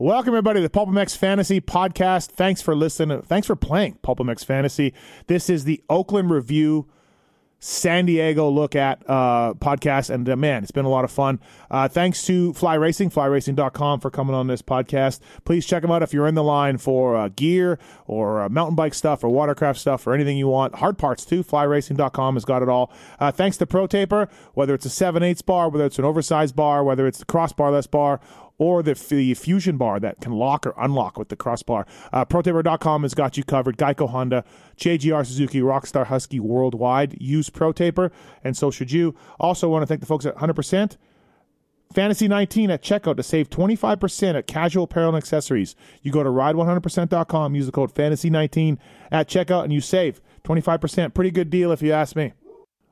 Welcome 0.00 0.34
everybody 0.34 0.60
to 0.60 0.68
the 0.68 0.70
PulpMX 0.70 1.16
Fantasy 1.16 1.60
Podcast. 1.60 2.28
Thanks 2.28 2.62
for 2.62 2.76
listening. 2.76 3.20
Thanks 3.22 3.48
for 3.48 3.56
playing 3.56 3.98
PulpMX 4.04 4.44
Fantasy. 4.44 4.94
This 5.26 5.50
is 5.50 5.64
the 5.64 5.82
Oakland 5.90 6.30
Review 6.30 6.86
San 7.58 8.06
Diego 8.06 8.48
look 8.48 8.76
at 8.76 9.02
uh, 9.08 9.54
podcast. 9.54 10.10
And 10.10 10.28
uh, 10.28 10.36
man, 10.36 10.62
it's 10.62 10.70
been 10.70 10.84
a 10.84 10.88
lot 10.88 11.04
of 11.04 11.10
fun. 11.10 11.40
Uh, 11.68 11.88
thanks 11.88 12.24
to 12.26 12.52
Fly 12.52 12.74
Racing, 12.74 13.10
flyracing.com 13.10 13.98
for 13.98 14.10
coming 14.10 14.36
on 14.36 14.46
this 14.46 14.62
podcast. 14.62 15.18
Please 15.44 15.66
check 15.66 15.82
them 15.82 15.90
out 15.90 16.04
if 16.04 16.12
you're 16.12 16.28
in 16.28 16.36
the 16.36 16.44
line 16.44 16.78
for 16.78 17.16
uh, 17.16 17.28
gear 17.34 17.80
or 18.06 18.42
uh, 18.42 18.48
mountain 18.48 18.76
bike 18.76 18.94
stuff 18.94 19.24
or 19.24 19.30
watercraft 19.30 19.80
stuff 19.80 20.06
or 20.06 20.14
anything 20.14 20.38
you 20.38 20.46
want. 20.46 20.76
Hard 20.76 20.96
parts 20.96 21.24
too. 21.24 21.42
Flyracing.com 21.42 22.34
has 22.36 22.44
got 22.44 22.62
it 22.62 22.68
all. 22.68 22.92
Uh, 23.18 23.32
thanks 23.32 23.56
to 23.56 23.66
Pro 23.66 23.88
Taper, 23.88 24.28
whether 24.54 24.74
it's 24.74 24.86
a 24.86 24.90
7 24.90 25.24
8 25.24 25.44
bar, 25.44 25.68
whether 25.68 25.86
it's 25.86 25.98
an 25.98 26.04
oversized 26.04 26.54
bar, 26.54 26.84
whether 26.84 27.08
it's 27.08 27.18
the 27.18 27.26
crossbarless 27.26 27.90
bar, 27.90 28.20
or 28.58 28.82
the, 28.82 28.94
the 28.94 29.34
fusion 29.34 29.76
bar 29.76 30.00
that 30.00 30.20
can 30.20 30.32
lock 30.32 30.66
or 30.66 30.74
unlock 30.76 31.18
with 31.18 31.28
the 31.28 31.36
crossbar. 31.36 31.86
Uh, 32.12 32.24
ProTaper.com 32.24 33.02
has 33.02 33.14
got 33.14 33.36
you 33.36 33.44
covered. 33.44 33.78
Geico 33.78 34.08
Honda, 34.10 34.44
JGR 34.76 35.24
Suzuki, 35.24 35.60
Rockstar 35.60 36.06
Husky 36.06 36.40
worldwide. 36.40 37.20
Use 37.20 37.48
ProTaper, 37.50 38.10
and 38.44 38.56
so 38.56 38.70
should 38.70 38.92
you. 38.92 39.14
Also, 39.38 39.68
want 39.68 39.82
to 39.82 39.86
thank 39.86 40.00
the 40.00 40.06
folks 40.06 40.26
at 40.26 40.36
100%. 40.36 40.96
Fantasy 41.92 42.28
19 42.28 42.70
at 42.70 42.82
checkout 42.82 43.16
to 43.16 43.22
save 43.22 43.48
25% 43.48 44.34
at 44.34 44.46
casual 44.46 44.84
apparel 44.84 45.08
and 45.08 45.16
accessories. 45.16 45.74
You 46.02 46.12
go 46.12 46.22
to 46.22 46.28
ride100%.com, 46.28 47.54
use 47.54 47.66
the 47.66 47.72
code 47.72 47.94
Fantasy19 47.94 48.76
at 49.10 49.28
checkout, 49.28 49.64
and 49.64 49.72
you 49.72 49.80
save 49.80 50.20
25%. 50.44 51.14
Pretty 51.14 51.30
good 51.30 51.48
deal 51.48 51.72
if 51.72 51.80
you 51.80 51.92
ask 51.92 52.14
me. 52.14 52.34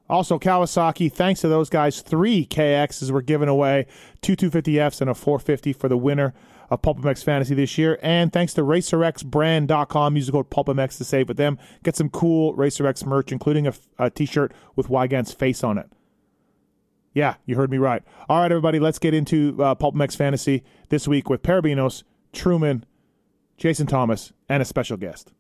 Also, 0.08 0.38
Kawasaki, 0.38 1.12
thanks 1.12 1.40
to 1.40 1.48
those 1.48 1.68
guys, 1.68 2.00
three 2.00 2.46
KXs 2.46 3.10
were 3.10 3.22
given 3.22 3.48
away, 3.48 3.86
two 4.22 4.36
250Fs 4.36 5.00
and 5.00 5.10
a 5.10 5.14
450 5.14 5.72
for 5.72 5.88
the 5.88 5.96
winner 5.96 6.32
of 6.70 6.82
PulpMX 6.82 7.24
Fantasy 7.24 7.54
this 7.54 7.76
year. 7.78 7.98
And 8.02 8.32
thanks 8.32 8.54
to 8.54 8.62
RacerXbrand.com, 8.62 10.16
use 10.16 10.26
the 10.26 10.32
code 10.32 10.50
PulpMX 10.50 10.98
to 10.98 11.04
save 11.04 11.28
with 11.28 11.36
them. 11.36 11.58
Get 11.82 11.96
some 11.96 12.08
cool 12.10 12.54
RacerX 12.54 13.04
merch, 13.06 13.32
including 13.32 13.66
a 13.66 13.74
a 13.98 14.10
t-shirt 14.10 14.52
with 14.74 14.88
Weigandt's 14.88 15.32
face 15.32 15.64
on 15.64 15.78
it. 15.78 15.90
Yeah, 17.14 17.36
you 17.46 17.56
heard 17.56 17.70
me 17.70 17.78
right. 17.78 18.02
All 18.28 18.40
right, 18.40 18.52
everybody, 18.52 18.78
let's 18.78 18.98
get 18.98 19.14
into 19.14 19.56
uh, 19.62 19.74
PulpMX 19.74 20.16
Fantasy 20.16 20.64
this 20.90 21.08
week 21.08 21.30
with 21.30 21.42
Perebijnos, 21.42 22.02
Truman, 22.32 22.84
Jason 23.56 23.86
Thomas, 23.86 24.32
and 24.48 24.62
a 24.62 24.66
special 24.66 24.98
guest. 24.98 25.32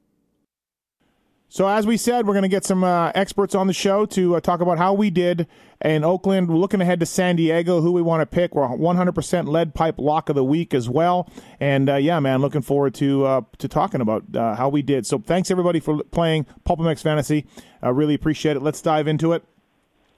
So, 1.48 1.68
as 1.68 1.86
we 1.86 1.96
said, 1.96 2.26
we're 2.26 2.34
going 2.34 2.42
to 2.42 2.48
get 2.48 2.64
some 2.64 2.82
uh, 2.82 3.12
experts 3.14 3.54
on 3.54 3.68
the 3.68 3.72
show 3.72 4.04
to 4.06 4.34
uh, 4.34 4.40
talk 4.40 4.60
about 4.60 4.78
how 4.78 4.92
we 4.92 5.10
did 5.10 5.46
in 5.80 6.02
Oakland. 6.02 6.48
We're 6.48 6.56
looking 6.56 6.80
ahead 6.80 6.98
to 7.00 7.06
San 7.06 7.36
Diego, 7.36 7.80
who 7.80 7.92
we 7.92 8.02
want 8.02 8.20
to 8.20 8.26
pick. 8.26 8.54
We're 8.54 8.66
100% 8.66 9.46
lead 9.46 9.72
pipe 9.72 9.94
lock 9.98 10.28
of 10.28 10.34
the 10.34 10.42
week 10.42 10.74
as 10.74 10.88
well. 10.88 11.30
And 11.60 11.88
uh, 11.88 11.96
yeah, 11.96 12.18
man, 12.18 12.40
looking 12.40 12.62
forward 12.62 12.94
to 12.94 13.24
uh, 13.24 13.40
to 13.58 13.68
talking 13.68 14.00
about 14.00 14.24
uh, 14.34 14.56
how 14.56 14.68
we 14.68 14.82
did. 14.82 15.06
So, 15.06 15.18
thanks 15.18 15.50
everybody 15.50 15.78
for 15.78 16.02
playing 16.02 16.46
PulpMX 16.64 17.02
Fantasy. 17.02 17.46
I 17.80 17.90
really 17.90 18.14
appreciate 18.14 18.56
it. 18.56 18.60
Let's 18.60 18.82
dive 18.82 19.06
into 19.06 19.32
it. 19.32 19.44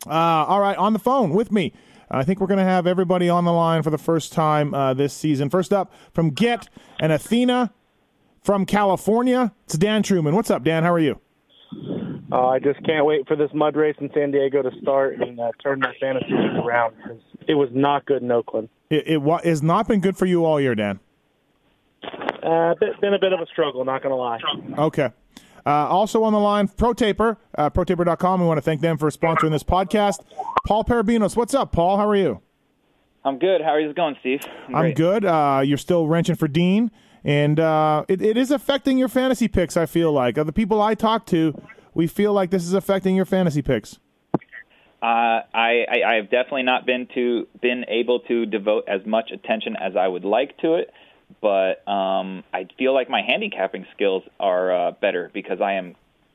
Uh, 0.06 0.12
all 0.12 0.60
right, 0.60 0.78
on 0.78 0.94
the 0.94 0.98
phone 0.98 1.30
with 1.30 1.52
me. 1.52 1.74
I 2.10 2.24
think 2.24 2.40
we're 2.40 2.46
going 2.46 2.56
to 2.56 2.64
have 2.64 2.86
everybody 2.86 3.28
on 3.28 3.44
the 3.44 3.52
line 3.52 3.82
for 3.82 3.90
the 3.90 3.98
first 3.98 4.32
time 4.32 4.70
this 4.96 5.12
season. 5.12 5.50
First 5.50 5.74
up 5.74 5.92
from 6.14 6.30
Get 6.30 6.66
and 6.98 7.12
Athena 7.12 7.70
from 8.48 8.64
California, 8.64 9.52
it's 9.66 9.76
Dan 9.76 10.02
Truman. 10.02 10.34
What's 10.34 10.50
up, 10.50 10.64
Dan? 10.64 10.82
How 10.82 10.90
are 10.94 10.98
you? 10.98 11.20
Uh, 12.32 12.46
I 12.46 12.58
just 12.58 12.82
can't 12.82 13.04
wait 13.04 13.28
for 13.28 13.36
this 13.36 13.50
mud 13.52 13.76
race 13.76 13.94
in 14.00 14.08
San 14.14 14.30
Diego 14.30 14.62
to 14.62 14.70
start 14.80 15.20
and 15.20 15.38
uh, 15.38 15.50
turn 15.62 15.80
my 15.80 15.92
fantasy 16.00 16.32
around 16.32 16.96
because 16.96 17.20
it 17.46 17.52
was 17.52 17.68
not 17.74 18.06
good 18.06 18.22
in 18.22 18.32
Oakland. 18.32 18.70
It, 18.88 19.06
it 19.06 19.16
wa- 19.18 19.42
has 19.44 19.62
not 19.62 19.86
been 19.86 20.00
good 20.00 20.16
for 20.16 20.24
you 20.24 20.46
all 20.46 20.58
year, 20.58 20.74
Dan. 20.74 20.98
Uh, 22.02 22.72
bit, 22.80 22.98
been 23.02 23.12
a 23.12 23.18
bit 23.18 23.34
of 23.34 23.40
a 23.40 23.46
struggle, 23.52 23.84
not 23.84 24.02
going 24.02 24.12
to 24.12 24.16
lie. 24.16 24.38
Okay. 24.86 25.10
Uh, 25.66 25.70
also 25.70 26.22
on 26.22 26.32
the 26.32 26.38
line, 26.38 26.68
ProTaper, 26.68 27.36
uh, 27.58 27.68
ProTaper.com. 27.68 28.40
We 28.40 28.46
want 28.46 28.56
to 28.56 28.62
thank 28.62 28.80
them 28.80 28.96
for 28.96 29.10
sponsoring 29.10 29.50
this 29.50 29.62
podcast. 29.62 30.24
Paul 30.66 30.84
Perebijnos, 30.84 31.36
what's 31.36 31.52
up, 31.52 31.70
Paul? 31.72 31.98
How 31.98 32.08
are 32.08 32.16
you? 32.16 32.40
I'm 33.26 33.38
good. 33.38 33.60
How 33.60 33.72
are 33.72 33.80
you 33.80 33.92
going, 33.92 34.16
Steve? 34.20 34.40
I'm, 34.68 34.74
I'm 34.74 34.94
good. 34.94 35.26
Uh, 35.26 35.60
you're 35.62 35.76
still 35.76 36.08
wrenching 36.08 36.36
for 36.36 36.48
Dean 36.48 36.90
and 37.24 37.60
uh, 37.60 38.04
it, 38.08 38.22
it 38.22 38.36
is 38.36 38.50
affecting 38.50 38.98
your 38.98 39.08
fantasy 39.08 39.48
picks. 39.48 39.76
I 39.76 39.86
feel 39.86 40.12
like 40.12 40.36
of 40.36 40.46
the 40.46 40.52
people 40.52 40.80
I 40.80 40.94
talk 40.94 41.26
to, 41.26 41.60
we 41.94 42.06
feel 42.06 42.32
like 42.32 42.50
this 42.50 42.64
is 42.64 42.72
affecting 42.72 43.16
your 43.16 43.24
fantasy 43.24 43.62
picks. 43.62 43.98
Uh, 45.00 45.42
I, 45.54 45.84
I 45.88 46.02
I 46.06 46.14
have 46.14 46.24
definitely 46.24 46.64
not 46.64 46.84
been 46.84 47.06
to 47.14 47.46
been 47.60 47.84
able 47.86 48.20
to 48.20 48.46
devote 48.46 48.88
as 48.88 49.06
much 49.06 49.30
attention 49.30 49.76
as 49.76 49.94
I 49.96 50.08
would 50.08 50.24
like 50.24 50.58
to 50.58 50.74
it, 50.74 50.92
but 51.40 51.86
um, 51.88 52.42
I 52.52 52.66
feel 52.76 52.94
like 52.94 53.08
my 53.08 53.22
handicapping 53.22 53.86
skills 53.94 54.24
are 54.40 54.88
uh, 54.88 54.90
better 54.92 55.30
because 55.32 55.60
I 55.60 55.74
am 55.74 55.94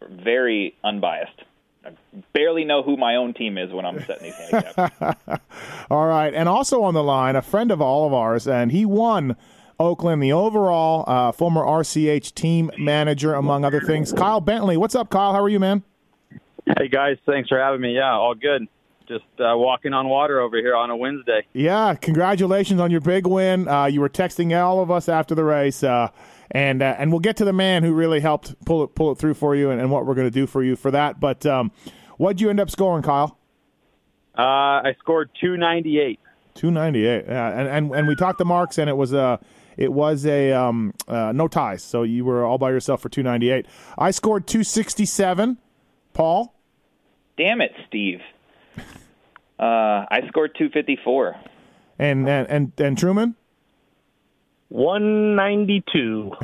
very 0.09 0.75
unbiased. 0.81 1.41
I 1.85 1.91
barely 2.31 2.63
know 2.63 2.83
who 2.83 2.95
my 2.95 3.17
own 3.17 3.33
team 3.33 3.57
is 3.57 3.73
when 3.73 3.85
I'm 3.85 3.99
setting 4.05 4.31
these 4.31 4.35
handicaps. 4.35 5.41
all 5.91 6.07
right, 6.07 6.33
and 6.33 6.47
also 6.47 6.83
on 6.83 6.93
the 6.93 7.03
line, 7.03 7.35
a 7.35 7.41
friend 7.41 7.69
of 7.69 7.81
all 7.81 8.07
of 8.07 8.13
ours, 8.13 8.47
and 8.47 8.71
he 8.71 8.85
won 8.85 9.35
Oakland, 9.79 10.21
the 10.21 10.33
overall 10.33 11.03
uh, 11.07 11.31
former 11.31 11.61
RCH 11.61 12.33
team 12.33 12.71
manager, 12.77 13.33
among 13.33 13.65
other 13.65 13.81
things. 13.81 14.13
Kyle 14.13 14.41
Bentley, 14.41 14.77
what's 14.77 14.95
up, 14.95 15.09
Kyle? 15.09 15.33
How 15.33 15.41
are 15.41 15.49
you, 15.49 15.59
man? 15.59 15.83
Hey 16.77 16.87
guys, 16.87 17.17
thanks 17.25 17.49
for 17.49 17.59
having 17.59 17.81
me. 17.81 17.95
Yeah, 17.95 18.13
all 18.13 18.35
good. 18.35 18.67
Just 19.07 19.25
uh, 19.37 19.57
walking 19.57 19.93
on 19.93 20.07
water 20.07 20.39
over 20.39 20.57
here 20.57 20.75
on 20.75 20.89
a 20.89 20.95
Wednesday. 20.95 21.45
Yeah, 21.51 21.93
congratulations 21.95 22.79
on 22.79 22.89
your 22.89 23.01
big 23.01 23.27
win. 23.27 23.67
Uh, 23.67 23.85
you 23.85 23.99
were 23.99 24.09
texting 24.09 24.57
all 24.57 24.81
of 24.81 24.89
us 24.89 25.09
after 25.09 25.35
the 25.35 25.43
race, 25.43 25.83
uh, 25.83 26.07
and 26.51 26.81
uh, 26.81 26.95
and 26.97 27.11
we'll 27.11 27.19
get 27.19 27.35
to 27.37 27.45
the 27.45 27.51
man 27.51 27.83
who 27.83 27.91
really 27.93 28.21
helped 28.21 28.55
pull 28.65 28.81
it 28.83 28.95
pull 28.95 29.11
it 29.11 29.17
through 29.17 29.33
for 29.33 29.55
you, 29.55 29.71
and, 29.71 29.81
and 29.81 29.91
what 29.91 30.05
we're 30.05 30.15
going 30.15 30.27
to 30.27 30.31
do 30.31 30.47
for 30.47 30.63
you 30.63 30.77
for 30.77 30.89
that. 30.91 31.19
But 31.19 31.45
um, 31.45 31.71
what'd 32.17 32.39
you 32.39 32.49
end 32.49 32.61
up 32.61 32.69
scoring, 32.69 33.03
Kyle? 33.03 33.37
Uh, 34.37 34.41
I 34.41 34.95
scored 34.99 35.31
two 35.39 35.57
ninety 35.57 35.99
eight. 35.99 36.19
Two 36.55 36.71
ninety 36.71 37.05
eight. 37.05 37.25
Yeah, 37.27 37.59
and, 37.59 37.67
and 37.67 37.91
and 37.93 38.07
we 38.07 38.15
talked 38.15 38.37
to 38.39 38.45
Marks, 38.45 38.77
and 38.77 38.89
it 38.89 38.95
was 38.95 39.11
a 39.11 39.37
it 39.77 39.91
was 39.91 40.25
a 40.25 40.51
um, 40.51 40.93
uh, 41.07 41.31
no 41.31 41.47
ties, 41.47 41.83
so 41.83 42.03
you 42.03 42.25
were 42.25 42.43
all 42.43 42.57
by 42.57 42.71
yourself 42.71 43.01
for 43.01 43.09
298. 43.09 43.65
I 43.97 44.11
scored 44.11 44.47
267. 44.47 45.57
Paul? 46.13 46.53
Damn 47.37 47.61
it, 47.61 47.71
Steve. 47.87 48.19
Uh, 49.59 50.05
I 50.09 50.21
scored 50.27 50.55
254. 50.57 51.35
And 51.99 52.27
and 52.27 52.49
and, 52.49 52.71
and 52.77 52.97
Truman? 52.97 53.35
192. 54.73 56.31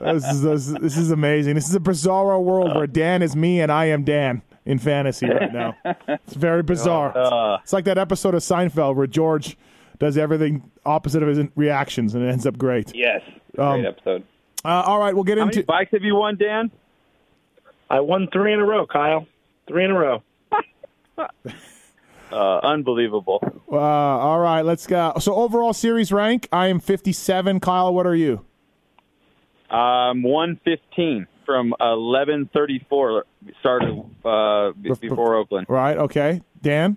this, 0.00 0.26
is, 0.26 0.42
this, 0.42 0.66
this 0.66 0.96
is 0.96 1.12
amazing. 1.12 1.54
This 1.54 1.68
is 1.68 1.74
a 1.74 1.80
bizarre 1.80 2.40
world 2.40 2.74
where 2.74 2.88
Dan 2.88 3.22
is 3.22 3.36
me 3.36 3.60
and 3.60 3.70
I 3.70 3.86
am 3.86 4.02
Dan 4.02 4.42
in 4.64 4.80
fantasy 4.80 5.28
right 5.28 5.52
now. 5.52 5.76
It's 6.08 6.34
very 6.34 6.64
bizarre. 6.64 7.16
Uh, 7.16 7.58
it's 7.62 7.72
like 7.72 7.84
that 7.84 7.96
episode 7.96 8.34
of 8.34 8.42
Seinfeld 8.42 8.96
where 8.96 9.06
George 9.06 9.56
does 10.00 10.18
everything 10.18 10.68
opposite 10.84 11.22
of 11.22 11.28
his 11.28 11.46
reactions, 11.54 12.14
and 12.14 12.24
it 12.24 12.28
ends 12.28 12.46
up 12.46 12.58
great. 12.58 12.92
Yes, 12.94 13.20
great 13.54 13.64
um, 13.64 13.86
episode. 13.86 14.24
Uh, 14.64 14.68
all 14.68 14.98
right, 14.98 15.14
we'll 15.14 15.24
get 15.24 15.38
How 15.38 15.44
into. 15.44 15.58
How 15.58 15.60
many 15.60 15.84
bikes 15.84 15.92
have 15.92 16.02
you 16.02 16.16
won, 16.16 16.36
Dan? 16.36 16.72
I 17.88 18.00
won 18.00 18.28
three 18.32 18.52
in 18.52 18.60
a 18.60 18.64
row, 18.64 18.86
Kyle. 18.86 19.26
Three 19.68 19.84
in 19.84 19.90
a 19.92 19.98
row. 19.98 20.22
uh, 21.18 21.24
unbelievable. 22.32 23.40
Uh, 23.70 23.76
all 23.76 24.40
right, 24.40 24.62
let's 24.62 24.86
go. 24.86 25.12
So 25.20 25.34
overall 25.34 25.72
series 25.72 26.10
rank, 26.10 26.48
I 26.50 26.68
am 26.68 26.80
57. 26.80 27.60
Kyle, 27.60 27.94
what 27.94 28.06
are 28.06 28.14
you? 28.16 28.44
Um, 29.70 30.22
115 30.22 31.26
from 31.44 31.70
1134 31.78 33.24
started 33.60 34.04
uh, 34.24 34.72
before 34.72 35.36
Oakland. 35.36 35.66
Right. 35.68 35.96
Okay. 35.96 36.42
Dan. 36.60 36.96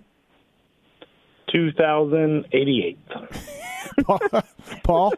2088. 1.54 2.98
Paul? 4.82 5.14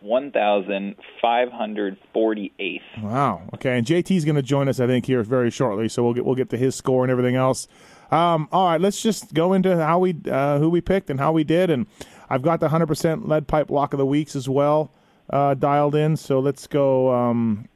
1,548. 0.00 2.82
Wow. 3.02 3.42
Okay, 3.54 3.78
and 3.78 3.86
JT's 3.86 4.26
going 4.26 4.36
to 4.36 4.42
join 4.42 4.68
us, 4.68 4.78
I 4.78 4.86
think, 4.86 5.06
here 5.06 5.22
very 5.22 5.50
shortly. 5.50 5.88
So 5.88 6.04
we'll 6.04 6.12
get 6.12 6.26
we'll 6.26 6.36
get 6.36 6.50
to 6.50 6.58
his 6.58 6.76
score 6.76 7.02
and 7.02 7.10
everything 7.10 7.36
else. 7.36 7.66
Um, 8.10 8.48
all 8.52 8.68
right, 8.68 8.80
let's 8.80 9.02
just 9.02 9.34
go 9.34 9.52
into 9.52 9.76
how 9.76 9.98
we 9.98 10.16
uh, 10.30 10.58
who 10.58 10.70
we 10.70 10.80
picked 10.80 11.10
and 11.10 11.18
how 11.18 11.32
we 11.32 11.42
did, 11.42 11.70
and 11.70 11.86
I've 12.28 12.42
got 12.42 12.60
the 12.60 12.68
100% 12.68 13.26
lead 13.26 13.48
pipe 13.48 13.70
lock 13.70 13.94
of 13.94 13.98
the 13.98 14.06
weeks 14.06 14.36
as 14.36 14.48
well 14.48 14.92
uh, 15.30 15.54
dialed 15.54 15.94
in. 15.94 16.16
So 16.16 16.38
let's 16.38 16.66
go. 16.66 17.12
Um, 17.12 17.68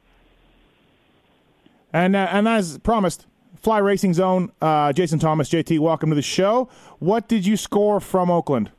and 1.91 2.15
uh, 2.15 2.29
and 2.31 2.47
as 2.47 2.77
promised, 2.77 3.25
Fly 3.61 3.77
Racing 3.77 4.13
Zone, 4.13 4.51
uh, 4.61 4.91
Jason 4.91 5.19
Thomas, 5.19 5.49
JT, 5.49 5.79
welcome 5.79 6.09
to 6.09 6.15
the 6.15 6.21
show. 6.21 6.67
What 6.99 7.27
did 7.27 7.45
you 7.45 7.55
score 7.55 7.99
from 7.99 8.31
Oakland? 8.31 8.71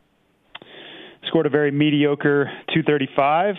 Scored 1.29 1.47
a 1.47 1.51
very 1.51 1.71
mediocre 1.71 2.51
235, 2.75 3.55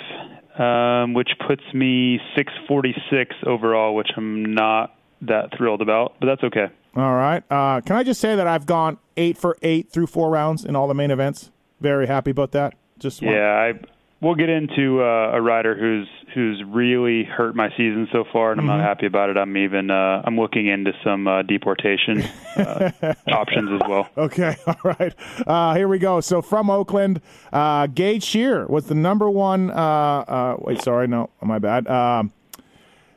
um, 0.59 1.13
which 1.13 1.29
puts 1.47 1.63
me 1.73 2.19
646 2.35 3.35
overall, 3.47 3.95
which 3.95 4.09
I'm 4.17 4.53
not 4.53 4.95
that 5.21 5.57
thrilled 5.57 5.81
about, 5.81 6.15
but 6.19 6.27
that's 6.27 6.43
okay. 6.43 6.67
All 6.95 7.15
right. 7.15 7.41
Uh, 7.49 7.79
can 7.81 7.95
I 7.95 8.03
just 8.03 8.19
say 8.19 8.35
that 8.35 8.45
I've 8.45 8.65
gone 8.65 8.97
eight 9.15 9.37
for 9.37 9.57
eight 9.61 9.89
through 9.89 10.07
four 10.07 10.29
rounds 10.29 10.65
in 10.65 10.75
all 10.75 10.87
the 10.87 10.93
main 10.93 11.09
events? 11.09 11.51
very 11.83 12.07
happy 12.07 12.31
about 12.31 12.53
that. 12.53 12.73
Just 12.97 13.21
Yeah, 13.21 13.29
I 13.31 13.73
we'll 14.23 14.35
get 14.35 14.49
into 14.49 15.01
uh, 15.01 15.31
a 15.33 15.41
rider 15.41 15.75
who's 15.77 16.07
who's 16.33 16.63
really 16.65 17.23
hurt 17.25 17.55
my 17.55 17.69
season 17.71 18.07
so 18.11 18.23
far, 18.33 18.51
and 18.51 18.59
I'm 18.59 18.65
Mm-hmm. 18.65 18.77
not 18.79 18.83
happy 18.87 19.05
about 19.05 19.29
it. 19.29 19.37
I'm 19.37 19.55
even 19.57 19.91
uh, 19.91 20.21
I'm 20.25 20.39
looking 20.39 20.67
into 20.67 20.93
some 21.03 21.27
uh, 21.27 21.43
deportation 21.43 22.23
uh, 22.57 22.91
options 23.31 23.69
as 23.71 23.81
well. 23.87 24.09
Okay, 24.17 24.55
all 24.67 24.75
right. 24.99 25.13
Uh, 25.45 25.75
here 25.75 25.87
we 25.87 25.99
go. 25.99 26.21
So 26.21 26.41
from 26.41 26.69
Oakland, 26.71 27.21
uh, 27.51 27.87
Gage 27.87 28.23
Schehr 28.25 28.67
was 28.69 28.85
the 28.87 28.95
number 28.95 29.29
one. 29.29 29.69
Uh, 29.69 29.75
uh, 29.75 30.55
wait, 30.59 30.81
sorry, 30.81 31.07
no, 31.07 31.29
my 31.41 31.59
bad. 31.59 31.85
Um, 31.87 32.31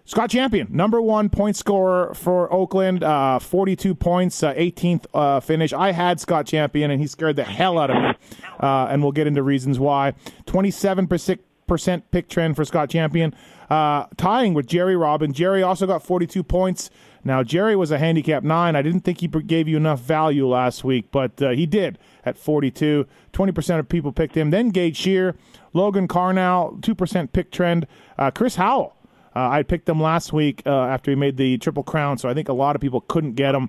Scott 0.08 0.30
Champion, 0.30 0.68
number 0.70 1.02
one 1.02 1.28
point 1.28 1.56
scorer 1.56 2.14
for 2.14 2.50
Oakland, 2.52 3.02
uh, 3.02 3.40
42 3.40 3.92
points, 3.92 4.40
uh, 4.40 4.54
18th 4.54 5.04
uh, 5.12 5.40
finish. 5.40 5.72
I 5.72 5.90
had 5.90 6.20
Scott 6.20 6.46
Champion, 6.46 6.92
and 6.92 7.00
he 7.00 7.08
scared 7.08 7.34
the 7.34 7.42
hell 7.42 7.76
out 7.76 7.90
of 7.90 8.00
me. 8.00 8.14
Uh, 8.60 8.86
and 8.88 9.02
we'll 9.02 9.10
get 9.10 9.26
into 9.26 9.42
reasons 9.42 9.80
why. 9.80 10.14
27% 10.46 12.02
pick 12.12 12.28
trend 12.28 12.54
for 12.54 12.64
Scott 12.64 12.88
Champion, 12.88 13.34
uh, 13.68 14.06
tying 14.16 14.54
with 14.54 14.68
Jerry 14.68 14.94
Robin. 14.94 15.32
Jerry 15.32 15.64
also 15.64 15.88
got 15.88 16.04
42 16.04 16.44
points. 16.44 16.88
Now, 17.24 17.42
Jerry 17.42 17.74
was 17.74 17.90
a 17.90 17.98
handicap 17.98 18.44
nine. 18.44 18.76
I 18.76 18.82
didn't 18.82 19.00
think 19.00 19.20
he 19.20 19.26
gave 19.26 19.66
you 19.66 19.76
enough 19.76 19.98
value 19.98 20.46
last 20.46 20.84
week, 20.84 21.08
but 21.10 21.42
uh, 21.42 21.50
he 21.50 21.66
did 21.66 21.98
at 22.24 22.38
42. 22.38 23.08
20% 23.32 23.78
of 23.80 23.88
people 23.88 24.12
picked 24.12 24.36
him. 24.36 24.50
Then 24.50 24.68
Gage 24.68 24.96
Schehr, 24.96 25.34
Logan 25.72 26.06
Carnell, 26.06 26.80
2% 26.80 27.32
pick 27.32 27.50
trend. 27.50 27.88
Chris 28.34 28.54
Howell, 28.54 28.96
uh, 29.36 29.50
I 29.50 29.62
picked 29.64 29.86
him 29.86 30.00
last 30.00 30.32
week 30.32 30.62
uh, 30.64 30.70
after 30.86 31.10
he 31.10 31.14
made 31.14 31.36
the 31.36 31.58
Triple 31.58 31.82
Crown, 31.82 32.16
so 32.16 32.26
I 32.26 32.32
think 32.32 32.48
a 32.48 32.54
lot 32.54 32.74
of 32.74 32.80
people 32.80 33.02
couldn't 33.02 33.34
get 33.34 33.54
him 33.54 33.68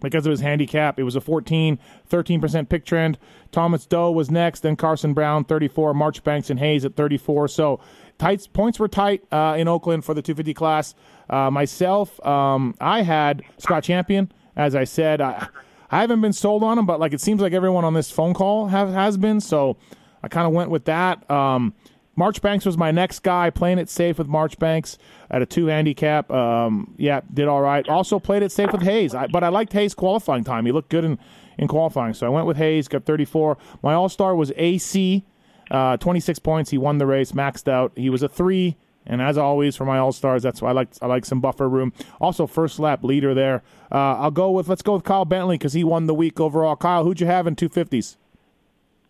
because 0.00 0.24
of 0.24 0.30
his 0.30 0.40
handicap. 0.40 0.98
It 0.98 1.02
was 1.02 1.14
a 1.14 1.20
14, 1.20 1.78
13% 2.08 2.68
pick 2.70 2.86
trend. 2.86 3.18
Thomas 3.52 3.84
Do 3.84 4.10
was 4.10 4.30
next, 4.30 4.60
then 4.60 4.76
Carson 4.76 5.12
Brown, 5.12 5.44
34, 5.44 5.92
Marchbanks 5.92 6.48
and 6.48 6.58
Hayes 6.58 6.86
at 6.86 6.96
34. 6.96 7.48
So 7.48 7.80
tight 8.16 8.48
points 8.54 8.78
were 8.78 8.88
tight 8.88 9.22
uh, 9.30 9.56
in 9.58 9.68
Oakland 9.68 10.06
for 10.06 10.14
the 10.14 10.22
250 10.22 10.54
class. 10.54 10.94
Uh, 11.28 11.50
myself, 11.50 12.24
um, 12.24 12.74
I 12.80 13.02
had 13.02 13.42
Scott 13.58 13.84
Champion, 13.84 14.32
as 14.56 14.74
I 14.74 14.84
said. 14.84 15.20
I, 15.20 15.48
I 15.90 16.00
haven't 16.00 16.22
been 16.22 16.32
sold 16.32 16.64
on 16.64 16.78
him, 16.78 16.86
but 16.86 16.98
like 16.98 17.12
it 17.12 17.20
seems 17.20 17.42
like 17.42 17.52
everyone 17.52 17.84
on 17.84 17.92
this 17.92 18.10
phone 18.10 18.32
call 18.32 18.68
have, 18.68 18.90
has 18.90 19.18
been. 19.18 19.42
So 19.42 19.76
I 20.22 20.28
kind 20.28 20.46
of 20.46 20.54
went 20.54 20.70
with 20.70 20.86
that. 20.86 21.30
Um, 21.30 21.74
Marchbanks 22.16 22.64
was 22.64 22.78
my 22.78 22.90
next 22.90 23.20
guy, 23.20 23.50
playing 23.50 23.78
it 23.78 23.88
safe 23.88 24.18
with 24.18 24.28
Marchbanks 24.28 24.98
at 25.30 25.42
a 25.42 25.46
two 25.46 25.66
handicap. 25.66 26.30
Um, 26.30 26.94
yeah, 26.96 27.20
did 27.32 27.48
all 27.48 27.60
right. 27.60 27.88
Also 27.88 28.18
played 28.18 28.42
it 28.42 28.52
safe 28.52 28.72
with 28.72 28.82
Hayes, 28.82 29.14
I, 29.14 29.26
but 29.26 29.42
I 29.42 29.48
liked 29.48 29.72
Hayes 29.72 29.94
qualifying 29.94 30.44
time. 30.44 30.66
He 30.66 30.72
looked 30.72 30.90
good 30.90 31.04
in, 31.04 31.18
in 31.58 31.68
qualifying, 31.68 32.14
so 32.14 32.26
I 32.26 32.30
went 32.30 32.46
with 32.46 32.56
Hayes. 32.56 32.88
Got 32.88 33.04
34. 33.04 33.58
My 33.82 33.94
All 33.94 34.08
Star 34.08 34.36
was 34.36 34.52
AC, 34.56 35.24
uh, 35.70 35.96
26 35.96 36.38
points. 36.38 36.70
He 36.70 36.78
won 36.78 36.98
the 36.98 37.06
race, 37.06 37.32
maxed 37.32 37.68
out. 37.68 37.92
He 37.96 38.10
was 38.10 38.22
a 38.22 38.28
three, 38.28 38.76
and 39.06 39.20
as 39.20 39.36
always 39.36 39.74
for 39.74 39.84
my 39.84 39.98
All 39.98 40.12
Stars, 40.12 40.42
that's 40.42 40.62
why 40.62 40.70
I 40.70 40.72
like 40.72 40.88
I 41.02 41.06
like 41.06 41.24
some 41.24 41.40
buffer 41.40 41.68
room. 41.68 41.92
Also, 42.20 42.46
first 42.46 42.78
lap 42.78 43.02
leader 43.02 43.34
there. 43.34 43.62
Uh, 43.90 44.16
I'll 44.18 44.30
go 44.30 44.50
with 44.52 44.68
let's 44.68 44.82
go 44.82 44.94
with 44.94 45.04
Kyle 45.04 45.24
Bentley 45.24 45.58
because 45.58 45.72
he 45.72 45.82
won 45.82 46.06
the 46.06 46.14
week 46.14 46.38
overall. 46.38 46.76
Kyle, 46.76 47.04
who'd 47.04 47.20
you 47.20 47.26
have 47.26 47.46
in 47.46 47.56
250s? 47.56 48.16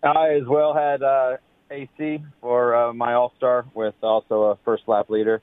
I 0.02 0.34
as 0.34 0.46
well 0.46 0.74
had 0.74 1.02
uh, 1.02 1.36
AC 1.74 2.22
for 2.40 2.74
uh, 2.74 2.92
my 2.92 3.14
All 3.14 3.32
Star 3.36 3.66
with 3.74 3.94
also 4.02 4.42
a 4.44 4.58
first 4.64 4.84
lap 4.86 5.10
leader. 5.10 5.42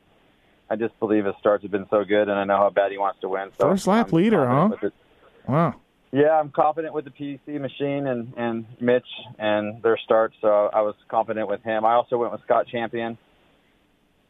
I 0.70 0.76
just 0.78 0.98
believe 1.00 1.26
his 1.26 1.36
starts 1.40 1.64
have 1.64 1.72
been 1.72 1.88
so 1.90 2.04
good, 2.06 2.30
and 2.30 2.32
I 2.32 2.46
know 2.46 2.58
how 2.58 2.70
bad 2.70 2.92
he 2.92 2.98
wants 2.98 3.20
to 3.22 3.30
win. 3.30 3.50
So 3.60 3.70
First 3.70 3.88
lap 3.88 4.08
I'm 4.08 4.18
leader, 4.18 4.48
huh? 4.48 4.70
Wow. 5.48 5.76
Yeah, 6.14 6.32
I'm 6.40 6.50
confident 6.50 6.94
with 6.94 7.06
the 7.06 7.12
PC 7.12 7.60
machine 7.60 8.08
and 8.08 8.34
and 8.36 8.66
Mitch 8.80 9.08
and 9.38 9.82
their 9.82 9.98
starts, 9.98 10.36
so 10.42 10.70
I 10.74 10.82
was 10.82 10.96
confident 11.10 11.48
with 11.48 11.62
him. 11.64 11.86
I 11.86 11.94
also 11.94 12.18
went 12.18 12.32
with 12.32 12.42
Scott 12.44 12.68
Champion. 12.68 13.18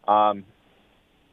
Um, 0.07 0.45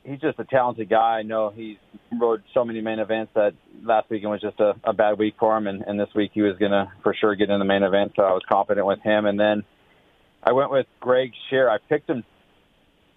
he's 0.04 0.20
just 0.20 0.38
a 0.38 0.44
talented 0.44 0.88
guy. 0.88 1.18
I 1.18 1.22
know 1.22 1.50
he 1.50 1.78
rode 2.18 2.42
so 2.54 2.64
many 2.64 2.80
main 2.80 2.98
events 2.98 3.32
that 3.34 3.52
last 3.82 4.08
weekend 4.10 4.30
was 4.30 4.40
just 4.40 4.58
a, 4.60 4.74
a 4.84 4.92
bad 4.92 5.18
week 5.18 5.34
for 5.38 5.56
him, 5.56 5.66
and, 5.66 5.82
and 5.82 6.00
this 6.00 6.08
week 6.14 6.30
he 6.32 6.42
was 6.42 6.56
gonna 6.58 6.92
for 7.02 7.14
sure 7.14 7.34
get 7.34 7.50
in 7.50 7.58
the 7.58 7.64
main 7.64 7.82
event. 7.82 8.12
So 8.16 8.22
I 8.22 8.32
was 8.32 8.42
confident 8.48 8.86
with 8.86 9.00
him, 9.00 9.26
and 9.26 9.38
then 9.38 9.64
I 10.42 10.52
went 10.52 10.70
with 10.70 10.86
Greg 11.00 11.32
Schehr. 11.50 11.68
I 11.68 11.78
picked 11.88 12.08
him 12.08 12.24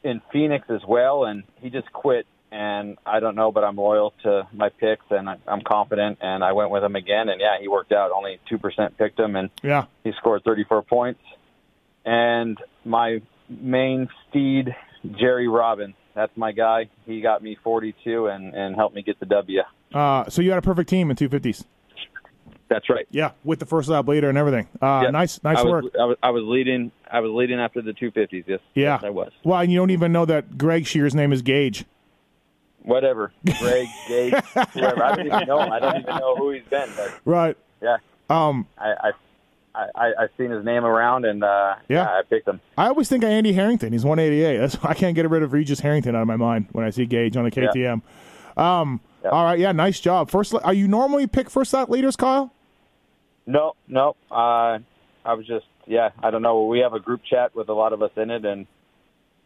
in 0.03 0.21
Phoenix 0.33 0.65
as 0.69 0.81
well, 0.87 1.25
and 1.25 1.43
he 1.61 1.69
just 1.69 1.91
quit. 1.93 2.25
And 2.53 2.97
I 3.05 3.21
don't 3.21 3.35
know, 3.35 3.51
but 3.53 3.63
I'm 3.63 3.77
loyal 3.77 4.13
to 4.23 4.45
my 4.51 4.69
picks, 4.69 5.05
and 5.09 5.29
I'm 5.47 5.61
confident. 5.61 6.17
And 6.21 6.43
I 6.43 6.51
went 6.51 6.69
with 6.69 6.83
him 6.83 6.95
again, 6.97 7.29
and 7.29 7.39
yeah, 7.39 7.57
he 7.61 7.67
worked 7.69 7.93
out. 7.93 8.11
Only 8.11 8.39
two 8.49 8.57
percent 8.57 8.97
picked 8.97 9.17
him, 9.19 9.35
and 9.37 9.49
Yeah. 9.63 9.85
he 10.03 10.11
scored 10.17 10.43
34 10.43 10.81
points. 10.81 11.21
And 12.03 12.57
my 12.83 13.21
main 13.47 14.09
steed, 14.29 14.75
Jerry 15.19 15.47
Robbins, 15.47 15.95
that's 16.13 16.35
my 16.35 16.51
guy. 16.51 16.89
He 17.05 17.21
got 17.21 17.41
me 17.41 17.55
42 17.63 18.27
and 18.27 18.53
and 18.53 18.75
helped 18.75 18.95
me 18.95 19.01
get 19.01 19.19
the 19.19 19.25
W. 19.27 19.61
Uh, 19.93 20.29
so 20.29 20.41
you 20.41 20.49
had 20.49 20.59
a 20.59 20.61
perfect 20.61 20.89
team 20.89 21.09
in 21.09 21.15
250s. 21.15 21.63
That's 22.71 22.89
right. 22.89 23.05
Yeah, 23.11 23.31
with 23.43 23.59
the 23.59 23.65
first 23.65 23.89
lap 23.89 24.07
leader 24.07 24.29
and 24.29 24.37
everything. 24.37 24.65
Uh, 24.81 25.01
Yeah. 25.03 25.09
Nice, 25.09 25.43
nice 25.43 25.57
I 25.57 25.63
work. 25.65 25.85
I 25.99 26.05
was 26.05 26.17
I 26.23 26.29
was 26.29 26.43
leading. 26.45 26.89
I 27.11 27.19
was 27.19 27.29
leading 27.31 27.59
after 27.59 27.81
the 27.81 27.91
250s. 27.91 28.45
Yes. 28.47 28.59
Yeah. 28.75 28.93
Yes, 28.93 29.03
I 29.03 29.09
was. 29.09 29.31
Well, 29.43 29.59
and 29.59 29.69
you 29.69 29.77
don't 29.77 29.89
even 29.89 30.13
know 30.13 30.23
that 30.25 30.57
Greg 30.57 30.85
Schehr's 30.85 31.13
name 31.13 31.33
is 31.33 31.41
Gage. 31.41 31.83
Whatever. 32.83 33.31
Greg, 33.59 33.87
Gage, 34.07 34.33
whoever. 34.73 35.03
I 35.03 35.15
don't 35.17 35.27
even 35.27 35.47
know 35.47 35.59
him. 35.61 35.71
I 35.71 35.79
don't 35.79 35.97
even 36.01 36.15
know 36.15 36.35
who 36.37 36.51
he's 36.51 36.63
been. 36.69 36.89
But 36.95 37.19
Right. 37.25 37.57
yeah, 37.81 37.97
Um, 38.29 38.65
I 38.77 39.11
I 39.75 39.81
I 39.95 40.13
I've 40.19 40.29
seen 40.37 40.49
his 40.51 40.63
name 40.65 40.85
around, 40.85 41.25
and 41.25 41.43
uh, 41.43 41.75
Yeah. 41.89 42.05
I 42.05 42.21
picked 42.29 42.47
him. 42.47 42.59
I 42.77 42.87
always 42.87 43.09
think 43.09 43.23
of 43.23 43.29
Andy 43.29 43.51
Harrington. 43.53 43.91
He's 43.91 44.05
188. 44.05 44.57
That's 44.57 44.77
I 44.83 44.93
can't 44.93 45.15
get 45.15 45.29
rid 45.29 45.43
of 45.43 45.51
Regis 45.53 45.81
Harrington 45.81 46.15
out 46.15 46.21
of 46.21 46.27
my 46.27 46.37
mind 46.37 46.67
when 46.71 46.85
I 46.85 46.89
see 46.89 47.05
Gage 47.05 47.35
on 47.37 47.43
the 47.43 47.51
KTM. 47.51 48.01
Um, 48.57 49.01
Yeah. 49.23 49.29
All 49.29 49.43
right, 49.45 49.59
yeah, 49.59 49.71
nice 49.71 49.99
job. 49.99 50.31
First, 50.31 50.55
are 50.63 50.73
you 50.73 50.87
normally 50.87 51.27
pick 51.27 51.49
first 51.49 51.71
lap 51.73 51.89
leaders, 51.89 52.15
Kyle? 52.15 52.51
No, 53.45 53.73
no. 53.87 54.15
Uh, 54.29 54.79
I 55.25 55.33
was 55.33 55.45
just, 55.47 55.65
yeah, 55.85 56.09
I 56.21 56.31
don't 56.31 56.41
know. 56.41 56.65
We 56.65 56.79
have 56.79 56.93
a 56.93 56.99
group 56.99 57.21
chat 57.29 57.55
with 57.55 57.69
a 57.69 57.73
lot 57.73 57.93
of 57.93 58.01
us 58.01 58.11
in 58.15 58.29
it, 58.31 58.45
and 58.45 58.67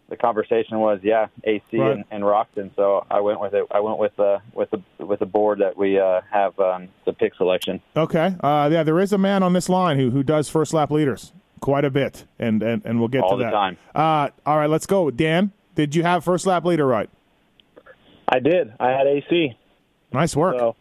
the 0.09 0.17
conversation 0.17 0.79
was, 0.79 0.99
yeah, 1.03 1.27
AC 1.43 1.63
Right. 1.73 1.91
and, 1.93 2.05
and 2.11 2.23
Roczen. 2.23 2.75
So 2.75 3.05
I 3.09 3.21
went 3.21 3.39
with 3.39 3.53
it. 3.53 3.65
I 3.71 3.79
went 3.79 3.97
with 3.97 4.15
the 4.17 4.41
with 4.53 4.69
the 4.71 4.81
with 5.03 5.19
the 5.19 5.25
board 5.25 5.59
that 5.59 5.75
we 5.77 5.99
uh, 5.99 6.21
have 6.31 6.57
um, 6.59 6.89
the 7.05 7.13
pick 7.13 7.33
selection. 7.35 7.81
Okay. 7.95 8.35
Uh, 8.41 8.69
yeah, 8.71 8.83
there 8.83 8.99
is 8.99 9.13
a 9.13 9.17
man 9.17 9.41
on 9.43 9.53
this 9.53 9.67
line 9.69 9.97
who 9.97 10.11
who 10.11 10.23
does 10.23 10.47
first 10.49 10.73
lap 10.73 10.91
leaders 10.91 11.33
quite 11.59 11.85
a 11.85 11.89
bit, 11.89 12.25
and 12.37 12.61
and, 12.61 12.85
and 12.85 12.99
we'll 12.99 13.07
get 13.07 13.23
All 13.23 13.31
to 13.31 13.37
the 13.37 13.45
that. 13.45 13.51
time. 13.51 13.77
Uh, 13.95 14.29
all 14.45 14.57
right, 14.57 14.69
let's 14.69 14.85
go. 14.85 15.09
Dan, 15.09 15.51
did 15.73 15.95
you 15.95 16.03
have 16.03 16.23
first 16.23 16.45
lap 16.45 16.63
leader 16.65 16.85
right? 16.85 17.09
I 18.29 18.39
did. 18.39 18.73
I 18.79 18.89
had 18.91 19.07
AC. 19.07 19.57
Nice 20.13 20.35
work. 20.35 20.57
So 20.59 20.75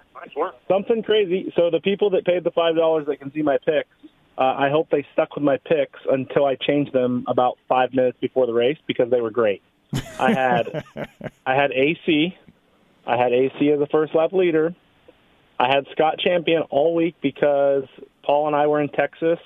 something 0.69 1.03
crazy. 1.03 1.53
So 1.57 1.71
the 1.71 1.81
people 1.81 2.11
that 2.11 2.25
paid 2.25 2.45
the 2.45 2.51
five 2.51 2.77
dollars 2.77 3.07
that 3.07 3.19
can 3.19 3.33
see 3.33 3.43
my 3.43 3.59
picks, 3.59 3.89
uh, 4.37 4.43
I 4.43 4.71
hope 4.71 4.91
they 4.91 5.07
stuck 5.13 5.35
with 5.35 5.45
my 5.45 5.59
picks 5.59 6.01
until 6.11 6.45
I 6.47 6.57
changed 6.57 6.93
them 6.93 7.25
about 7.29 7.59
five 7.69 7.93
minutes 7.93 8.19
before 8.21 8.47
the 8.47 8.55
race 8.55 8.79
because 8.87 9.11
they 9.11 9.21
were 9.21 9.31
great. 9.31 9.63
I 10.19 10.33
had 10.33 10.85
I 11.47 11.55
had 11.55 11.73
AC. 11.73 12.37
I 13.07 13.17
had 13.17 13.33
AC 13.33 13.71
as 13.71 13.81
a 13.81 13.87
first 13.87 14.15
lap 14.15 14.33
leader. 14.33 14.75
I 15.59 15.69
had 15.69 15.87
Scott 15.93 16.19
Champion 16.19 16.63
all 16.71 16.95
week 16.95 17.17
because 17.21 17.85
Paul 18.23 18.49
and 18.49 18.57
I 18.57 18.67
were 18.67 18.81
in 18.81 18.89
Texas. 18.89 19.39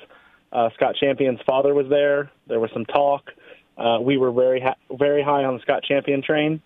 Uh, 0.51 0.71
Scott 0.75 0.97
Champion's 0.97 1.41
father 1.47 1.75
was 1.75 1.87
there. 1.89 2.31
There 2.47 2.61
was 2.61 2.71
some 2.73 2.87
talk. 2.87 3.31
Uh, 3.77 3.99
we 4.01 4.17
were 4.17 4.33
very 4.33 4.61
ha- 4.61 4.77
very 4.91 5.23
high 5.23 5.45
on 5.45 5.57
the 5.57 5.61
Scott 5.61 5.83
Champion 5.85 6.23
train. 6.23 6.63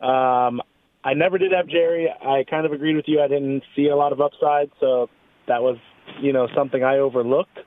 Um, 0.00 0.60
I 1.04 1.14
never 1.14 1.36
did 1.38 1.52
have 1.52 1.66
Jerry. 1.68 2.08
I 2.08 2.44
kind 2.48 2.64
of 2.64 2.72
agreed 2.72 2.96
with 2.96 3.04
you. 3.06 3.20
I 3.20 3.28
didn't 3.28 3.62
see 3.76 3.88
a 3.88 3.96
lot 3.96 4.12
of 4.12 4.20
upside, 4.20 4.70
so 4.80 5.10
that 5.46 5.62
was, 5.62 5.76
you 6.20 6.32
know, 6.32 6.48
something 6.54 6.82
I 6.82 6.98
overlooked. 6.98 7.58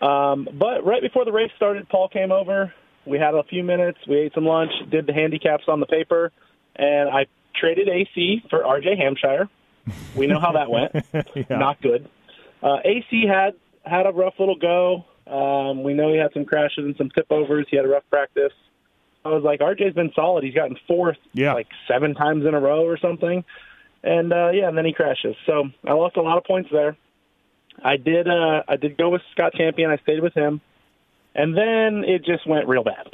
Um, 0.00 0.48
but 0.52 0.84
right 0.84 1.00
before 1.00 1.24
the 1.24 1.32
race 1.32 1.50
started, 1.56 1.88
Paul 1.88 2.08
came 2.08 2.32
over. 2.32 2.74
We 3.06 3.18
had 3.18 3.34
a 3.34 3.44
few 3.44 3.62
minutes. 3.62 3.98
We 4.08 4.16
ate 4.18 4.34
some 4.34 4.44
lunch, 4.44 4.72
did 4.90 5.06
the 5.06 5.12
handicaps 5.12 5.64
on 5.68 5.78
the 5.78 5.86
paper, 5.86 6.32
and 6.74 7.08
I 7.08 7.26
traded 7.58 7.88
AC 7.88 8.42
for 8.50 8.60
RJ 8.60 8.98
Hampshire. 8.98 9.48
We 10.16 10.26
know 10.26 10.40
how 10.40 10.52
that 10.52 10.68
went. 10.70 10.92
Yeah. 11.48 11.58
Not 11.58 11.80
good. 11.80 12.08
Uh, 12.62 12.78
AC 12.84 13.24
had 13.28 13.54
had 13.84 14.06
a 14.06 14.10
rough 14.10 14.34
little 14.38 14.56
go. 14.56 15.04
Um, 15.26 15.82
we 15.84 15.94
know 15.94 16.12
he 16.12 16.18
had 16.18 16.32
some 16.32 16.44
crashes 16.44 16.78
and 16.84 16.96
some 16.96 17.10
tip 17.10 17.26
overs. 17.30 17.66
He 17.70 17.76
had 17.76 17.84
a 17.84 17.88
rough 17.88 18.02
practice. 18.10 18.52
I 19.26 19.34
was 19.34 19.42
like, 19.44 19.60
RJ's 19.60 19.94
been 19.94 20.12
solid. 20.14 20.44
He's 20.44 20.54
gotten 20.54 20.76
fourth 20.86 21.18
Yeah. 21.32 21.52
like 21.54 21.68
seven 21.88 22.14
times 22.14 22.46
in 22.46 22.54
a 22.54 22.60
row 22.60 22.84
or 22.84 22.96
something. 22.98 23.44
And 24.02 24.32
uh, 24.32 24.50
yeah, 24.50 24.68
and 24.68 24.76
then 24.78 24.84
he 24.84 24.92
crashes. 24.92 25.34
So 25.46 25.64
I 25.86 25.92
lost 25.92 26.16
a 26.16 26.22
lot 26.22 26.38
of 26.38 26.44
points 26.44 26.68
there. 26.70 26.96
I 27.82 27.96
did. 27.96 28.28
Uh, 28.28 28.62
I 28.68 28.76
did 28.76 28.96
go 28.96 29.10
with 29.10 29.22
Scott 29.32 29.52
Champion. 29.54 29.90
I 29.90 29.96
stayed 29.98 30.22
with 30.22 30.32
him, 30.34 30.60
and 31.34 31.56
then 31.56 32.04
it 32.06 32.24
just 32.24 32.46
went 32.46 32.68
real 32.68 32.84
bad. 32.84 33.08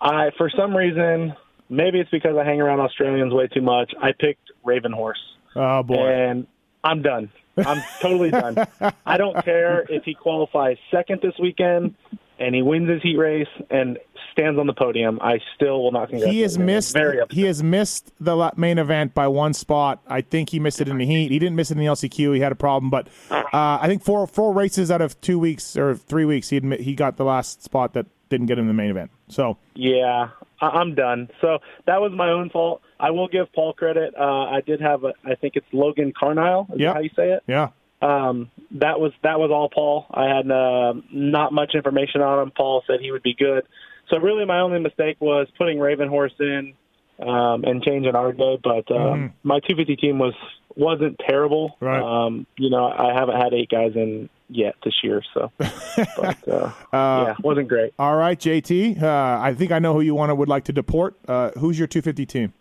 I, 0.00 0.30
for 0.36 0.50
some 0.50 0.76
reason, 0.76 1.34
maybe 1.68 1.98
it's 2.00 2.10
because 2.10 2.36
I 2.36 2.44
hang 2.44 2.60
around 2.60 2.80
Australians 2.80 3.32
way 3.32 3.48
too 3.48 3.62
much. 3.62 3.92
I 4.00 4.12
picked 4.12 4.50
Raven 4.64 4.92
Horse, 4.92 5.18
oh 5.56 5.82
boy. 5.82 6.06
and 6.06 6.46
I'm 6.84 7.02
done. 7.02 7.30
I'm 7.56 7.82
totally 8.00 8.30
done. 8.30 8.58
I 9.06 9.16
don't 9.16 9.42
care 9.44 9.86
if 9.88 10.04
he 10.04 10.14
qualifies 10.14 10.76
second 10.90 11.20
this 11.22 11.34
weekend 11.40 11.94
and 12.38 12.54
he 12.54 12.62
wins 12.62 12.88
his 12.88 13.02
heat 13.02 13.16
race 13.16 13.48
and 13.70 13.98
stands 14.32 14.58
on 14.58 14.66
the 14.66 14.72
podium. 14.74 15.18
I 15.22 15.40
still 15.54 15.82
will 15.82 15.92
not 15.92 16.08
congratulate 16.10 16.34
He 16.34 16.40
has 16.42 16.56
him. 16.56 16.66
Missed. 16.66 16.96
He 17.30 17.42
has 17.42 17.62
missed 17.62 18.12
the 18.20 18.52
main 18.56 18.78
event 18.78 19.14
by 19.14 19.28
one 19.28 19.54
spot. 19.54 20.02
I 20.06 20.20
think 20.20 20.50
he 20.50 20.60
missed 20.60 20.80
it 20.80 20.88
in 20.88 20.98
the 20.98 21.06
heat. 21.06 21.30
He 21.30 21.38
didn't 21.38 21.56
miss 21.56 21.70
it 21.70 21.74
in 21.74 21.78
the 21.78 21.86
LCQ. 21.90 22.34
He 22.34 22.40
had 22.40 22.52
a 22.52 22.56
problem, 22.56 22.90
but 22.90 23.08
uh, 23.30 23.42
I 23.80 23.86
think 23.86 24.02
four 24.04 24.26
four 24.26 24.52
races 24.52 24.90
out 24.90 25.00
of 25.00 25.18
two 25.20 25.38
weeks 25.38 25.76
or 25.76 25.94
three 25.94 26.24
weeks, 26.24 26.50
he 26.50 26.56
admit, 26.58 26.80
he 26.80 26.94
got 26.94 27.16
the 27.16 27.24
last 27.24 27.62
spot 27.62 27.94
that 27.94 28.06
didn't 28.28 28.46
get 28.46 28.58
him 28.58 28.64
in 28.64 28.68
the 28.68 28.74
main 28.74 28.90
event. 28.90 29.10
So 29.28 29.56
Yeah, 29.74 30.28
I- 30.60 30.66
I'm 30.68 30.94
done. 30.94 31.30
So 31.40 31.58
that 31.86 32.00
was 32.00 32.12
my 32.12 32.28
own 32.30 32.50
fault. 32.50 32.82
I 32.98 33.10
will 33.10 33.28
give 33.28 33.52
Paul 33.52 33.72
credit. 33.72 34.14
Uh, 34.18 34.22
I 34.46 34.60
did 34.66 34.80
have, 34.80 35.04
a, 35.04 35.12
I 35.24 35.34
think 35.36 35.54
it's 35.56 35.66
Logan 35.72 36.12
Carnile. 36.12 36.66
Is 36.74 36.80
Yep. 36.80 36.88
that 36.88 36.94
how 36.94 37.00
you 37.02 37.10
say 37.14 37.30
it? 37.32 37.42
yeah, 37.46 37.68
Um, 38.02 38.50
that 38.72 39.00
was 39.00 39.12
that 39.22 39.38
was 39.38 39.50
all 39.50 39.68
Paul. 39.68 40.06
I 40.10 40.24
had 40.24 40.50
uh, 40.50 40.94
not 41.12 41.52
much 41.52 41.74
information 41.74 42.20
on 42.20 42.42
him. 42.42 42.52
Paul 42.54 42.82
said 42.86 43.00
he 43.00 43.10
would 43.10 43.22
be 43.22 43.34
good. 43.34 43.64
So 44.10 44.18
really, 44.18 44.44
my 44.44 44.60
only 44.60 44.78
mistake 44.80 45.16
was 45.20 45.48
putting 45.58 45.80
Raven 45.80 46.08
Horse 46.08 46.34
in 46.38 46.74
um, 47.20 47.64
and 47.64 47.82
changing 47.82 48.12
RJ. 48.12 48.60
But 48.62 48.94
um, 48.94 49.32
my 49.42 49.60
250 49.60 49.96
team 49.96 50.18
was 50.18 50.34
wasn't 50.76 51.18
terrible. 51.26 51.76
Right. 51.80 52.00
Um, 52.00 52.46
you 52.56 52.70
know, 52.70 52.86
I 52.86 53.14
haven't 53.14 53.36
had 53.36 53.54
eight 53.54 53.70
guys 53.70 53.92
in 53.94 54.28
yet 54.48 54.76
this 54.84 54.94
year, 55.02 55.22
so 55.34 55.50
but 55.58 56.48
uh, 56.48 56.72
yeah, 56.92 57.34
wasn't 57.42 57.68
great. 57.68 57.94
all 57.98 58.16
right, 58.16 58.38
JT. 58.38 59.02
Uh, 59.02 59.40
I 59.40 59.54
think 59.54 59.72
I 59.72 59.78
know 59.78 59.94
who 59.94 60.02
you 60.02 60.14
want 60.14 60.30
to 60.30 60.34
would 60.34 60.48
like 60.48 60.64
to 60.64 60.72
deport. 60.72 61.16
Uh, 61.26 61.50
who's 61.58 61.78
your 61.78 61.88
250 61.88 62.26
team? 62.26 62.52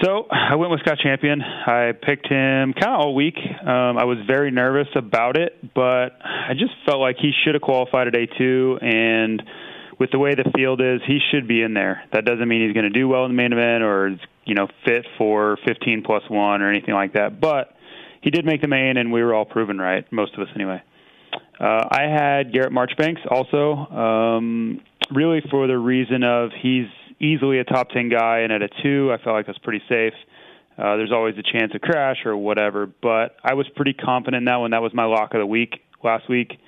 So 0.00 0.26
I 0.30 0.56
went 0.56 0.70
with 0.70 0.80
Scott 0.80 0.98
Champion. 1.02 1.42
I 1.42 1.92
picked 1.92 2.26
him 2.26 2.72
kind 2.72 2.94
of 2.94 3.00
all 3.00 3.14
week. 3.14 3.36
Um, 3.36 3.98
I 3.98 4.04
was 4.04 4.18
very 4.26 4.50
nervous 4.50 4.88
about 4.96 5.36
it, 5.36 5.74
but 5.74 6.16
I 6.22 6.54
just 6.54 6.72
felt 6.86 7.00
like 7.00 7.16
he 7.20 7.32
should 7.44 7.54
have 7.54 7.62
qualified 7.62 8.08
at 8.08 8.14
A2. 8.14 8.82
And 8.82 9.42
with 9.98 10.10
the 10.10 10.18
way 10.18 10.34
the 10.34 10.50
field 10.56 10.80
is, 10.80 11.00
he 11.06 11.18
should 11.30 11.46
be 11.46 11.62
in 11.62 11.74
there. 11.74 12.02
That 12.12 12.24
doesn't 12.24 12.48
mean 12.48 12.66
he's 12.66 12.74
going 12.74 12.90
to 12.90 12.98
do 12.98 13.06
well 13.06 13.24
in 13.26 13.32
the 13.32 13.36
main 13.36 13.52
event 13.52 13.84
or 13.84 14.16
you 14.44 14.54
know 14.54 14.66
fit 14.84 15.06
for 15.18 15.58
15 15.66 16.02
plus 16.04 16.22
one 16.28 16.62
or 16.62 16.70
anything 16.70 16.94
like 16.94 17.12
that. 17.12 17.40
But 17.40 17.76
he 18.22 18.30
did 18.30 18.44
make 18.44 18.62
the 18.62 18.68
main, 18.68 18.96
and 18.96 19.12
we 19.12 19.22
were 19.22 19.34
all 19.34 19.44
proven 19.44 19.78
right, 19.78 20.10
most 20.12 20.34
of 20.34 20.40
us 20.40 20.48
anyway. 20.54 20.82
Uh, 21.60 21.86
I 21.90 22.02
had 22.02 22.52
Garrett 22.52 22.72
Marchbanks 22.72 23.20
also, 23.30 23.74
um, 23.74 24.80
really 25.10 25.42
for 25.50 25.66
the 25.66 25.78
reason 25.78 26.24
of 26.24 26.50
he's 26.60 26.86
easily 27.22 27.58
a 27.58 27.64
top 27.64 27.88
10 27.90 28.08
guy, 28.08 28.40
and 28.40 28.52
at 28.52 28.62
a 28.62 28.68
two, 28.82 29.12
I 29.12 29.22
felt 29.22 29.36
like 29.36 29.46
that's 29.46 29.58
pretty 29.58 29.82
safe. 29.88 30.14
Uh, 30.76 30.96
there's 30.96 31.12
always 31.12 31.36
a 31.38 31.42
chance 31.42 31.72
of 31.74 31.80
crash 31.80 32.24
or 32.24 32.36
whatever, 32.36 32.86
but 32.86 33.36
I 33.44 33.54
was 33.54 33.68
pretty 33.76 33.92
confident 33.92 34.40
in 34.40 34.44
that 34.46 34.56
one. 34.56 34.70
That 34.72 34.82
was 34.82 34.92
my 34.94 35.04
lock 35.04 35.34
of 35.34 35.40
the 35.40 35.46
week 35.46 35.80
last 36.02 36.28
week. 36.28 36.58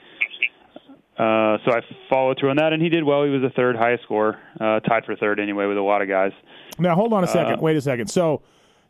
Uh, 1.16 1.58
so 1.64 1.72
I 1.72 1.80
followed 2.10 2.38
through 2.38 2.50
on 2.50 2.56
that, 2.56 2.72
and 2.72 2.82
he 2.82 2.88
did 2.88 3.04
well. 3.04 3.24
He 3.24 3.30
was 3.30 3.40
the 3.40 3.50
third 3.50 3.76
highest 3.76 4.02
score, 4.02 4.38
uh, 4.60 4.80
tied 4.80 5.04
for 5.04 5.14
third 5.16 5.38
anyway 5.40 5.66
with 5.66 5.78
a 5.78 5.82
lot 5.82 6.02
of 6.02 6.08
guys. 6.08 6.32
Now 6.78 6.94
hold 6.94 7.12
on 7.12 7.22
a 7.22 7.26
second. 7.28 7.54
Uh, 7.54 7.60
Wait 7.60 7.76
a 7.76 7.80
second. 7.80 8.08
So, 8.08 8.42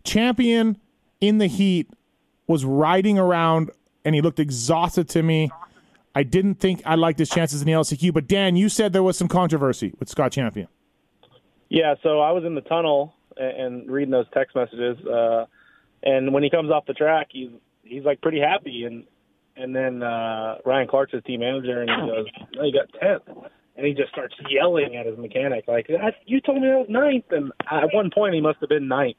champion 0.05 0.79
in 1.21 1.39
the 1.39 1.47
heat 1.47 1.91
was 2.47 2.65
riding 2.65 3.19
around, 3.19 3.71
and 4.05 4.15
he 4.15 4.21
looked 4.23 4.41
exhausted 4.41 5.09
to 5.11 5.23
me. 5.23 5.51
I 6.15 6.23
didn't 6.23 6.57
think 6.57 6.83
I 6.87 6.95
liked 6.95 7.19
his 7.19 7.29
chances 7.29 7.61
in 7.61 7.67
the 7.67 7.73
LCQ, 7.73 8.15
but 8.15 8.27
Dan, 8.27 8.57
you 8.57 8.69
said 8.69 8.93
there 8.93 9.03
was 9.03 9.19
some 9.19 9.29
controversy 9.29 9.93
with 9.99 10.09
Scott 10.09 10.33
Champion. 10.33 10.69
Yeah, 11.75 11.97
so 12.05 12.21
I 12.21 12.31
was 12.31 12.45
in 12.45 12.55
the 12.55 12.61
tunnel 12.61 13.15
and, 13.37 13.61
and 13.61 13.91
reading 13.91 14.13
those 14.13 14.27
text 14.33 14.55
messages, 14.55 14.97
uh, 15.07 15.47
and 16.05 16.33
when 16.33 16.45
he 16.45 16.49
comes 16.51 16.71
off 16.71 16.87
the 16.87 16.93
track, 16.93 17.29
he's 17.33 17.51
he's 17.83 18.05
like 18.05 18.21
pretty 18.21 18.39
happy, 18.39 18.85
and 18.85 19.03
and 19.57 19.75
then 19.75 20.01
uh, 20.01 20.59
Ryan 20.65 20.87
Clark's 20.87 21.13
his 21.15 21.25
team 21.25 21.41
manager, 21.41 21.81
and 21.83 21.91
he 21.91 21.97
goes, 21.97 22.27
"No, 22.55 22.63
you 22.63 22.73
got 22.73 22.87
tenth," 23.01 23.23
and 23.77 23.85
he 23.85 23.93
just 23.93 24.11
starts 24.11 24.37
yelling 24.49 24.95
at 24.95 25.05
his 25.07 25.19
mechanic 25.19 25.65
like, 25.67 25.89
"You 26.27 26.41
told 26.41 26.63
me 26.63 26.69
I 26.71 26.77
was 26.77 26.87
ninth," 26.89 27.25
and 27.33 27.51
at 27.69 27.93
one 27.93 28.13
point 28.15 28.35
he 28.35 28.41
must 28.41 28.61
have 28.61 28.69
been 28.69 28.87
ninth, 28.87 29.17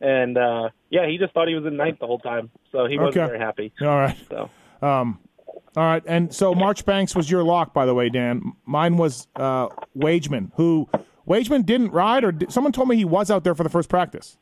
and 0.00 0.38
uh, 0.38 0.70
yeah, 0.88 1.06
he 1.06 1.18
just 1.18 1.34
thought 1.34 1.48
he 1.48 1.54
was 1.54 1.66
in 1.66 1.76
ninth 1.76 1.98
the 2.00 2.06
whole 2.06 2.18
time, 2.18 2.50
so 2.72 2.86
he 2.86 2.96
wasn't 2.96 3.18
Okay. 3.18 3.26
very 3.26 3.38
happy. 3.38 3.74
All 3.82 3.88
right. 3.88 4.16
So 4.30 4.48
All 4.82 5.14
right, 5.76 6.02
and 6.06 6.34
so 6.34 6.54
Marchbanks 6.54 7.14
was 7.14 7.30
your 7.30 7.44
lock, 7.44 7.74
by 7.74 7.84
the 7.84 7.94
way, 7.94 8.08
Dan. 8.08 8.54
Mine 8.64 8.96
was 8.96 9.28
uh, 9.36 9.68
Wageman, 9.96 10.50
who 10.56 10.88
Wageman 11.30 11.64
didn't 11.64 11.92
ride, 11.92 12.24
or 12.24 12.32
did, 12.32 12.52
someone 12.52 12.72
told 12.72 12.88
me 12.88 12.96
he 12.96 13.04
was 13.04 13.30
out 13.30 13.44
there 13.44 13.54
for 13.54 13.62
the 13.62 13.68
first 13.70 13.88
practice. 13.88 14.36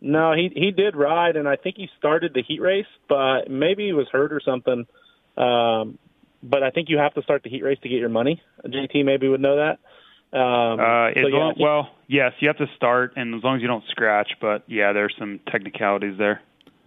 No, 0.00 0.32
he 0.32 0.50
he 0.54 0.70
did 0.70 0.96
ride, 0.96 1.36
and 1.36 1.46
I 1.46 1.56
think 1.56 1.76
he 1.76 1.90
started 1.98 2.32
the 2.32 2.42
heat 2.42 2.60
race, 2.62 2.86
but 3.06 3.50
maybe 3.50 3.84
he 3.84 3.92
was 3.92 4.08
hurt 4.10 4.32
or 4.32 4.40
something. 4.40 4.86
Um, 5.36 5.98
but 6.42 6.62
I 6.62 6.70
think 6.70 6.88
you 6.88 6.96
have 6.96 7.12
to 7.14 7.22
start 7.22 7.42
the 7.42 7.50
heat 7.50 7.62
race 7.62 7.78
to 7.82 7.88
get 7.90 7.98
your 7.98 8.08
money. 8.08 8.42
JT 8.64 9.04
maybe 9.04 9.28
would 9.28 9.42
know 9.42 9.56
that. 9.56 9.78
Um, 10.32 10.80
Uh, 10.80 11.12
so 11.20 11.26
yeah, 11.26 11.36
long, 11.36 11.54
he- 11.56 11.62
well, 11.62 11.90
yes, 12.06 12.32
you 12.40 12.48
have 12.48 12.56
to 12.58 12.68
start, 12.76 13.12
and 13.16 13.34
as 13.34 13.44
long 13.44 13.56
as 13.56 13.62
you 13.62 13.68
don't 13.68 13.84
scratch, 13.90 14.30
but 14.40 14.62
yeah, 14.68 14.92
there's 14.94 15.14
some 15.18 15.38
technicalities 15.52 16.16
there. 16.16 16.40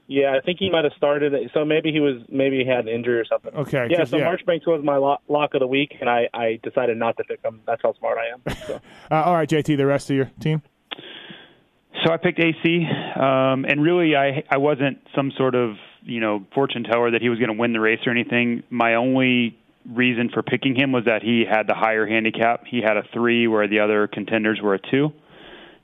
Yeah, 0.08 0.36
I 0.38 0.42
think 0.46 0.60
he 0.60 0.70
might 0.70 0.84
have 0.84 0.94
started. 0.98 1.34
it. 1.34 1.52
So 1.54 1.64
maybe 1.66 1.92
he 1.92 2.00
was 2.00 2.22
maybe 2.30 2.60
he 2.64 2.66
had 2.70 2.80
an 2.80 2.90
injury 2.90 3.20
or 3.20 3.26
something. 3.26 3.54
Okay, 3.56 3.88
Yeah. 3.90 4.04
so 4.04 4.18
yeah. 4.18 4.26
Marchbanks 4.26 4.66
was 4.68 4.84
my 4.84 4.98
lock, 4.98 5.22
lock 5.28 5.54
of 5.54 5.60
the 5.62 5.68
week, 5.68 5.96
and 6.00 6.10
I 6.10 6.28
I 6.34 6.60
decided 6.64 6.98
not 6.98 7.18
to 7.18 7.24
pick 7.24 7.42
him. 7.44 7.62
That's 7.66 7.82
how 7.82 7.94
smart 7.94 8.18
I 8.18 8.34
am. 8.34 8.56
So. 8.68 8.80
Uh, 9.12 9.24
all 9.24 9.34
right, 9.36 9.50
JT, 9.50 9.78
the 9.78 9.86
rest 9.86 10.10
of 10.10 10.16
your 10.16 10.32
team. 10.40 10.62
So 12.06 12.12
I 12.12 12.18
picked 12.18 12.40
AC, 12.40 12.88
um, 13.16 13.66
and 13.66 13.82
really, 13.82 14.16
I 14.16 14.44
I 14.50 14.58
wasn't 14.58 15.00
some 15.16 15.32
sort 15.38 15.56
of 15.56 15.76
you 16.04 16.20
know 16.20 16.46
fortune 16.54 16.84
teller 16.84 17.12
that 17.12 17.22
he 17.22 17.30
was 17.30 17.40
going 17.40 17.50
to 17.52 17.58
win 17.58 17.72
the 17.74 17.80
race 17.80 18.00
or 18.06 18.12
anything. 18.12 18.64
My 18.70 18.96
only 18.96 19.58
reason 19.90 20.30
for 20.34 20.42
picking 20.44 20.76
him 20.76 20.92
was 20.92 21.06
that 21.06 21.22
he 21.24 21.46
had 21.50 21.68
the 21.68 21.76
higher 21.76 22.06
handicap. 22.08 22.66
He 22.66 22.82
had 22.82 22.98
a 22.98 23.04
three, 23.14 23.48
where 23.48 23.68
the 23.68 23.80
other 23.80 24.08
contenders 24.08 24.60
were 24.62 24.74
a 24.74 24.80
two. 24.80 25.14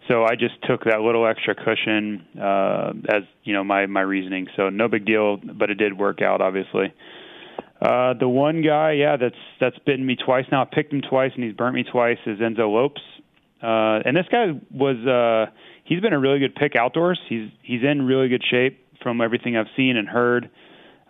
So 0.09 0.23
I 0.23 0.35
just 0.35 0.55
took 0.67 0.85
that 0.85 1.01
little 1.01 1.27
extra 1.27 1.53
cushion 1.53 2.25
uh, 2.41 2.93
as 3.09 3.23
you 3.43 3.53
know 3.53 3.63
my 3.63 3.85
my 3.85 4.01
reasoning. 4.01 4.47
So 4.57 4.69
no 4.69 4.87
big 4.87 5.05
deal, 5.05 5.37
but 5.37 5.69
it 5.69 5.75
did 5.75 5.97
work 5.97 6.21
out, 6.21 6.41
obviously. 6.41 6.93
Uh, 7.81 8.13
the 8.19 8.27
one 8.27 8.61
guy, 8.61 8.93
yeah, 8.93 9.15
that's 9.15 9.35
that's 9.61 9.77
bitten 9.85 10.05
me 10.05 10.17
twice 10.17 10.45
now. 10.51 10.63
I 10.63 10.65
picked 10.65 10.91
him 10.91 11.01
twice, 11.07 11.31
and 11.35 11.43
he's 11.43 11.53
burnt 11.53 11.75
me 11.75 11.83
twice. 11.83 12.17
Is 12.25 12.39
Enzo 12.39 12.73
Lopes, 12.73 13.01
uh, 13.63 14.03
and 14.03 14.17
this 14.17 14.25
guy 14.31 14.47
was 14.71 14.97
uh, 15.07 15.51
he's 15.85 16.01
been 16.01 16.13
a 16.13 16.19
really 16.19 16.39
good 16.39 16.55
pick 16.55 16.75
outdoors. 16.75 17.19
He's 17.29 17.49
he's 17.61 17.83
in 17.83 18.01
really 18.01 18.27
good 18.27 18.43
shape 18.49 18.85
from 19.01 19.21
everything 19.21 19.55
I've 19.55 19.71
seen 19.77 19.95
and 19.95 20.09
heard. 20.09 20.49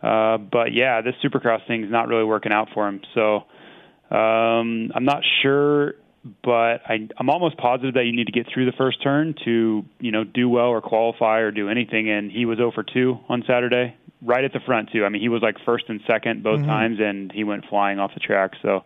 Uh, 0.04 0.38
but 0.38 0.74
yeah, 0.74 1.02
this 1.02 1.16
Supercross 1.24 1.66
thing 1.68 1.84
is 1.84 1.92
not 1.92 2.08
really 2.08 2.24
working 2.24 2.52
out 2.52 2.70
for 2.74 2.88
him. 2.88 3.02
So 3.16 3.46
um, 4.16 4.92
I'm 4.96 5.06
not 5.06 5.24
sure, 5.42 5.96
but 6.44 6.82
I, 6.88 7.08
I'm 7.18 7.30
almost 7.30 7.58
positive 7.58 7.94
that 7.96 8.06
you 8.06 8.16
need 8.16 8.26
to 8.28 8.32
get 8.32 8.48
through 8.54 8.66
the 8.66 8.78
first 8.78 9.02
turn 9.02 9.36
to 9.46 9.86
you 10.00 10.12
know 10.12 10.24
do 10.24 10.50
well 10.50 10.68
or 10.68 10.82
qualify 10.82 11.40
or 11.40 11.52
do 11.52 11.70
anything. 11.70 12.10
And 12.10 12.32
he 12.32 12.46
was 12.46 12.58
0 12.58 12.72
for 12.74 12.84
2 12.84 13.20
on 13.30 13.44
Saturday, 13.48 13.96
right 14.22 14.44
at 14.44 14.54
the 14.54 14.60
front 14.66 14.90
too. 14.92 15.06
I 15.06 15.10
mean, 15.10 15.22
he 15.22 15.30
was 15.30 15.42
like 15.42 15.56
first 15.66 15.86
and 15.88 16.02
second 16.08 16.44
both 16.44 16.64
times, 16.66 17.00
and 17.00 17.32
he 17.32 17.44
went 17.44 17.66
flying 17.70 18.00
off 18.00 18.14
the 18.14 18.20
track. 18.20 18.52
So. 18.62 18.84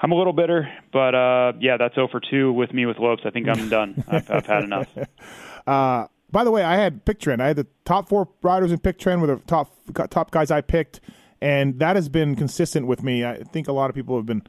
I'm 0.00 0.12
a 0.12 0.16
little 0.16 0.34
bitter, 0.34 0.70
but 0.92 1.14
uh, 1.14 1.52
yeah, 1.60 1.78
that's 1.78 1.94
0 1.94 2.08
for 2.08 2.20
2 2.20 2.52
with 2.52 2.74
me 2.74 2.84
with 2.84 2.98
Lopes. 2.98 3.22
I 3.24 3.30
think 3.30 3.48
I'm 3.48 3.70
done. 3.70 4.04
I've, 4.06 4.30
I've 4.30 4.46
had 4.46 4.64
enough. 4.64 4.88
Uh, 5.66 6.08
By 6.30 6.44
the 6.44 6.50
way, 6.50 6.62
I 6.62 6.76
had 6.76 7.06
pick 7.06 7.18
trend. 7.20 7.40
I 7.40 7.46
had 7.46 7.56
the 7.56 7.66
top 7.86 8.08
four 8.08 8.28
riders 8.42 8.70
in 8.70 8.80
pick 8.80 8.98
trend 8.98 9.22
with 9.22 9.30
the 9.30 9.36
top 9.46 9.72
top 10.10 10.30
guys 10.30 10.50
I 10.50 10.60
picked, 10.60 11.00
and 11.40 11.78
that 11.78 11.96
has 11.96 12.10
been 12.10 12.36
consistent 12.36 12.86
with 12.86 13.02
me. 13.02 13.24
I 13.24 13.44
think 13.44 13.66
a 13.66 13.72
lot 13.72 13.88
of 13.88 13.96
people 13.96 14.16
have 14.16 14.26
been 14.26 14.42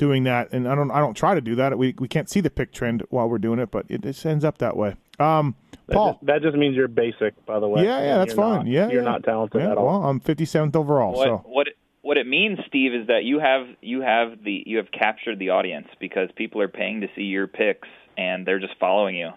doing 0.00 0.24
that, 0.24 0.50
and 0.52 0.66
I 0.66 0.74
don't 0.74 0.90
I 0.90 0.98
don't 0.98 1.14
try 1.14 1.34
to 1.34 1.40
do 1.42 1.54
that. 1.56 1.76
We 1.78 1.94
we 1.98 2.08
can't 2.08 2.28
see 2.28 2.40
the 2.40 2.48
pick 2.50 2.72
trend 2.72 3.04
while 3.10 3.28
we're 3.28 3.38
doing 3.38 3.58
it, 3.60 3.70
but 3.70 3.84
it 3.88 4.00
just 4.00 4.24
ends 4.24 4.44
up 4.44 4.58
that 4.58 4.76
way. 4.76 4.96
Um, 5.20 5.54
That 5.86 5.94
Paul, 5.94 6.12
just, 6.14 6.26
that 6.26 6.42
just 6.42 6.56
means 6.56 6.74
you're 6.74 6.88
basic, 6.88 7.44
by 7.44 7.60
the 7.60 7.68
way. 7.68 7.84
yeah, 7.84 8.00
yeah, 8.02 8.18
that's 8.18 8.30
You're 8.30 8.36
fine. 8.36 8.56
not- 8.60 8.66
yeah, 8.66 8.88
you're 8.88 9.02
yeah. 9.02 9.08
not 9.08 9.22
talented 9.22 9.60
yeah, 9.60 9.72
at 9.72 9.76
all. 9.78 9.84
Well, 9.86 10.02
I'm 10.08 10.18
57th 10.18 10.74
overall, 10.74 11.12
What 11.12 11.26
so 11.26 11.36
what 11.44 11.68
it, 11.68 11.76
what 12.00 12.16
it 12.16 12.26
means, 12.26 12.58
Steve, 12.66 12.94
is 12.94 13.06
that 13.08 13.24
you 13.24 13.38
have 13.38 13.66
you 13.82 14.00
have 14.00 14.42
the 14.42 14.62
you 14.66 14.78
have 14.78 14.90
captured 14.90 15.38
the 15.38 15.50
audience 15.50 15.88
because 16.00 16.30
people 16.34 16.62
are 16.62 16.68
paying 16.68 17.02
to 17.02 17.08
see 17.14 17.24
your 17.24 17.46
picks 17.46 17.88
and 18.16 18.46
they're 18.46 18.58
just 18.60 18.74
following 18.80 19.14
you. 19.16 19.30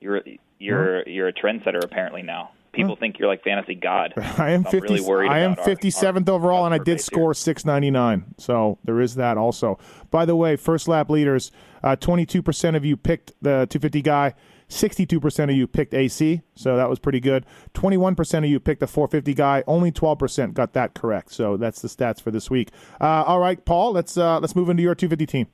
You're 0.00 0.22
you're 0.58 1.08
you're 1.08 1.28
a 1.28 1.32
trendsetter 1.32 1.84
apparently 1.84 2.22
now. 2.22 2.50
People 2.72 2.96
think 2.96 3.18
you're 3.18 3.28
like 3.28 3.42
fantasy 3.42 3.74
god. 3.74 4.14
I 4.16 4.50
am 4.50 4.64
50. 4.64 4.80
really 4.80 5.00
worried 5.00 5.30
I 5.30 5.40
am 5.40 5.54
57th 5.54 6.28
our 6.28 6.34
overall, 6.34 6.64
and 6.64 6.74
I 6.74 6.78
did 6.78 7.00
score 7.00 7.34
699. 7.34 8.34
So 8.38 8.78
there 8.84 9.00
is 9.00 9.14
that 9.16 9.36
also. 9.36 9.78
By 10.10 10.24
the 10.24 10.36
way, 10.36 10.56
first 10.56 10.88
lap 10.88 11.10
leaders, 11.10 11.50
uh, 11.82 11.96
22% 11.96 12.76
of 12.76 12.84
you 12.84 12.96
picked 12.96 13.32
the 13.40 13.66
250 13.70 14.02
guy. 14.02 14.34
62% 14.68 15.44
of 15.44 15.56
you 15.56 15.66
picked 15.66 15.94
AC, 15.94 16.42
so 16.54 16.76
that 16.76 16.90
was 16.90 16.98
pretty 16.98 17.20
good. 17.20 17.46
21% 17.72 18.38
of 18.38 18.44
you 18.44 18.60
picked 18.60 18.80
the 18.80 18.86
450 18.86 19.32
guy. 19.32 19.64
Only 19.66 19.90
12% 19.90 20.52
got 20.52 20.74
that 20.74 20.94
correct. 20.94 21.32
So 21.32 21.56
that's 21.56 21.80
the 21.80 21.88
stats 21.88 22.20
for 22.20 22.30
this 22.30 22.50
week. 22.50 22.70
Uh, 23.00 23.24
all 23.24 23.38
right, 23.38 23.64
Paul, 23.64 23.92
let's 23.92 24.18
uh, 24.18 24.38
let's 24.40 24.54
move 24.54 24.68
into 24.68 24.82
your 24.82 24.94
250 24.94 25.24
team. 25.26 25.46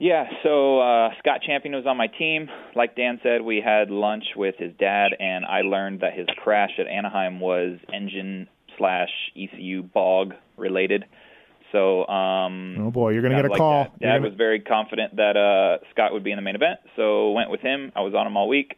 Yeah, 0.00 0.26
so 0.42 0.80
uh, 0.80 1.10
Scott 1.18 1.40
Champion 1.44 1.74
was 1.74 1.86
on 1.86 1.96
my 1.96 2.06
team. 2.06 2.48
Like 2.74 2.94
Dan 2.94 3.20
said, 3.22 3.42
we 3.42 3.60
had 3.64 3.90
lunch 3.90 4.24
with 4.36 4.54
his 4.56 4.72
dad, 4.78 5.12
and 5.18 5.44
I 5.44 5.62
learned 5.62 6.00
that 6.00 6.14
his 6.14 6.26
crash 6.42 6.70
at 6.78 6.86
Anaheim 6.86 7.40
was 7.40 7.78
engine 7.92 8.48
slash 8.76 9.10
ECU 9.36 9.82
bog 9.82 10.34
related. 10.56 11.04
So, 11.72 12.06
um, 12.06 12.76
oh 12.78 12.90
boy, 12.90 13.10
you're 13.10 13.22
gonna 13.22 13.36
get 13.36 13.44
a 13.44 13.48
like 13.48 13.58
call. 13.58 13.84
Dad, 13.84 14.00
dad 14.00 14.22
was 14.22 14.32
very 14.34 14.60
confident 14.60 15.16
that 15.16 15.36
uh, 15.36 15.84
Scott 15.90 16.12
would 16.12 16.24
be 16.24 16.30
in 16.30 16.36
the 16.36 16.42
main 16.42 16.54
event, 16.54 16.80
so 16.96 17.32
went 17.32 17.50
with 17.50 17.60
him. 17.60 17.92
I 17.94 18.00
was 18.00 18.14
on 18.14 18.26
him 18.26 18.36
all 18.36 18.48
week. 18.48 18.74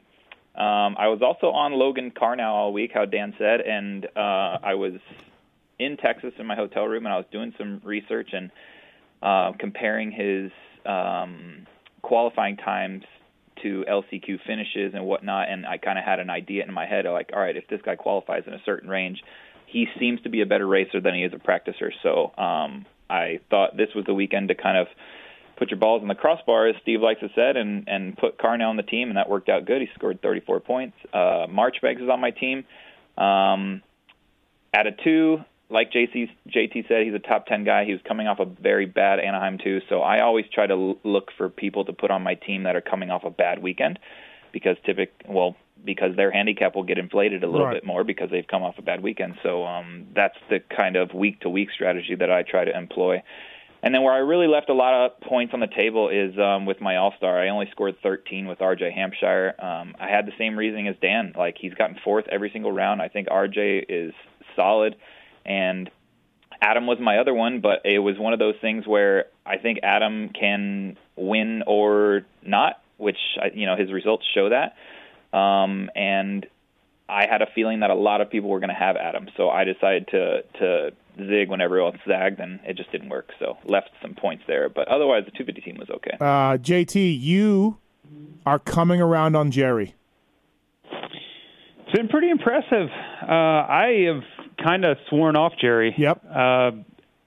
Um, 0.56 0.96
I 0.98 1.06
was 1.08 1.20
also 1.22 1.46
on 1.52 1.72
Logan 1.72 2.10
Karnow 2.10 2.48
all 2.50 2.72
week, 2.72 2.90
how 2.92 3.04
Dan 3.04 3.34
said, 3.38 3.60
and 3.60 4.06
uh, 4.16 4.58
I 4.62 4.74
was 4.74 4.94
in 5.78 5.96
Texas 5.96 6.32
in 6.38 6.46
my 6.46 6.56
hotel 6.56 6.84
room, 6.84 7.06
and 7.06 7.12
I 7.12 7.16
was 7.16 7.26
doing 7.30 7.54
some 7.56 7.80
research 7.84 8.30
and 8.32 8.50
uh, 9.22 9.52
comparing 9.58 10.10
his 10.10 10.50
um, 10.86 11.66
qualifying 12.02 12.56
times 12.56 13.04
to 13.62 13.84
LCQ 13.88 14.38
finishes 14.46 14.94
and 14.94 15.04
whatnot, 15.04 15.48
and 15.50 15.66
I 15.66 15.78
kind 15.78 15.98
of 15.98 16.04
had 16.04 16.18
an 16.18 16.30
idea 16.30 16.64
in 16.64 16.72
my 16.72 16.86
head 16.86 17.06
of 17.06 17.12
like, 17.12 17.30
all 17.32 17.40
right, 17.40 17.56
if 17.56 17.66
this 17.68 17.80
guy 17.82 17.96
qualifies 17.96 18.44
in 18.46 18.54
a 18.54 18.60
certain 18.64 18.88
range, 18.88 19.22
he 19.66 19.86
seems 19.98 20.20
to 20.22 20.28
be 20.28 20.40
a 20.40 20.46
better 20.46 20.66
racer 20.66 21.00
than 21.00 21.14
he 21.14 21.22
is 21.22 21.32
a 21.32 21.36
practicer. 21.36 21.90
So 22.02 22.32
um, 22.42 22.86
I 23.08 23.40
thought 23.50 23.76
this 23.76 23.88
was 23.94 24.04
the 24.06 24.14
weekend 24.14 24.48
to 24.48 24.54
kind 24.54 24.78
of 24.78 24.86
put 25.56 25.70
your 25.70 25.78
balls 25.78 26.02
in 26.02 26.08
the 26.08 26.14
crossbar, 26.14 26.68
as 26.68 26.76
Steve 26.82 27.02
likes 27.02 27.20
to 27.20 27.28
said, 27.34 27.56
and 27.56 27.86
and 27.86 28.16
put 28.16 28.38
Karnow 28.38 28.68
on 28.68 28.76
the 28.76 28.82
team, 28.82 29.08
and 29.08 29.16
that 29.16 29.28
worked 29.28 29.48
out 29.48 29.66
good. 29.66 29.82
He 29.82 29.88
scored 29.94 30.20
34 30.22 30.60
points. 30.60 30.96
Uh, 31.12 31.46
Marchbanks 31.48 32.02
is 32.02 32.08
on 32.08 32.20
my 32.20 32.30
team. 32.30 32.64
Um, 33.18 33.82
at 34.72 34.86
a 34.86 34.92
two, 34.92 35.44
like 35.70 35.92
JC, 35.92 36.28
JT 36.48 36.88
said, 36.88 37.04
he's 37.04 37.14
a 37.14 37.18
top 37.18 37.46
10 37.46 37.64
guy. 37.64 37.84
He 37.84 37.92
was 37.92 38.00
coming 38.06 38.26
off 38.26 38.40
a 38.40 38.44
very 38.44 38.86
bad 38.86 39.20
Anaheim 39.20 39.58
too, 39.58 39.80
so 39.88 40.00
I 40.00 40.20
always 40.20 40.44
try 40.52 40.66
to 40.66 40.98
look 41.04 41.30
for 41.36 41.48
people 41.48 41.84
to 41.84 41.92
put 41.92 42.10
on 42.10 42.22
my 42.22 42.34
team 42.34 42.64
that 42.64 42.76
are 42.76 42.80
coming 42.80 43.10
off 43.10 43.24
a 43.24 43.30
bad 43.30 43.62
weekend, 43.62 43.98
because 44.52 44.76
typic 44.84 45.12
well 45.28 45.56
because 45.82 46.14
their 46.14 46.30
handicap 46.30 46.74
will 46.74 46.82
get 46.82 46.98
inflated 46.98 47.42
a 47.42 47.48
little 47.48 47.66
Right. 47.66 47.74
bit 47.76 47.86
more 47.86 48.04
because 48.04 48.28
they've 48.30 48.46
come 48.46 48.62
off 48.62 48.78
a 48.78 48.82
bad 48.82 49.02
weekend. 49.02 49.36
So 49.42 49.64
um, 49.64 50.08
that's 50.14 50.36
the 50.50 50.60
kind 50.60 50.96
of 50.96 51.14
week 51.14 51.40
to 51.40 51.48
week 51.48 51.70
strategy 51.70 52.14
that 52.16 52.30
I 52.30 52.42
try 52.42 52.66
to 52.66 52.76
employ. 52.76 53.22
And 53.82 53.94
then 53.94 54.02
where 54.02 54.12
I 54.12 54.18
really 54.18 54.46
left 54.46 54.68
a 54.68 54.74
lot 54.74 54.92
of 54.92 55.18
points 55.22 55.54
on 55.54 55.60
the 55.60 55.66
table 55.66 56.10
is 56.10 56.38
um, 56.38 56.66
with 56.66 56.82
my 56.82 56.96
All 56.96 57.14
Star. 57.16 57.40
I 57.40 57.48
only 57.48 57.66
scored 57.70 57.96
13 58.02 58.46
with 58.46 58.58
RJ 58.58 58.92
Hampshire. 58.92 59.54
Um, 59.58 59.94
I 59.98 60.08
had 60.08 60.26
the 60.26 60.32
same 60.36 60.54
reasoning 60.58 60.86
as 60.86 60.96
Dan. 61.00 61.32
Like 61.34 61.56
he's 61.58 61.72
gotten 61.72 61.96
fourth 62.04 62.26
every 62.30 62.50
single 62.50 62.72
round. 62.72 63.00
I 63.00 63.08
think 63.08 63.28
RJ 63.28 63.86
is 63.88 64.12
solid, 64.54 64.96
and 65.44 65.90
Adam 66.60 66.86
was 66.86 66.98
my 67.00 67.18
other 67.18 67.34
one. 67.34 67.60
But 67.60 67.82
it 67.84 67.98
was 67.98 68.18
one 68.18 68.32
of 68.32 68.38
those 68.38 68.56
things 68.60 68.86
where 68.86 69.26
I 69.44 69.58
think 69.58 69.80
Adam 69.82 70.30
can 70.30 70.96
win 71.16 71.62
or 71.66 72.22
not, 72.42 72.82
which 72.96 73.18
you 73.54 73.66
know 73.66 73.76
his 73.76 73.92
results 73.92 74.24
show 74.34 74.50
that. 74.50 74.76
Um, 75.36 75.90
and 75.94 76.46
I 77.08 77.26
had 77.26 77.42
a 77.42 77.46
feeling 77.54 77.80
that 77.80 77.90
a 77.90 77.94
lot 77.94 78.20
of 78.20 78.30
people 78.30 78.50
were 78.50 78.60
going 78.60 78.70
to 78.70 78.74
have 78.74 78.96
Adam, 78.96 79.28
so 79.36 79.48
I 79.50 79.64
decided 79.64 80.08
to 80.08 80.42
to 80.58 80.92
zig 81.16 81.48
when 81.48 81.60
everyone 81.60 81.94
else 81.94 82.02
zagged, 82.06 82.40
and 82.40 82.60
it 82.64 82.76
just 82.76 82.90
didn't 82.92 83.08
work. 83.08 83.30
So 83.38 83.58
left 83.64 83.90
some 84.00 84.14
points 84.14 84.44
there, 84.46 84.68
but 84.68 84.88
otherwise 84.88 85.24
the 85.24 85.32
250 85.32 85.60
team 85.62 85.76
was 85.78 85.90
okay. 85.90 86.16
Uh, 86.20 86.56
JT, 86.56 87.20
you 87.20 87.78
are 88.46 88.58
coming 88.58 89.00
around 89.00 89.36
on 89.36 89.50
Jerry. 89.50 89.94
It's 90.92 91.96
been 91.96 92.08
pretty 92.08 92.30
impressive. 92.30 92.88
Uh, 93.22 93.32
I 93.32 94.04
have 94.06 94.39
kind 94.62 94.84
of 94.84 94.96
sworn 95.08 95.36
off 95.36 95.52
Jerry. 95.60 95.94
Yep. 95.96 96.24
Uh, 96.34 96.70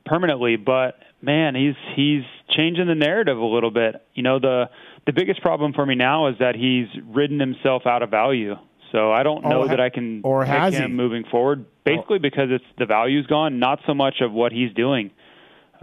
permanently, 0.05 0.55
but 0.57 0.95
man, 1.21 1.55
he's 1.55 1.75
he's 1.95 2.23
changing 2.49 2.87
the 2.87 2.95
narrative 2.95 3.37
a 3.37 3.45
little 3.45 3.71
bit. 3.71 3.95
You 4.13 4.23
know, 4.23 4.39
the 4.39 4.69
the 5.05 5.13
biggest 5.13 5.41
problem 5.41 5.73
for 5.73 5.85
me 5.85 5.95
now 5.95 6.27
is 6.27 6.35
that 6.39 6.55
he's 6.55 6.87
ridden 7.05 7.39
himself 7.39 7.83
out 7.85 8.03
of 8.03 8.09
value. 8.09 8.55
So 8.91 9.11
I 9.11 9.23
don't 9.23 9.43
know 9.43 9.61
Oh, 9.63 9.67
ha- 9.67 9.69
that 9.69 9.79
I 9.79 9.89
can 9.89 10.21
or 10.23 10.41
pick 10.45 10.53
has 10.53 10.73
he? 10.75 10.79
him 10.79 10.95
moving 10.95 11.23
forward. 11.31 11.65
Basically, 11.83 12.19
because 12.19 12.49
it's 12.51 12.63
the 12.77 12.85
value's 12.85 13.25
gone, 13.25 13.59
not 13.59 13.79
so 13.87 13.93
much 13.93 14.21
of 14.21 14.31
what 14.31 14.51
he's 14.51 14.71
doing. 14.73 15.09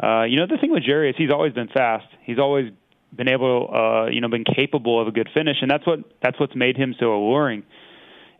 Uh, 0.03 0.23
you 0.23 0.37
know, 0.39 0.47
the 0.47 0.57
thing 0.59 0.71
with 0.71 0.85
Jerry 0.85 1.11
is 1.11 1.17
he's 1.19 1.31
always 1.31 1.53
been 1.53 1.69
fast. 1.69 2.07
He's 2.23 2.39
always 2.39 2.73
been 3.15 3.29
able, 3.29 3.69
uh, 3.75 4.07
you 4.11 4.21
know, 4.21 4.29
been 4.29 4.45
capable 4.45 5.01
of 5.01 5.09
a 5.09 5.11
good 5.11 5.29
finish, 5.35 5.57
and 5.61 5.71
that's 5.71 5.85
what 5.87 5.99
that's 6.23 6.39
what's 6.39 6.55
made 6.55 6.77
him 6.77 6.95
so 7.01 7.13
alluring. 7.15 7.65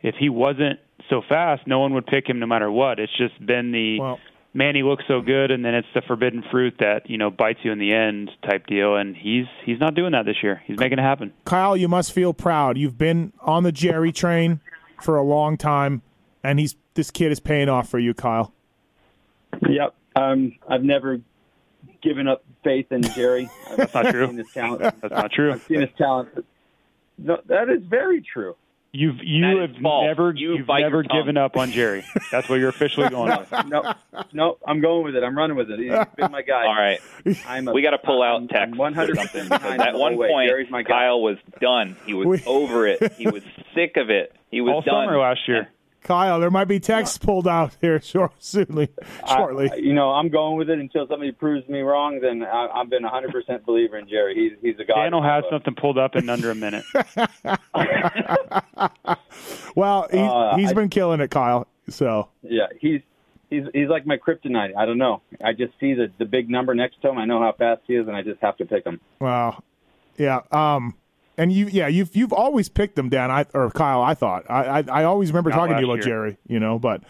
If 0.01 0.15
he 0.15 0.29
wasn't 0.29 0.79
so 1.09 1.21
fast, 1.27 1.65
no 1.67 1.79
one 1.79 1.93
would 1.93 2.05
pick 2.05 2.27
him 2.27 2.39
no 2.39 2.45
matter 2.45 2.71
what. 2.71 2.99
It's 2.99 3.15
just 3.17 3.43
been 3.45 3.71
the 3.71 3.99
Well, 3.99 4.19
man, 4.53 4.75
he 4.75 4.83
looks 4.83 5.03
so 5.07 5.21
good, 5.21 5.51
and 5.51 5.63
then 5.63 5.73
it's 5.75 5.87
the 5.93 6.01
forbidden 6.01 6.43
fruit 6.51 6.75
that 6.79 7.09
you 7.09 7.17
know 7.17 7.29
bites 7.29 7.59
you 7.63 7.71
in 7.71 7.79
the 7.79 7.93
end 7.93 8.31
type 8.43 8.67
deal. 8.67 8.95
And 8.95 9.15
he's 9.15 9.45
he's 9.65 9.79
not 9.79 9.95
doing 9.95 10.11
that 10.11 10.25
this 10.25 10.37
year. 10.43 10.61
He's 10.65 10.79
making 10.79 10.99
it 10.99 11.03
happen. 11.03 11.33
Kyle, 11.45 11.75
you 11.75 11.87
must 11.87 12.11
feel 12.11 12.33
proud. 12.33 12.77
You've 12.77 12.97
been 12.97 13.33
on 13.41 13.63
the 13.63 13.71
Jerry 13.71 14.11
train 14.11 14.59
for 15.01 15.17
a 15.17 15.23
long 15.23 15.57
time, 15.57 16.01
and 16.43 16.59
he's 16.59 16.75
this 16.93 17.11
kid 17.11 17.31
is 17.31 17.39
paying 17.39 17.69
off 17.69 17.89
for 17.89 17.99
you, 17.99 18.13
Kyle. 18.13 18.53
Yep. 19.67 19.95
Um, 20.15 20.55
I've 20.67 20.83
never 20.83 21.19
given 22.01 22.27
up 22.27 22.43
faith 22.63 22.91
in 22.91 23.01
Jerry. 23.01 23.49
That's 23.77 23.93
not 23.93 24.11
true. 24.11 24.23
I've 24.23 24.29
seen 24.29 24.37
his 24.37 24.51
talent. 24.53 24.81
That's 25.01 25.13
not 25.13 25.31
true. 25.31 25.53
I've 25.53 25.63
seen 25.63 25.81
his 25.81 25.89
talent. 25.97 26.45
No, 27.17 27.37
that 27.47 27.69
is 27.69 27.83
very 27.83 28.21
true. 28.21 28.55
You've 28.93 29.23
you 29.23 29.41
That 29.41 29.63
is 29.63 29.69
have 29.75 29.81
false. 29.81 30.05
never 30.05 30.33
You 30.35 30.57
have 30.57 30.67
never 30.67 31.01
given 31.03 31.37
up 31.37 31.55
on 31.55 31.71
Jerry. 31.71 32.03
That's 32.29 32.49
what 32.49 32.59
you're 32.59 32.67
officially 32.69 33.07
going 33.09 33.37
with. 33.37 33.49
No, 33.67 33.93
no, 34.33 34.57
I'm 34.67 34.81
going 34.81 35.05
with 35.05 35.15
it. 35.15 35.23
I'm 35.23 35.37
running 35.37 35.55
with 35.55 35.71
it. 35.71 35.79
He's 35.79 35.93
been 36.17 36.29
my 36.31 36.41
guy. 36.41 36.65
All 36.65 36.75
right, 36.75 36.99
I'm 37.47 37.67
a, 37.69 37.71
we 37.73 37.81
got 37.81 37.91
to 37.91 37.99
pull 37.99 38.21
out 38.21 38.35
I'm, 38.41 38.47
text 38.49 38.73
I'm 38.73 38.79
or 38.79 38.83
100 38.83 39.15
something 39.15 39.43
because 39.45 39.79
at 39.79 39.93
one 39.95 40.17
way. 40.17 40.27
point 40.29 40.49
Jerry's 40.49 40.69
my 40.69 40.83
guy. 40.83 40.89
Kyle 40.89 41.21
was 41.21 41.37
done. 41.61 41.95
He 42.05 42.13
was 42.13 42.41
over 42.45 42.85
it. 42.85 43.13
He 43.13 43.27
was 43.29 43.43
sick 43.73 43.95
of 43.95 44.09
it. 44.09 44.35
He 44.49 44.59
was 44.61 44.73
All 44.73 44.81
done. 44.81 45.07
summer 45.07 45.17
last 45.19 45.47
year. 45.47 45.69
Kyle, 46.03 46.39
there 46.39 46.49
might 46.49 46.65
be 46.65 46.79
texts 46.79 47.19
pulled 47.19 47.47
out 47.47 47.77
here 47.79 48.01
short, 48.01 48.31
soonly, 48.39 48.89
shortly. 49.27 49.69
I, 49.71 49.75
you 49.75 49.93
know, 49.93 50.09
I'm 50.11 50.29
going 50.29 50.57
with 50.57 50.69
it 50.69 50.79
until 50.79 51.07
somebody 51.07 51.31
proves 51.31 51.67
me 51.69 51.81
wrong. 51.81 52.19
Then 52.19 52.43
I, 52.43 52.67
I've 52.73 52.89
been 52.89 53.03
100% 53.03 53.65
believer 53.65 53.97
in 53.97 54.09
Jerry. 54.09 54.33
He's 54.35 54.53
he's 54.61 54.79
a 54.79 54.83
god. 54.85 55.09
Dan 55.09 55.21
has 55.23 55.43
something 55.51 55.75
pulled 55.75 55.97
up 55.99 56.15
in 56.15 56.27
under 56.29 56.49
a 56.51 56.55
minute. 56.55 56.83
well, 59.75 60.07
he's, 60.11 60.19
Uh, 60.21 60.55
he's 60.57 60.71
I- 60.71 60.73
been 60.73 60.89
killing 60.89 61.19
it, 61.21 61.31
Kyle. 61.31 61.67
So 61.89 62.29
Yeah, 62.43 62.67
he's 62.79 63.01
he's 63.49 63.63
he's 63.73 63.89
like 63.89 64.05
my 64.05 64.17
kryptonite. 64.17 64.75
I 64.77 64.85
don't 64.85 64.97
know. 64.97 65.21
I 65.43 65.53
just 65.53 65.73
see 65.79 65.93
the 65.93 66.11
the 66.19 66.25
big 66.25 66.49
number 66.49 66.73
next 66.73 67.01
to 67.01 67.09
him. 67.09 67.17
I 67.17 67.25
know 67.25 67.39
how 67.39 67.51
fast 67.51 67.81
he 67.87 67.95
is, 67.95 68.07
and 68.07 68.15
I 68.15 68.21
just 68.21 68.39
have 68.41 68.55
to 68.57 68.65
pick 68.65 68.85
him. 68.85 68.99
Wow. 69.19 69.63
Yeah. 70.17 70.41
Um. 70.51 70.95
And 71.41 71.51
you, 71.51 71.67
yeah, 71.67 71.87
you've 71.87 72.15
you've 72.15 72.33
always 72.33 72.69
picked 72.69 72.95
them, 72.95 73.09
Dan. 73.09 73.31
I 73.31 73.45
or 73.53 73.69
Kyle. 73.71 74.01
I 74.01 74.13
thought. 74.13 74.45
I 74.49 74.79
I, 74.79 74.83
I 74.91 75.03
always 75.05 75.29
remember 75.31 75.49
Not 75.49 75.55
talking 75.57 75.75
to 75.75 75.81
you 75.81 75.87
last 75.87 75.99
about 75.99 76.05
year. 76.07 76.15
Jerry. 76.17 76.37
You 76.47 76.59
know, 76.59 76.77
but 76.77 77.01
Up, 77.01 77.05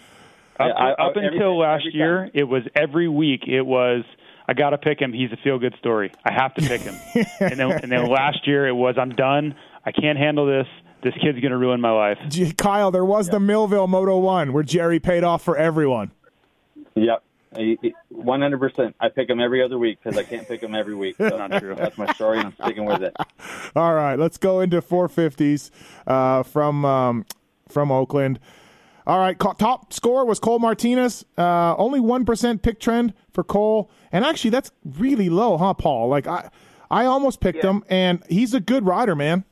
Yeah, 0.60 0.66
I- 0.68 0.90
I- 0.90 0.92
up 0.94 1.00
uh, 1.00 1.20
every- 1.20 1.28
until 1.38 1.58
last 1.60 1.82
every 1.88 1.94
year, 2.00 2.30
it 2.34 2.46
was 2.46 2.64
every 2.76 3.08
week. 3.10 3.42
It 3.48 3.64
was 3.64 4.04
I 4.48 4.54
got 4.54 4.70
to 4.72 4.78
pick 4.78 5.00
him. 5.02 5.12
He's 5.14 5.32
a 5.32 5.38
feel 5.44 5.60
good 5.60 5.76
story. 5.80 6.12
I 6.26 6.32
have 6.34 6.54
to 6.56 6.62
pick 6.62 6.82
him. 6.82 6.96
and 7.42 7.60
then 7.60 7.72
and 7.72 7.92
then 7.92 8.08
last 8.08 8.48
year 8.48 8.68
it 8.68 8.74
was 8.76 8.96
I'm 8.98 9.10
done. 9.12 9.56
I 9.86 9.92
can't 9.92 10.18
handle 10.18 10.46
this. 10.46 10.68
This 11.04 11.14
kid's 11.22 11.40
gonna 11.42 11.58
ruin 11.58 11.82
my 11.82 11.92
life. 11.92 12.18
G- 12.30 12.54
Kyle, 12.54 12.92
there 12.92 13.04
was 13.06 13.28
the 13.30 13.40
Millville 13.40 13.88
Moto 13.88 14.18
One 14.20 14.54
where 14.54 14.64
Jerry 14.64 15.00
paid 15.00 15.24
off 15.24 15.42
for 15.44 15.58
everyone. 15.58 16.12
Yep. 16.96 17.24
One 18.10 18.42
hundred 18.42 18.60
percent. 18.60 18.96
I 19.00 19.10
pick 19.10 19.30
him 19.30 19.40
every 19.40 19.62
other 19.62 19.78
week 19.78 20.00
because 20.02 20.18
I 20.18 20.24
can't 20.24 20.48
pick 20.48 20.62
him 20.62 20.74
every 20.74 20.96
week. 20.96 21.18
So 21.18 21.30
Not 21.38 21.60
true. 21.60 21.76
That's 21.76 21.98
my 21.98 22.12
story, 22.14 22.38
and 22.38 22.48
I'm 22.48 22.54
sticking 22.54 22.86
with 22.86 23.04
it. 23.04 23.16
All 23.76 23.94
right, 23.94 24.18
let's 24.18 24.38
go 24.38 24.62
into 24.62 24.82
450s 24.82 25.70
uh, 26.08 26.44
from 26.44 26.86
um, 26.86 27.26
from 27.68 27.92
Oakland. 27.92 28.40
All 29.06 29.20
right, 29.20 29.38
top 29.38 29.92
score 29.92 30.26
was 30.26 30.40
Cole 30.40 30.60
Martinez. 30.60 31.26
Uh, 31.38 31.76
only 31.76 32.00
one 32.00 32.24
percent 32.24 32.62
pick 32.62 32.80
trend 32.80 33.14
for 33.34 33.44
Cole, 33.44 33.90
and 34.12 34.24
actually 34.24 34.52
that's 34.52 34.72
really 34.86 35.30
low, 35.30 35.58
huh, 35.58 35.74
Paul? 35.74 36.08
Like 36.08 36.28
I, 36.28 36.50
I 36.90 37.06
almost 37.06 37.42
picked 37.42 37.64
him, 37.64 37.84
and 37.90 38.24
he's 38.30 38.54
a 38.54 38.60
good 38.60 38.86
rider, 38.86 39.16
man. 39.16 39.44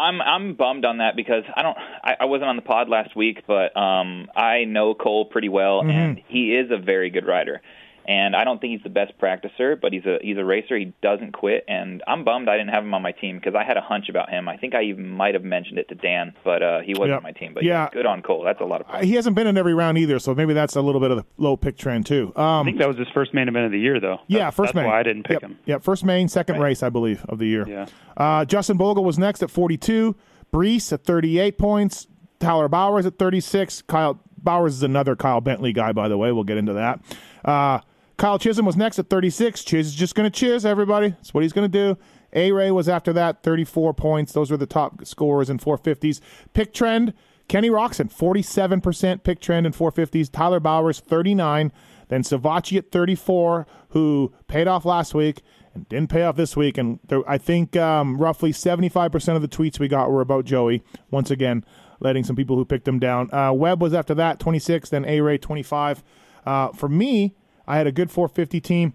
I'm 0.00 0.20
I'm 0.22 0.54
bummed 0.54 0.84
on 0.84 0.98
that 0.98 1.14
because 1.16 1.44
I 1.54 1.62
don't 1.62 1.76
I, 1.78 2.16
I 2.20 2.24
wasn't 2.24 2.48
on 2.48 2.56
the 2.56 2.62
pod 2.62 2.88
last 2.88 3.14
week, 3.14 3.44
but 3.46 3.76
um 3.76 4.28
I 4.34 4.64
know 4.64 4.94
Cole 4.94 5.26
pretty 5.26 5.48
well 5.48 5.80
and 5.82 6.20
he 6.28 6.54
is 6.54 6.70
a 6.70 6.78
very 6.78 7.10
good 7.10 7.26
rider. 7.26 7.60
And 8.08 8.34
I 8.34 8.44
don't 8.44 8.60
think 8.60 8.72
he's 8.72 8.82
the 8.82 8.88
best 8.90 9.12
practicer, 9.18 9.80
but 9.80 9.92
he's 9.92 10.04
a 10.06 10.18
he's 10.22 10.36
a 10.38 10.44
racer. 10.44 10.76
He 10.76 10.92
doesn't 11.02 11.32
quit, 11.32 11.64
and 11.68 12.02
I'm 12.06 12.24
bummed 12.24 12.48
I 12.48 12.56
didn't 12.56 12.70
have 12.72 12.82
him 12.82 12.92
on 12.94 13.02
my 13.02 13.12
team 13.12 13.36
because 13.36 13.54
I 13.54 13.62
had 13.62 13.76
a 13.76 13.80
hunch 13.80 14.08
about 14.08 14.30
him. 14.30 14.48
I 14.48 14.56
think 14.56 14.74
I 14.74 14.82
even 14.84 15.08
might 15.08 15.34
have 15.34 15.44
mentioned 15.44 15.78
it 15.78 15.88
to 15.90 15.94
Dan, 15.94 16.32
but 16.44 16.62
uh, 16.62 16.80
he 16.80 16.92
wasn't 16.94 17.08
Yep. 17.10 17.16
on 17.18 17.22
my 17.22 17.32
team. 17.32 17.54
But 17.54 17.62
Yeah. 17.62 17.84
yeah, 17.84 17.88
good 17.92 18.06
on 18.06 18.22
Cole. 18.22 18.42
That's 18.42 18.60
a 18.60 18.64
lot 18.64 18.80
of 18.80 18.88
points. 18.88 19.06
He 19.06 19.14
hasn't 19.14 19.36
been 19.36 19.46
in 19.46 19.56
every 19.58 19.74
round 19.74 19.98
either, 19.98 20.18
so 20.18 20.34
maybe 20.34 20.54
that's 20.54 20.76
a 20.76 20.80
little 20.82 21.00
bit 21.00 21.10
of 21.10 21.18
the 21.18 21.24
low 21.36 21.56
pick 21.56 21.76
trend 21.76 22.06
too. 22.06 22.32
Um, 22.36 22.44
I 22.44 22.64
think 22.64 22.78
that 22.78 22.88
was 22.88 22.96
his 22.96 23.08
first 23.14 23.32
main 23.34 23.48
event 23.48 23.66
of 23.66 23.72
the 23.72 23.78
year, 23.80 24.00
though. 24.00 24.20
yeah, 24.26 24.38
That's- 24.38 24.54
first 24.56 24.68
that's 24.74 24.76
main. 24.82 24.86
why 24.86 24.98
I 24.98 25.02
didn't 25.02 25.24
pick 25.24 25.34
yep. 25.40 25.42
him. 25.42 25.58
Yeah, 25.66 25.78
first 25.78 26.04
main, 26.04 26.28
second 26.28 26.58
race, 26.60 26.82
I 26.82 26.88
believe, 26.88 27.24
of 27.28 27.38
the 27.38 27.46
year. 27.46 27.66
Yeah. 27.68 27.86
Uh, 28.16 28.44
Justin 28.44 28.76
Bogle 28.76 29.04
was 29.04 29.18
next 29.18 29.42
at 29.42 29.50
42. 29.50 30.16
Breece 30.52 30.92
at 30.92 31.04
38 31.04 31.58
points. 31.58 32.06
Tyler 32.40 32.68
Bowers 32.68 33.04
at 33.06 33.18
36. 33.18 33.82
Kyle 33.82 34.18
Bowers 34.38 34.74
is 34.74 34.82
another 34.82 35.14
Kyle 35.14 35.40
Bentley 35.42 35.72
guy, 35.74 35.92
by 35.92 36.08
the 36.08 36.16
way. 36.16 36.32
We'll 36.32 36.44
get 36.44 36.56
into 36.56 36.72
that. 36.72 37.00
Uh, 37.44 37.80
Kyle 38.20 38.38
Chisholm 38.38 38.66
was 38.66 38.76
next 38.76 38.98
at 38.98 39.08
36. 39.08 39.64
Chiz 39.64 39.86
is 39.86 39.94
just 39.94 40.14
going 40.14 40.30
to 40.30 40.38
chiz, 40.38 40.66
everybody. 40.66 41.08
That's 41.08 41.32
what 41.32 41.42
he's 41.42 41.54
going 41.54 41.72
to 41.72 41.94
do. 41.94 41.98
A 42.34 42.52
Ray 42.52 42.70
was 42.70 42.86
after 42.86 43.14
that, 43.14 43.42
34 43.42 43.94
points. 43.94 44.34
Those 44.34 44.50
were 44.50 44.58
the 44.58 44.66
top 44.66 45.06
scorers 45.06 45.48
in 45.48 45.58
450s. 45.58 46.20
Pick 46.52 46.74
trend, 46.74 47.14
Kenny 47.48 47.70
Roczen, 47.70 48.12
47% 48.12 49.22
pick 49.22 49.40
trend 49.40 49.64
in 49.64 49.72
450s. 49.72 50.30
Tyler 50.30 50.60
Bowers, 50.60 51.00
39. 51.00 51.72
Then 52.08 52.22
Savatgy 52.22 52.76
at 52.76 52.92
34, 52.92 53.66
who 53.88 54.34
paid 54.48 54.68
off 54.68 54.84
last 54.84 55.14
week 55.14 55.40
and 55.72 55.88
didn't 55.88 56.10
pay 56.10 56.24
off 56.24 56.36
this 56.36 56.54
week. 56.54 56.76
And 56.76 56.98
there, 57.08 57.22
I 57.26 57.38
think 57.38 57.74
um, 57.78 58.18
roughly 58.18 58.52
75% 58.52 59.34
of 59.34 59.40
the 59.40 59.48
tweets 59.48 59.78
we 59.78 59.88
got 59.88 60.10
were 60.10 60.20
about 60.20 60.44
Joey. 60.44 60.82
Once 61.10 61.30
again, 61.30 61.64
letting 62.00 62.24
some 62.24 62.36
people 62.36 62.56
who 62.56 62.66
picked 62.66 62.86
him 62.86 62.98
down. 62.98 63.32
Uh, 63.32 63.54
Webb 63.54 63.80
was 63.80 63.94
after 63.94 64.14
that, 64.16 64.38
26. 64.40 64.90
Then 64.90 65.06
A 65.06 65.22
Ray, 65.22 65.38
25. 65.38 66.04
Uh, 66.44 66.68
for 66.72 66.90
me, 66.90 67.34
I 67.66 67.76
had 67.76 67.86
a 67.86 67.92
good 67.92 68.10
450 68.10 68.60
team. 68.60 68.94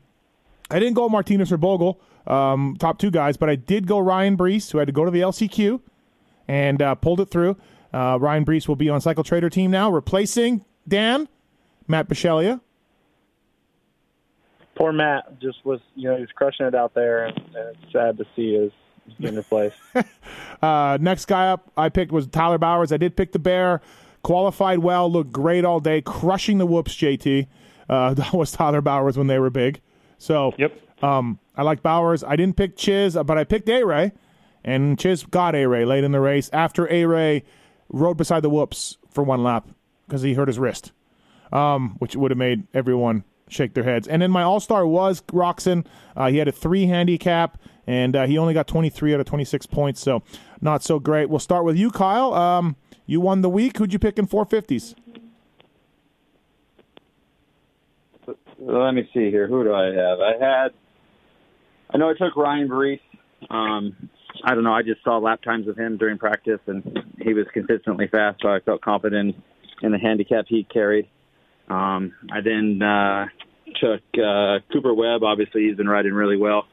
I 0.69 0.79
didn't 0.79 0.95
go 0.95 1.07
Martinez 1.07 1.51
or 1.51 1.57
Bogle, 1.57 1.99
um, 2.27 2.75
top 2.79 2.97
two 2.97 3.11
guys, 3.11 3.37
but 3.37 3.49
I 3.49 3.55
did 3.55 3.87
go 3.87 3.99
Ryan 3.99 4.35
Breece, 4.35 4.71
who 4.71 4.79
had 4.79 4.87
to 4.87 4.93
go 4.93 5.05
to 5.05 5.11
the 5.11 5.21
LCQ 5.21 5.81
and 6.47 6.81
uh, 6.81 6.95
pulled 6.95 7.19
it 7.19 7.29
through. 7.29 7.57
Uh, 7.93 8.17
Ryan 8.19 8.45
Breece 8.45 8.67
will 8.67 8.75
be 8.75 8.89
on 8.89 8.99
Cycle 8.99 9.23
Trader 9.23 9.49
team 9.49 9.71
now, 9.71 9.91
replacing 9.91 10.65
Dan, 10.87 11.27
Matt 11.87 12.09
Bisceglia. 12.09 12.59
Poor 14.75 14.91
Matt 14.91 15.39
just 15.39 15.63
was, 15.65 15.79
you 15.95 16.09
know, 16.09 16.15
he 16.15 16.21
was 16.21 16.31
crushing 16.35 16.65
it 16.65 16.75
out 16.75 16.93
there, 16.93 17.25
and, 17.25 17.37
and 17.37 17.77
it's 17.77 17.93
sad 17.93 18.17
to 18.17 18.25
see 18.35 18.53
his 18.53 18.71
being 19.19 19.35
replaced. 19.35 19.77
uh, 20.61 20.97
next 20.99 21.25
guy 21.25 21.47
up 21.47 21.71
I 21.77 21.89
picked 21.89 22.11
was 22.11 22.27
Tyler 22.27 22.57
Bowers. 22.57 22.91
I 22.91 22.97
did 22.97 23.15
pick 23.15 23.31
the 23.31 23.39
Bear, 23.39 23.81
qualified 24.23 24.79
well, 24.79 25.09
looked 25.09 25.31
great 25.31 25.63
all 25.63 25.79
day, 25.79 26.01
crushing 26.01 26.57
the 26.57 26.65
whoops. 26.65 26.95
JT, 26.95 27.47
uh, 27.89 28.13
that 28.15 28.33
was 28.33 28.51
Tyler 28.51 28.81
Bowers 28.81 29.17
when 29.17 29.27
they 29.27 29.39
were 29.39 29.49
big. 29.49 29.81
So, 30.17 30.53
Yep. 30.57 31.03
um, 31.03 31.39
I 31.55 31.63
like 31.63 31.81
Bowers. 31.83 32.23
I 32.23 32.35
didn't 32.35 32.57
pick 32.57 32.75
Chiz, 32.77 33.15
but 33.25 33.37
I 33.37 33.43
picked 33.43 33.69
A 33.69 33.83
Ray, 33.83 34.11
and 34.63 34.97
Chiz 34.99 35.23
got 35.23 35.55
A 35.55 35.65
Ray 35.67 35.85
late 35.85 36.03
in 36.03 36.11
the 36.11 36.19
race 36.21 36.49
after 36.53 36.91
A 36.91 37.05
Ray 37.05 37.43
rode 37.89 38.17
beside 38.17 38.41
the 38.41 38.49
whoops 38.49 38.97
for 39.09 39.23
one 39.23 39.43
lap 39.43 39.67
because 40.07 40.21
he 40.21 40.33
hurt 40.33 40.47
his 40.47 40.59
wrist, 40.59 40.91
um, 41.53 41.95
which 41.99 42.15
would 42.15 42.31
have 42.31 42.37
made 42.37 42.67
everyone 42.73 43.23
shake 43.47 43.73
their 43.73 43.83
heads. 43.83 44.07
And 44.07 44.21
then 44.21 44.31
my 44.31 44.41
All 44.43 44.59
Star 44.59 44.85
was 44.87 45.21
Roczen. 45.23 45.85
Uh, 46.15 46.29
he 46.29 46.37
had 46.37 46.47
a 46.47 46.51
three 46.51 46.87
handicap, 46.87 47.59
and 47.85 48.15
uh, 48.15 48.25
he 48.25 48.37
only 48.37 48.53
got 48.53 48.67
23 48.67 49.13
out 49.13 49.19
of 49.19 49.25
26 49.27 49.65
points, 49.67 50.01
so 50.01 50.23
not 50.61 50.83
so 50.83 50.99
great. 50.99 51.29
We'll 51.29 51.39
start 51.39 51.63
with 51.65 51.77
you, 51.77 51.91
Kyle. 51.91 52.33
Um, 52.33 52.75
you 53.05 53.21
won 53.21 53.41
the 53.41 53.49
week. 53.49 53.77
Who'd 53.77 53.93
you 53.93 53.99
pick 53.99 54.17
in 54.17 54.25
450s? 54.27 54.95
Let 58.67 58.93
me 58.93 59.07
see 59.13 59.29
here. 59.29 59.47
Who 59.47 59.63
do 59.63 59.73
I 59.73 59.85
have? 59.93 60.19
I 60.19 60.33
had. 60.39 60.67
I 61.91 61.97
know 61.97 62.09
I 62.09 62.13
took 62.13 62.35
Ryan 62.35 62.67
Breece. 62.67 62.99
Um, 63.47 64.09
I 64.43 64.55
don't 64.55 64.63
know. 64.63 64.73
I 64.73 64.81
just 64.81 65.03
saw 65.03 65.19
lap 65.19 65.43
times 65.43 65.67
of 65.67 65.77
him 65.77 65.97
during 65.97 66.17
practice, 66.17 66.59
and 66.65 66.83
he 67.21 67.35
was 67.35 67.45
consistently 67.53 68.07
fast, 68.07 68.41
so 68.41 68.49
I 68.49 68.59
felt 68.61 68.81
confident 68.81 69.35
in 69.83 69.91
the 69.91 69.99
handicap 69.99 70.45
he 70.47 70.63
carried. 70.63 71.07
Um, 71.69 72.13
I 72.31 72.41
then 72.41 72.81
uh, 72.81 73.25
took 73.79 74.01
uh, 74.17 74.59
Cooper 74.73 74.95
Webb. 74.95 75.23
Obviously, 75.23 75.67
he's 75.67 75.77
been 75.77 75.87
riding 75.87 76.13
really 76.13 76.37
well. 76.37 76.65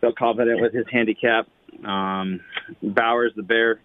Felt 0.00 0.16
confident 0.16 0.60
with 0.60 0.74
his 0.74 0.86
handicap. 0.90 1.46
Um, 1.86 2.40
Bowers, 2.82 3.32
the 3.36 3.44
bear, 3.44 3.80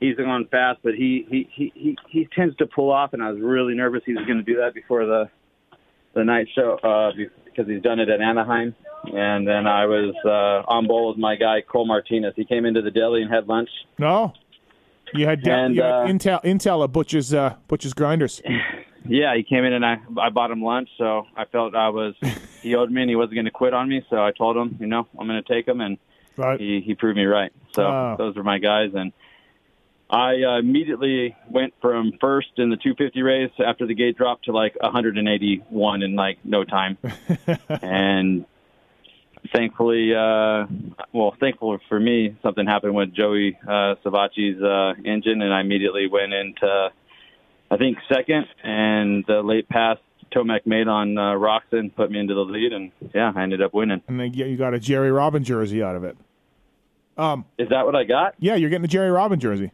he's 0.00 0.16
gone 0.16 0.48
fast, 0.50 0.80
but 0.82 0.94
he 0.94 1.26
he, 1.28 1.48
he 1.54 1.72
he 1.74 1.98
he 2.08 2.28
tends 2.34 2.56
to 2.56 2.66
pull 2.66 2.90
off, 2.90 3.12
and 3.12 3.22
I 3.22 3.30
was 3.30 3.40
really 3.42 3.74
nervous 3.74 4.00
he 4.06 4.14
was 4.14 4.24
going 4.24 4.38
to 4.38 4.44
do 4.44 4.56
that 4.60 4.72
before 4.72 5.04
the 5.04 5.28
the 6.14 6.24
night 6.24 6.48
show 6.54 6.78
uh, 6.82 7.12
because 7.44 7.68
he's 7.68 7.82
done 7.82 8.00
it 8.00 8.08
at 8.08 8.20
Anaheim. 8.20 8.74
And 9.12 9.46
then 9.48 9.66
I 9.66 9.86
was 9.86 10.14
uh, 10.24 10.70
on 10.70 10.86
bowl 10.86 11.08
with 11.08 11.16
my 11.18 11.36
guy 11.36 11.62
Cole 11.62 11.86
Martinez. 11.86 12.34
He 12.36 12.44
came 12.44 12.66
into 12.66 12.82
the 12.82 12.90
deli 12.90 13.22
and 13.22 13.32
had 13.32 13.48
lunch. 13.48 13.70
No, 13.98 14.34
you 15.14 15.26
had, 15.26 15.42
de- 15.42 15.50
And, 15.50 15.74
you 15.74 15.82
had 15.82 15.90
uh, 15.92 16.06
Intel 16.06 16.42
Intel 16.44 16.84
at 16.84 16.92
Butch's 16.92 17.32
uh, 17.32 17.54
Butch's 17.68 17.94
Grinders. 17.94 18.40
Yeah, 19.08 19.34
he 19.34 19.42
came 19.42 19.64
in 19.64 19.72
and 19.72 19.84
I 19.84 19.96
I 20.20 20.28
bought 20.28 20.50
him 20.50 20.62
lunch, 20.62 20.90
so 20.98 21.24
I 21.34 21.46
felt 21.46 21.74
I 21.74 21.88
was 21.88 22.14
he 22.62 22.74
owed 22.74 22.90
me 22.90 23.00
and 23.00 23.08
he 23.08 23.16
wasn't 23.16 23.36
going 23.36 23.46
to 23.46 23.50
quit 23.50 23.72
on 23.72 23.88
me. 23.88 24.04
So 24.10 24.22
I 24.22 24.30
told 24.30 24.58
him, 24.58 24.76
you 24.78 24.86
know, 24.86 25.08
I'm 25.18 25.26
going 25.26 25.42
to 25.42 25.52
take 25.54 25.66
him, 25.66 25.80
and 25.80 25.96
Right. 26.36 26.60
he 26.60 26.82
he 26.84 26.94
proved 26.94 27.16
me 27.16 27.24
right. 27.24 27.50
So 27.72 27.82
Wow. 27.84 28.16
those 28.16 28.36
were 28.36 28.42
my 28.44 28.58
guys, 28.58 28.90
and 28.94 29.14
I 30.10 30.42
uh, 30.42 30.58
immediately 30.58 31.36
went 31.48 31.72
from 31.80 32.12
first 32.20 32.48
in 32.56 32.70
the 32.70 32.76
250 32.76 33.22
race 33.22 33.52
after 33.64 33.86
the 33.86 33.94
gate 33.94 34.16
dropped 34.16 34.46
to 34.46 34.52
like 34.52 34.76
181 34.80 36.02
in 36.02 36.16
like 36.16 36.38
no 36.44 36.64
time, 36.64 36.98
and 37.68 38.44
thankfully, 39.52 40.12
uh, 40.14 40.66
well, 41.12 41.34
thankful 41.38 41.78
for 41.88 42.00
me, 42.00 42.36
something 42.42 42.66
happened 42.66 42.94
with 42.94 43.14
Joey 43.14 43.56
uh, 43.62 43.94
Savatgy's 44.04 44.60
uh, 44.62 45.00
engine, 45.04 45.42
and 45.42 45.52
I 45.52 45.60
immediately 45.60 46.08
went 46.08 46.32
into 46.32 46.90
I 47.70 47.76
think 47.76 47.98
second, 48.12 48.46
and 48.64 49.24
the 49.28 49.42
late 49.42 49.68
pass 49.68 49.98
Tomac 50.32 50.66
made 50.66 50.88
on 50.88 51.16
uh, 51.16 51.32
Roczen 51.34 51.94
put 51.94 52.10
me 52.10 52.18
into 52.18 52.34
the 52.34 52.40
lead, 52.40 52.72
and 52.72 52.90
yeah, 53.14 53.32
I 53.34 53.42
ended 53.42 53.62
up 53.62 53.72
winning. 53.74 54.02
and 54.08 54.18
then 54.18 54.32
you 54.34 54.44
you 54.46 54.56
got 54.56 54.74
a 54.74 54.80
Jerry 54.80 55.12
Robin 55.12 55.44
jersey 55.44 55.82
out 55.82 55.94
of 55.94 56.04
it. 56.04 56.16
Um, 57.16 57.44
Is 57.58 57.68
that 57.68 57.84
what 57.84 57.94
I 57.94 58.04
got? 58.04 58.34
yeah, 58.38 58.54
you're 58.54 58.70
getting 58.70 58.84
a 58.84 58.88
Jerry 58.88 59.10
Robin 59.10 59.38
jersey, 59.38 59.72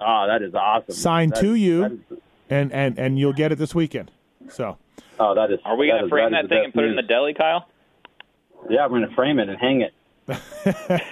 Oh, 0.00 0.26
that 0.28 0.42
is 0.42 0.54
awesome. 0.54 0.94
Signed 0.94 1.32
That 1.32 1.40
to 1.40 1.54
you. 1.54 1.80
that 1.82 1.92
is- 1.92 2.18
and 2.48 2.72
and 2.72 2.98
and 2.98 3.18
you'll 3.18 3.32
get 3.32 3.50
it 3.52 3.56
this 3.58 3.74
weekend. 3.74 4.10
So 4.50 4.78
oh, 5.18 5.34
that 5.34 5.50
is. 5.50 5.58
Are 5.64 5.76
we 5.76 5.88
going 5.88 5.98
going 6.00 6.04
to 6.04 6.08
frame 6.10 6.30
that, 6.32 6.48
thing 6.48 6.64
and 6.64 6.72
put 6.74 6.84
it 6.84 6.90
in 6.90 6.96
the 6.96 7.02
deli, 7.02 7.34
Kyle? 7.34 7.66
Yeah, 8.70 8.84
I'm 8.84 8.90
going 8.90 9.08
to 9.08 9.14
frame 9.14 9.38
it 9.38 9.48
and 9.48 9.58
hang 9.58 9.80
it. 9.82 9.92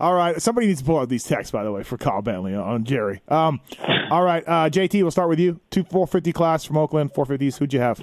All 0.00 0.14
right. 0.14 0.40
Somebody 0.40 0.66
needs 0.66 0.80
to 0.80 0.86
pull 0.86 0.98
out 0.98 1.08
these 1.08 1.24
texts, 1.24 1.50
by 1.52 1.62
the 1.62 1.70
way, 1.70 1.82
for 1.84 1.96
Kyle 1.96 2.22
Bentley 2.22 2.54
on 2.54 2.84
Jerry. 2.84 3.20
Um, 3.28 3.60
all 4.10 4.22
right, 4.24 4.42
uh, 4.46 4.68
JT, 4.68 5.00
we'll 5.02 5.10
start 5.12 5.28
with 5.28 5.38
you. 5.38 5.60
Two 5.70 5.84
450 5.84 6.32
class 6.32 6.64
from 6.64 6.76
Oakland, 6.76 7.14
450s. 7.14 7.58
Who'd 7.58 7.72
you 7.72 7.80
have? 7.80 7.98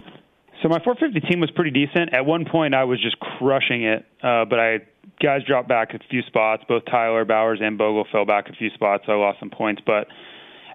So 0.61 0.69
my 0.69 0.79
450 0.83 1.19
team 1.27 1.39
was 1.39 1.51
pretty 1.51 1.71
decent. 1.71 2.13
At 2.13 2.25
one 2.25 2.45
point, 2.45 2.73
I 2.73 2.85
was 2.85 3.01
just 3.01 3.19
crushing 3.19 3.83
it, 3.83 4.05
uh, 4.23 4.45
but 4.45 4.59
I 4.59 4.79
guys 5.21 5.41
dropped 5.45 5.67
back 5.67 5.93
a 5.93 5.99
few 6.09 6.21
spots. 6.23 6.63
Both 6.67 6.83
Tyler 6.85 7.25
Bowers 7.25 7.59
and 7.61 7.77
Bogle 7.77 8.05
fell 8.11 8.25
back 8.25 8.49
a 8.49 8.53
few 8.53 8.69
spots, 8.71 9.03
so 9.05 9.13
I 9.13 9.15
lost 9.15 9.39
some 9.39 9.49
points. 9.49 9.81
But 9.85 10.07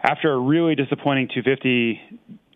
after 0.03 0.33
a 0.33 0.39
really 0.39 0.75
disappointing 0.75 1.29
250 1.35 2.01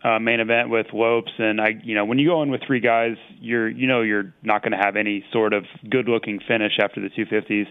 uh, 0.03 0.19
main 0.19 0.39
event 0.39 0.69
with 0.69 0.87
Lopes, 0.93 1.31
and 1.37 1.59
I, 1.59 1.69
you 1.83 1.95
know, 1.95 2.05
when 2.05 2.19
you 2.19 2.27
go 2.29 2.41
in 2.43 2.51
with 2.51 2.61
three 2.65 2.79
guys, 2.79 3.15
you're, 3.41 3.67
you 3.67 3.87
know, 3.87 4.01
you're 4.01 4.33
not 4.43 4.61
going 4.61 4.71
to 4.71 4.77
have 4.77 4.95
any 4.95 5.25
sort 5.33 5.53
of 5.53 5.65
good-looking 5.89 6.39
finish 6.47 6.73
after 6.81 7.01
the 7.01 7.09
250s. 7.09 7.65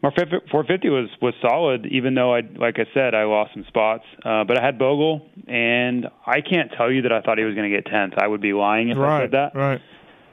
My 0.00 0.10
450 0.10 0.88
was 0.90 1.08
was 1.20 1.34
solid, 1.42 1.86
even 1.86 2.14
though 2.14 2.32
I, 2.34 2.40
like 2.56 2.78
I 2.78 2.86
said, 2.94 3.14
I 3.14 3.24
lost 3.24 3.52
some 3.52 3.64
spots. 3.66 4.04
Uh, 4.24 4.44
but 4.44 4.56
I 4.58 4.64
had 4.64 4.78
Bogle, 4.78 5.26
and 5.48 6.06
I 6.24 6.40
can't 6.40 6.70
tell 6.76 6.90
you 6.90 7.02
that 7.02 7.12
I 7.12 7.20
thought 7.20 7.36
he 7.36 7.44
was 7.44 7.54
going 7.56 7.68
to 7.70 7.76
get 7.76 7.86
10th. 7.92 8.14
I 8.16 8.28
would 8.28 8.40
be 8.40 8.52
lying 8.52 8.90
if 8.90 8.96
I 8.98 9.00
said 9.22 9.30
that 9.32 9.54
Right. 9.56 9.80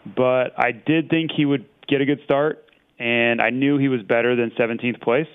but 0.05 0.53
I 0.57 0.71
did 0.71 1.09
think 1.09 1.31
he 1.35 1.45
would 1.45 1.65
get 1.87 1.99
a 1.99 2.05
good 2.05 2.19
start, 2.25 2.63
and 2.99 3.41
I 3.41 3.49
knew 3.49 3.77
he 3.77 3.87
was 3.87 4.01
better 4.03 4.35
than 4.35 4.51
17th 4.51 5.01
place. 5.01 5.27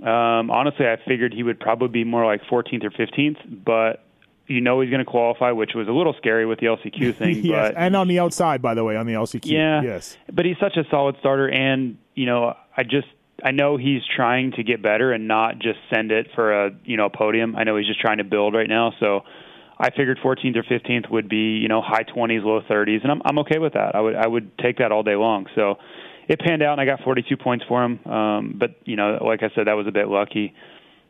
Um, 0.00 0.50
honestly, 0.50 0.86
I 0.86 0.96
figured 1.06 1.32
he 1.32 1.42
would 1.42 1.58
probably 1.58 1.88
be 1.88 2.04
more 2.04 2.26
like 2.26 2.42
14th 2.42 2.84
or 2.84 2.90
15th, 2.90 3.64
but 3.64 4.04
you 4.46 4.60
know 4.60 4.80
he's 4.80 4.90
going 4.90 5.04
to 5.04 5.10
qualify, 5.10 5.52
which 5.52 5.70
was 5.74 5.88
a 5.88 5.92
little 5.92 6.14
scary 6.18 6.44
with 6.44 6.60
the 6.60 6.66
LCQ 6.66 7.14
thing. 7.18 7.36
yes. 7.44 7.72
but 7.72 7.80
And 7.80 7.96
on 7.96 8.08
the 8.08 8.18
outside, 8.18 8.60
by 8.60 8.74
the 8.74 8.84
way, 8.84 8.96
on 8.96 9.06
the 9.06 9.14
LCQ. 9.14 9.46
yeah, 9.46 9.82
Yes. 9.82 10.16
But 10.32 10.44
he's 10.44 10.58
such 10.60 10.76
a 10.76 10.84
solid 10.90 11.16
starter, 11.20 11.48
and 11.48 11.96
you 12.14 12.26
know, 12.26 12.54
I 12.76 12.82
just 12.82 13.06
I 13.42 13.52
know 13.52 13.76
he's 13.76 14.02
trying 14.14 14.52
to 14.52 14.62
get 14.62 14.82
better 14.82 15.12
and 15.12 15.26
not 15.28 15.58
just 15.58 15.78
send 15.92 16.12
it 16.12 16.28
for 16.34 16.66
a 16.66 16.70
you 16.84 16.96
know 16.96 17.08
podium. 17.08 17.56
I 17.56 17.64
know 17.64 17.76
he's 17.76 17.86
just 17.86 18.00
trying 18.00 18.18
to 18.18 18.24
build 18.24 18.54
right 18.54 18.68
now, 18.68 18.92
so. 19.00 19.22
I 19.76 19.90
figured 19.90 20.20
14th 20.24 20.56
or 20.56 20.62
15th 20.62 21.10
would 21.10 21.28
be, 21.28 21.58
you 21.58 21.66
know, 21.66 21.82
high 21.82 22.04
20s, 22.04 22.44
low 22.44 22.60
30s, 22.62 23.02
and 23.02 23.10
I'm 23.10 23.20
I'm 23.24 23.40
okay 23.40 23.58
with 23.58 23.72
that. 23.72 23.96
I 23.96 24.00
would 24.00 24.14
I 24.14 24.24
would 24.24 24.56
take 24.56 24.78
that 24.78 24.92
all 24.92 25.02
day 25.02 25.16
long. 25.16 25.46
So 25.56 25.78
it 26.28 26.40
panned 26.40 26.62
out, 26.62 26.78
and 26.78 26.80
I 26.80 26.84
got 26.84 27.04
42 27.04 27.36
points 27.36 27.64
for 27.68 27.84
him. 27.84 28.00
Um, 28.06 28.56
but 28.58 28.76
you 28.84 28.96
know, 28.96 29.18
like 29.24 29.42
I 29.42 29.50
said, 29.54 29.66
that 29.66 29.74
was 29.74 29.86
a 29.86 29.92
bit 29.92 30.08
lucky. 30.08 30.54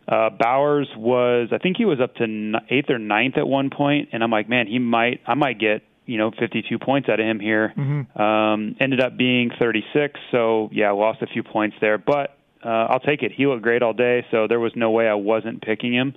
Uh, 0.07 0.29
Bowers 0.31 0.89
was, 0.97 1.49
I 1.53 1.59
think 1.59 1.79
he 1.79 1.87
was 1.87 1.99
up 2.01 2.15
to 2.17 2.25
n- 2.25 2.57
eighth 2.69 2.91
or 2.91 2.99
ninth 2.99 3.39
at 3.39 3.47
one 3.49 3.71
point, 3.71 4.11
and 4.13 4.23
I'm 4.23 4.31
like, 4.31 4.49
man, 4.51 4.67
he 4.67 4.79
might, 4.79 5.21
I 5.27 5.33
might 5.33 5.59
get, 5.59 5.83
you 6.05 6.19
know, 6.19 6.31
52 6.39 6.79
points 6.79 7.09
out 7.09 7.21
of 7.21 7.27
him 7.27 7.41
here. 7.41 7.73
Um, 8.21 8.77
ended 8.81 9.01
up 9.01 9.17
being 9.17 9.51
36, 9.59 10.21
so 10.31 10.69
yeah, 10.73 10.91
lost 10.91 11.23
a 11.23 11.27
few 11.27 11.43
points 11.43 11.77
there, 11.81 11.97
but 11.97 12.37
uh, 12.63 12.69
I'll 12.69 13.01
take 13.01 13.23
it. 13.23 13.33
He 13.33 13.47
looked 13.47 13.63
great 13.63 13.83
all 13.83 13.95
day, 13.95 14.27
so 14.31 14.47
there 14.47 14.61
was 14.61 14.73
no 14.77 14.91
way 14.91 15.09
I 15.09 15.15
wasn't 15.15 15.63
picking 15.63 15.95
him. 15.95 16.15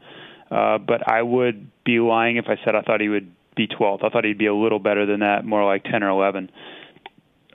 Uh, 0.52 0.78
but 0.78 1.10
I 1.10 1.22
would 1.22 1.70
be 1.86 2.00
lying 2.00 2.38
if 2.38 2.46
I 2.48 2.56
said 2.66 2.76
I 2.76 2.82
thought 2.82 3.00
he 3.02 3.10
would 3.10 3.32
be 3.56 3.68
12th. 3.68 4.04
I 4.04 4.10
thought 4.10 4.24
he'd 4.26 4.38
be 4.38 4.46
a 4.48 4.56
little 4.56 4.80
better 4.80 5.06
than 5.06 5.22
that, 5.22 5.46
more 5.46 5.64
like 5.66 5.84
10 5.86 6.04
or 6.04 6.10
11. 6.10 6.50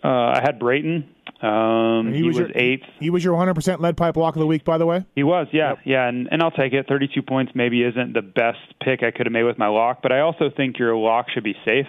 Uh, 0.05 0.09
I 0.09 0.41
had 0.43 0.59
Brayton. 0.59 1.09
Um, 1.43 2.13
he, 2.15 2.23
was, 2.23 2.39
your, 2.39 2.51
eighth. 2.55 2.85
He 3.01 3.11
was 3.11 3.25
your 3.25 3.37
100% 3.37 3.81
lead 3.81 3.97
pipe 3.97 4.17
lock 4.17 4.37
of 4.37 4.41
the 4.41 4.47
week, 4.47 4.65
by 4.65 4.79
the 4.79 4.87
way. 4.87 5.05
He 5.17 5.25
was, 5.25 5.49
yeah, 5.53 5.75
yeah, 5.85 6.09
and, 6.09 6.29
and 6.31 6.41
I'll 6.41 6.53
take 6.53 6.73
it. 6.73 6.87
32 6.87 7.21
points 7.23 7.53
maybe 7.55 7.83
isn't 7.83 8.13
the 8.13 8.23
best 8.23 8.61
pick 8.81 9.03
I 9.03 9.11
could 9.11 9.27
have 9.27 9.33
made 9.33 9.43
with 9.43 9.59
my 9.59 9.67
lock, 9.67 10.03
but 10.03 10.13
I 10.13 10.21
also 10.21 10.51
think 10.57 10.79
your 10.79 10.97
lock 10.97 11.27
should 11.35 11.43
be 11.43 11.57
safe. 11.65 11.89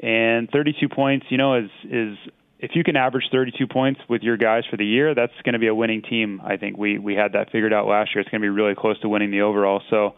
And 0.00 0.50
32 0.50 0.88
points, 0.88 1.26
you 1.28 1.38
know, 1.38 1.58
is 1.58 1.70
is 1.84 2.18
if 2.58 2.72
you 2.74 2.82
can 2.82 2.96
average 2.96 3.24
32 3.30 3.66
points 3.68 4.00
with 4.08 4.22
your 4.22 4.36
guys 4.36 4.64
for 4.68 4.76
the 4.76 4.84
year, 4.84 5.14
that's 5.14 5.32
going 5.44 5.52
to 5.52 5.58
be 5.60 5.68
a 5.68 5.74
winning 5.74 6.02
team. 6.02 6.40
I 6.44 6.56
think 6.56 6.76
we 6.76 6.98
we 6.98 7.14
had 7.14 7.34
that 7.34 7.52
figured 7.52 7.72
out 7.72 7.86
last 7.86 8.14
year. 8.14 8.22
It's 8.22 8.30
going 8.30 8.40
to 8.40 8.44
be 8.44 8.50
really 8.50 8.74
close 8.74 8.98
to 9.00 9.08
winning 9.08 9.30
the 9.30 9.42
overall. 9.42 9.80
So 9.90 10.14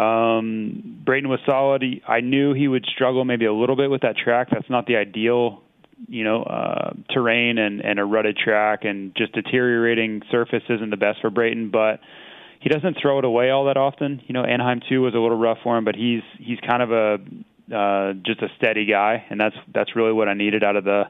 um, 0.00 1.00
Brayton 1.04 1.28
was 1.28 1.40
solid. 1.46 1.82
He, 1.82 2.02
I 2.06 2.20
knew 2.20 2.54
he 2.54 2.68
would 2.68 2.84
struggle 2.94 3.24
maybe 3.24 3.46
a 3.46 3.52
little 3.52 3.76
bit 3.76 3.90
with 3.90 4.02
that 4.02 4.16
track. 4.16 4.48
That's 4.50 4.68
not 4.70 4.86
the 4.86 4.96
ideal, 4.96 5.62
you 6.08 6.24
know, 6.24 6.42
uh, 6.42 6.92
terrain 7.12 7.58
and, 7.58 7.80
and 7.80 7.98
a 7.98 8.04
rutted 8.04 8.36
track, 8.36 8.84
and 8.84 9.14
just 9.16 9.32
deteriorating 9.32 10.22
surface 10.30 10.62
isn't 10.68 10.90
the 10.90 10.96
best 10.96 11.20
for 11.20 11.30
Brayton. 11.30 11.70
But 11.70 12.00
he 12.60 12.68
doesn't 12.68 12.96
throw 13.00 13.18
it 13.18 13.24
away 13.24 13.50
all 13.50 13.66
that 13.66 13.76
often. 13.76 14.22
You 14.26 14.34
know, 14.34 14.44
Anaheim 14.44 14.80
too 14.88 15.02
was 15.02 15.14
a 15.14 15.18
little 15.18 15.38
rough 15.38 15.58
for 15.62 15.76
him, 15.76 15.84
but 15.84 15.94
he's 15.94 16.22
he's 16.38 16.58
kind 16.68 16.82
of 16.82 16.92
a 16.92 17.14
uh, 17.74 18.12
just 18.24 18.42
a 18.42 18.48
steady 18.56 18.86
guy, 18.86 19.24
and 19.30 19.40
that's 19.40 19.56
that's 19.74 19.96
really 19.96 20.12
what 20.12 20.28
I 20.28 20.34
needed 20.34 20.64
out 20.64 20.76
of 20.76 20.84
the 20.84 21.04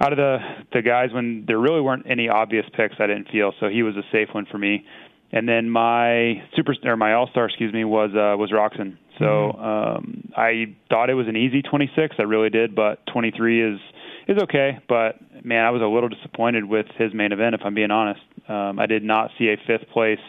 out 0.00 0.12
of 0.12 0.16
the 0.16 0.38
the 0.72 0.82
guys 0.82 1.10
when 1.12 1.44
there 1.46 1.58
really 1.58 1.80
weren't 1.80 2.06
any 2.08 2.28
obvious 2.28 2.66
picks. 2.76 2.96
I 2.98 3.06
didn't 3.06 3.28
feel 3.30 3.52
so 3.60 3.68
he 3.68 3.82
was 3.82 3.96
a 3.96 4.02
safe 4.12 4.28
one 4.32 4.46
for 4.50 4.58
me 4.58 4.84
and 5.32 5.48
then 5.48 5.68
my 5.68 6.42
super 6.54 6.74
or 6.84 6.96
my 6.96 7.14
all 7.14 7.28
star, 7.28 7.46
excuse 7.46 7.72
me, 7.72 7.84
was 7.84 8.10
uh, 8.10 8.36
was 8.36 8.52
Roczen. 8.52 8.96
So 9.18 9.24
mm-hmm. 9.24 9.62
um, 9.62 10.32
I 10.36 10.76
thought 10.88 11.10
it 11.10 11.14
was 11.14 11.26
an 11.28 11.36
easy 11.36 11.62
26. 11.62 12.16
I 12.18 12.22
really 12.22 12.50
did, 12.50 12.74
but 12.74 13.04
23 13.12 13.74
is 13.74 13.80
is 14.26 14.38
okay. 14.44 14.78
But 14.88 15.16
man, 15.44 15.64
I 15.64 15.70
was 15.70 15.82
a 15.82 15.86
little 15.86 16.08
disappointed 16.08 16.64
with 16.64 16.86
his 16.96 17.12
main 17.14 17.32
event. 17.32 17.54
If 17.54 17.60
I'm 17.64 17.74
being 17.74 17.90
honest, 17.90 18.20
um, 18.48 18.78
I 18.78 18.86
did 18.86 19.02
not 19.02 19.30
see 19.38 19.48
a 19.48 19.56
fifth 19.66 19.88
place, 19.90 20.20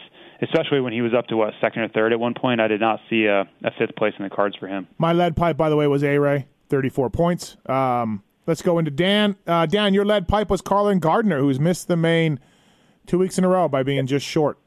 especially 0.42 0.80
when 0.80 0.92
he 0.92 1.02
was 1.02 1.12
up 1.14 1.26
to 1.28 1.36
what 1.36 1.54
second 1.60 1.82
or 1.82 1.88
third 1.88 2.12
at 2.12 2.20
one 2.20 2.34
point. 2.34 2.60
I 2.60 2.68
did 2.68 2.80
not 2.80 3.00
see 3.10 3.24
a, 3.26 3.42
a 3.64 3.70
fifth 3.78 3.96
place 3.96 4.14
in 4.18 4.24
the 4.24 4.30
cards 4.30 4.56
for 4.56 4.68
him. 4.68 4.86
My 4.98 5.12
lead 5.12 5.36
pipe, 5.36 5.56
by 5.56 5.68
the 5.68 5.76
way, 5.76 5.86
was 5.86 6.02
A 6.04 6.18
Ray, 6.18 6.46
34 6.68 7.10
points. 7.10 7.56
Um, 7.66 8.22
let's 8.46 8.62
go 8.62 8.78
into 8.78 8.90
Dan. 8.90 9.36
Uh, 9.46 9.66
Dan, 9.66 9.94
your 9.94 10.04
lead 10.04 10.28
pipe 10.28 10.50
was 10.50 10.60
Carlen 10.60 10.98
Gardner, 10.98 11.38
who's 11.40 11.60
missed 11.60 11.88
the 11.88 11.96
main 11.96 12.40
two 13.06 13.18
weeks 13.18 13.38
in 13.38 13.44
a 13.44 13.48
row 13.48 13.68
by 13.68 13.82
being 13.82 14.06
just 14.06 14.26
short. 14.26 14.58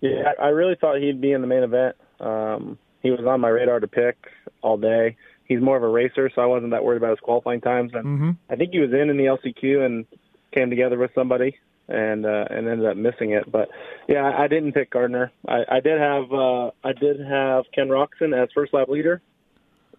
Yeah, 0.00 0.32
I 0.40 0.48
really 0.48 0.74
thought 0.80 1.00
he'd 1.00 1.20
be 1.20 1.32
in 1.32 1.42
the 1.42 1.46
main 1.46 1.62
event. 1.62 1.96
Um, 2.18 2.78
he 3.02 3.10
was 3.10 3.20
on 3.26 3.40
my 3.40 3.48
radar 3.48 3.80
to 3.80 3.88
pick 3.88 4.16
all 4.62 4.76
day. 4.76 5.16
He's 5.52 5.62
more 5.62 5.76
of 5.76 5.82
a 5.82 5.88
racer, 5.88 6.30
so 6.34 6.40
I 6.40 6.46
wasn't 6.46 6.72
that 6.72 6.84
worried 6.84 6.98
about 6.98 7.10
his 7.10 7.20
qualifying 7.20 7.60
times. 7.60 7.92
And 7.94 8.04
mm-hmm. 8.04 8.30
I 8.50 8.56
think 8.56 8.72
he 8.72 8.78
was 8.78 8.92
in 8.92 9.10
in 9.10 9.16
the 9.16 9.24
LCQ 9.24 9.84
and 9.84 10.06
came 10.52 10.70
together 10.70 10.98
with 10.98 11.10
somebody 11.14 11.56
and 11.88 12.24
uh, 12.24 12.44
and 12.50 12.68
ended 12.68 12.86
up 12.86 12.96
missing 12.96 13.32
it. 13.32 13.50
But 13.50 13.68
yeah, 14.08 14.30
I 14.36 14.48
didn't 14.48 14.72
pick 14.72 14.90
Gardner. 14.90 15.32
I, 15.46 15.62
I 15.68 15.80
did 15.80 16.00
have 16.00 16.32
uh, 16.32 16.70
I 16.82 16.92
did 16.98 17.20
have 17.20 17.64
Ken 17.74 17.88
Roczen 17.88 18.40
as 18.40 18.48
first 18.54 18.72
lap 18.72 18.88
leader, 18.88 19.20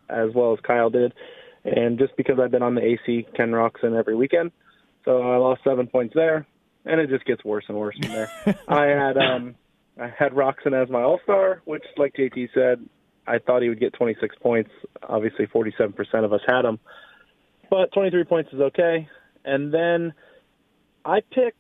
as 0.10 0.30
well 0.34 0.54
as 0.54 0.60
Kyle 0.66 0.90
did, 0.90 1.14
and 1.64 2.00
just 2.00 2.16
because 2.18 2.40
I've 2.40 2.52
been 2.52 2.64
on 2.64 2.76
the 2.76 2.82
AC 2.82 3.28
Ken 3.36 3.52
Roczen 3.52 3.98
every 3.98 4.16
weekend, 4.16 4.52
so 5.06 5.22
I 5.22 5.38
lost 5.38 5.62
seven 5.64 5.88
points 5.88 6.14
there, 6.16 6.48
and 6.86 7.00
it 7.00 7.10
just 7.10 7.26
gets 7.26 7.44
worse 7.44 7.66
and 7.68 7.78
worse 7.78 7.98
from 8.02 8.12
there. 8.12 8.32
I 8.68 8.86
had 8.86 9.18
um, 9.18 9.56
I 10.00 10.08
had 10.08 10.32
Roczen 10.34 10.74
as 10.74 10.90
my 10.90 11.02
All 11.02 11.20
Star, 11.24 11.62
which, 11.66 11.84
like 11.98 12.14
JT 12.16 12.50
said, 12.54 12.88
I 13.26 13.40
thought 13.40 13.62
he 13.62 13.70
would 13.70 13.80
get 13.80 13.94
26 13.94 14.36
points. 14.42 14.70
Obviously, 15.04 15.48
47% 15.48 15.94
of 16.26 16.34
us 16.34 16.42
had 16.48 16.66
him, 16.66 16.80
but 17.70 17.92
23 17.94 18.24
points 18.26 18.52
is 18.54 18.60
okay. 18.60 19.08
And 19.46 19.74
then 19.74 20.14
I 21.06 21.22
picked 21.22 21.58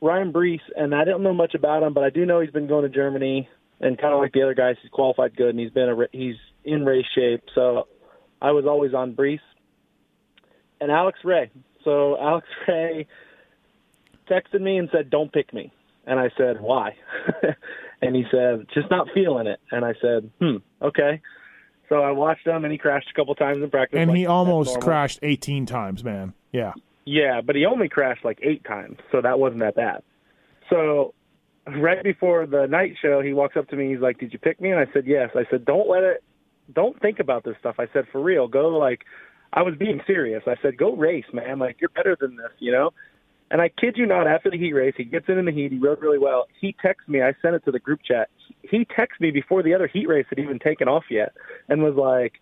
Ryan 0.00 0.32
Breece, 0.32 0.60
and 0.76 0.94
I 0.94 1.04
don't 1.04 1.22
know 1.22 1.34
much 1.34 1.54
about 1.54 1.82
him, 1.82 1.94
but 1.94 2.04
I 2.04 2.10
do 2.10 2.26
know 2.26 2.40
he's 2.40 2.50
been 2.50 2.66
going 2.66 2.82
to 2.82 2.88
Germany, 2.88 3.48
and 3.80 3.98
kind 3.98 4.12
of 4.12 4.20
like 4.20 4.32
the 4.32 4.42
other 4.42 4.54
guys, 4.54 4.76
he's 4.82 4.90
qualified 4.90 5.36
good, 5.36 5.50
and 5.50 5.58
he's 5.58 5.70
been 5.70 5.88
a 5.88 5.96
he's 6.12 6.36
in 6.64 6.84
race 6.84 7.06
shape. 7.14 7.42
So 7.54 7.88
I 8.42 8.50
was 8.52 8.64
always 8.66 8.94
on 8.94 9.14
Breece 9.14 9.40
and 10.80 10.90
Alex 10.90 11.20
Ray. 11.24 11.50
So 11.84 12.18
Alex 12.20 12.46
Ray 12.68 13.06
texted 14.28 14.60
me 14.60 14.76
and 14.76 14.88
said, 14.92 15.10
"Don't 15.10 15.32
pick 15.32 15.54
me." 15.54 15.72
And 16.06 16.18
I 16.18 16.30
said, 16.36 16.60
why? 16.60 16.96
and 18.02 18.16
he 18.16 18.24
said, 18.30 18.66
just 18.72 18.90
not 18.90 19.08
feeling 19.14 19.46
it. 19.46 19.60
And 19.70 19.84
I 19.84 19.94
said, 20.00 20.30
hmm, 20.40 20.56
okay. 20.82 21.20
So 21.88 22.02
I 22.02 22.12
watched 22.12 22.46
him, 22.46 22.64
and 22.64 22.70
he 22.70 22.78
crashed 22.78 23.10
a 23.10 23.14
couple 23.14 23.34
times 23.34 23.62
in 23.62 23.70
practice. 23.70 23.98
And 23.98 24.10
like, 24.10 24.18
he 24.18 24.26
almost 24.26 24.80
crashed 24.80 25.18
18 25.22 25.66
times, 25.66 26.04
man. 26.04 26.34
Yeah. 26.52 26.72
Yeah, 27.04 27.40
but 27.40 27.56
he 27.56 27.66
only 27.66 27.88
crashed 27.88 28.24
like 28.24 28.38
eight 28.42 28.64
times, 28.64 28.98
so 29.10 29.20
that 29.20 29.38
wasn't 29.38 29.60
that 29.60 29.74
bad. 29.74 30.02
So 30.68 31.14
right 31.66 32.02
before 32.02 32.46
the 32.46 32.66
night 32.66 32.94
show, 33.00 33.20
he 33.20 33.32
walks 33.32 33.56
up 33.56 33.68
to 33.70 33.76
me. 33.76 33.90
He's 33.90 34.00
like, 34.00 34.18
"Did 34.18 34.32
you 34.32 34.38
pick 34.38 34.60
me?" 34.60 34.70
And 34.70 34.78
I 34.78 34.86
said, 34.92 35.06
"Yes." 35.06 35.30
I 35.34 35.44
said, 35.50 35.64
"Don't 35.64 35.88
let 35.88 36.04
it. 36.04 36.22
Don't 36.72 37.00
think 37.00 37.18
about 37.18 37.42
this 37.42 37.56
stuff." 37.58 37.76
I 37.78 37.88
said, 37.92 38.06
"For 38.12 38.20
real, 38.20 38.48
go 38.48 38.68
like." 38.68 39.04
I 39.52 39.62
was 39.62 39.74
being 39.74 40.00
serious. 40.06 40.44
I 40.46 40.54
said, 40.62 40.76
"Go 40.76 40.94
race, 40.94 41.24
man! 41.32 41.58
Like 41.58 41.80
you're 41.80 41.90
better 41.90 42.16
than 42.20 42.36
this, 42.36 42.52
you 42.60 42.70
know." 42.70 42.92
And 43.50 43.60
I 43.60 43.68
kid 43.68 43.96
you 43.96 44.06
not, 44.06 44.28
after 44.28 44.50
the 44.50 44.58
heat 44.58 44.72
race, 44.72 44.94
he 44.96 45.04
gets 45.04 45.28
in 45.28 45.38
in 45.38 45.44
the 45.44 45.52
heat. 45.52 45.72
He 45.72 45.78
rode 45.78 46.00
really 46.00 46.18
well. 46.18 46.46
He 46.60 46.74
texts 46.80 47.08
me. 47.08 47.20
I 47.20 47.34
sent 47.42 47.56
it 47.56 47.64
to 47.64 47.72
the 47.72 47.80
group 47.80 48.00
chat. 48.04 48.30
He 48.62 48.84
texts 48.84 49.20
me 49.20 49.32
before 49.32 49.62
the 49.62 49.74
other 49.74 49.88
heat 49.88 50.08
race 50.08 50.26
had 50.28 50.38
even 50.38 50.60
taken 50.60 50.86
off 50.86 51.04
yet, 51.10 51.32
and 51.68 51.82
was 51.82 51.96
like, 51.96 52.34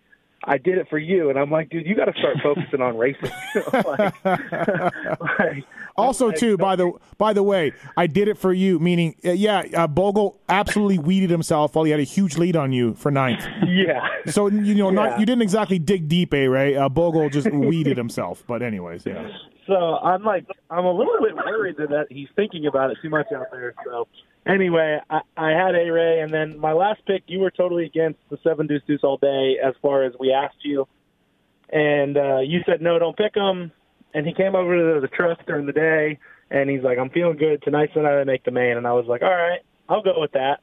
"I 0.43 0.59
did 0.59 0.77
it 0.77 0.87
for 0.87 0.99
you." 0.99 1.31
And 1.31 1.39
I'm 1.39 1.49
like, 1.49 1.69
"Dude, 1.69 1.87
you 1.87 1.95
got 1.95 2.05
to 2.05 2.13
start 2.13 2.37
focusing 2.43 2.81
on 2.81 2.95
racing." 2.95 3.31
like, 3.73 4.23
like, 4.23 5.63
also, 5.97 6.27
like, 6.27 6.35
too, 6.35 6.57
by 6.57 6.75
the 6.75 6.91
by 7.17 7.33
the 7.33 7.41
way, 7.41 7.73
I 7.97 8.05
did 8.05 8.27
it 8.27 8.37
for 8.37 8.53
you. 8.53 8.77
Meaning, 8.77 9.15
uh, 9.25 9.31
yeah, 9.31 9.63
uh, 9.75 9.87
Bogle 9.87 10.39
absolutely 10.47 10.99
weeded 10.99 11.31
himself 11.31 11.73
while 11.73 11.85
he 11.85 11.91
had 11.91 11.99
a 11.99 12.03
huge 12.03 12.37
lead 12.37 12.55
on 12.55 12.71
you 12.71 12.93
for 12.93 13.09
ninth. 13.09 13.47
Yeah. 13.65 14.07
So 14.27 14.47
you 14.47 14.75
know, 14.75 14.91
not 14.91 15.11
yeah. 15.11 15.19
you 15.19 15.25
didn't 15.25 15.41
exactly 15.41 15.79
dig 15.79 16.07
deep, 16.07 16.35
eh? 16.35 16.45
Right? 16.45 16.75
Uh, 16.75 16.87
Bogle 16.87 17.31
just 17.31 17.49
weeded 17.51 17.97
himself. 17.97 18.43
But 18.45 18.61
anyways, 18.61 19.07
yeah. 19.07 19.31
So 19.69 19.75
I'm 19.75 20.23
like, 20.23 20.47
I'm 20.71 20.85
a 20.85 20.91
little 20.91 21.19
bit 21.21 21.35
worried 21.35 21.77
that 21.77 22.07
he's 22.09 22.27
thinking 22.35 22.65
about 22.65 22.89
it 22.89 22.97
too 23.03 23.09
much 23.09 23.27
out 23.31 23.45
there. 23.51 23.75
So 23.85 24.07
anyway, 24.47 24.99
I, 25.09 25.21
I 25.37 25.49
had 25.51 25.75
A 25.75 25.91
Ray, 25.91 26.21
and 26.21 26.33
then 26.33 26.57
my 26.57 26.73
last 26.73 27.05
pick, 27.05 27.23
you 27.27 27.39
were 27.39 27.51
totally 27.51 27.85
against 27.85 28.19
the 28.31 28.39
seven 28.43 28.65
deuce 28.65 28.81
deuce 28.87 29.01
all 29.03 29.17
day 29.17 29.57
as 29.63 29.75
far 29.79 30.03
as 30.03 30.13
we 30.19 30.33
asked 30.33 30.63
you, 30.63 30.87
and 31.71 32.17
uh, 32.17 32.39
you 32.39 32.61
said 32.65 32.81
no, 32.81 32.97
don't 32.97 33.15
pick 33.15 33.35
him. 33.35 33.71
And 34.11 34.25
he 34.25 34.33
came 34.33 34.55
over 34.55 34.75
to 34.95 35.01
the 35.01 35.07
truck 35.07 35.45
during 35.45 35.67
the 35.67 35.71
day, 35.71 36.17
and 36.49 36.67
he's 36.67 36.81
like, 36.81 36.97
I'm 36.97 37.11
feeling 37.11 37.37
good 37.37 37.61
tonight's 37.61 37.93
the 37.93 38.01
night 38.01 38.19
I 38.19 38.23
make 38.23 38.43
the 38.43 38.49
main, 38.49 38.75
and 38.75 38.87
I 38.87 38.93
was 38.93 39.05
like, 39.05 39.21
all 39.21 39.29
right, 39.29 39.59
I'll 39.87 40.01
go 40.01 40.19
with 40.19 40.31
that. 40.31 40.61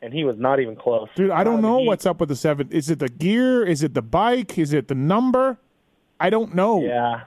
And 0.00 0.14
he 0.14 0.22
was 0.22 0.36
not 0.38 0.60
even 0.60 0.76
close. 0.76 1.08
Dude, 1.16 1.30
I 1.30 1.42
don't 1.42 1.58
uh, 1.58 1.68
know 1.68 1.78
what's 1.78 2.06
up 2.06 2.20
with 2.20 2.28
the 2.28 2.36
seven. 2.36 2.68
Is 2.70 2.88
it 2.88 3.00
the 3.00 3.08
gear? 3.08 3.64
Is 3.64 3.82
it 3.82 3.94
the 3.94 4.02
bike? 4.02 4.56
Is 4.58 4.72
it 4.72 4.86
the 4.86 4.94
number? 4.94 5.58
I 6.20 6.30
don't 6.30 6.54
know. 6.54 6.82
Yeah. 6.82 7.22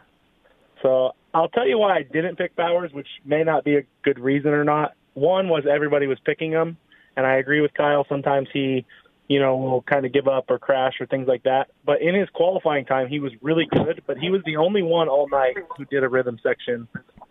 So 0.87 1.11
I'll 1.33 1.49
tell 1.49 1.67
you 1.67 1.77
why 1.77 1.97
I 1.97 2.03
didn't 2.03 2.37
pick 2.37 2.55
Bowers, 2.55 2.93
which 2.93 3.09
may 3.25 3.43
not 3.43 3.65
be 3.65 3.75
a 3.75 3.81
good 4.03 4.19
reason 4.19 4.51
or 4.51 4.63
not. 4.63 4.93
One 5.15 5.49
was 5.49 5.65
everybody 5.69 6.07
was 6.07 6.17
picking 6.23 6.51
him, 6.51 6.77
and 7.17 7.25
I 7.25 7.35
agree 7.35 7.59
with 7.59 7.73
Kyle. 7.73 8.05
Sometimes 8.07 8.47
he, 8.53 8.85
you 9.27 9.41
know, 9.41 9.57
will 9.57 9.81
kind 9.81 10.05
of 10.05 10.13
give 10.13 10.29
up 10.29 10.45
or 10.47 10.57
crash 10.57 10.93
or 11.01 11.05
things 11.05 11.27
like 11.27 11.43
that. 11.43 11.71
But 11.85 12.01
in 12.01 12.15
his 12.15 12.29
qualifying 12.29 12.85
time, 12.85 13.09
he 13.09 13.19
was 13.19 13.33
really 13.41 13.65
good. 13.69 14.01
But 14.07 14.17
he 14.17 14.29
was 14.29 14.41
the 14.45 14.55
only 14.55 14.81
one 14.81 15.09
all 15.09 15.27
night 15.27 15.57
who 15.75 15.83
did 15.83 16.05
a 16.05 16.07
rhythm 16.07 16.39
section 16.41 16.87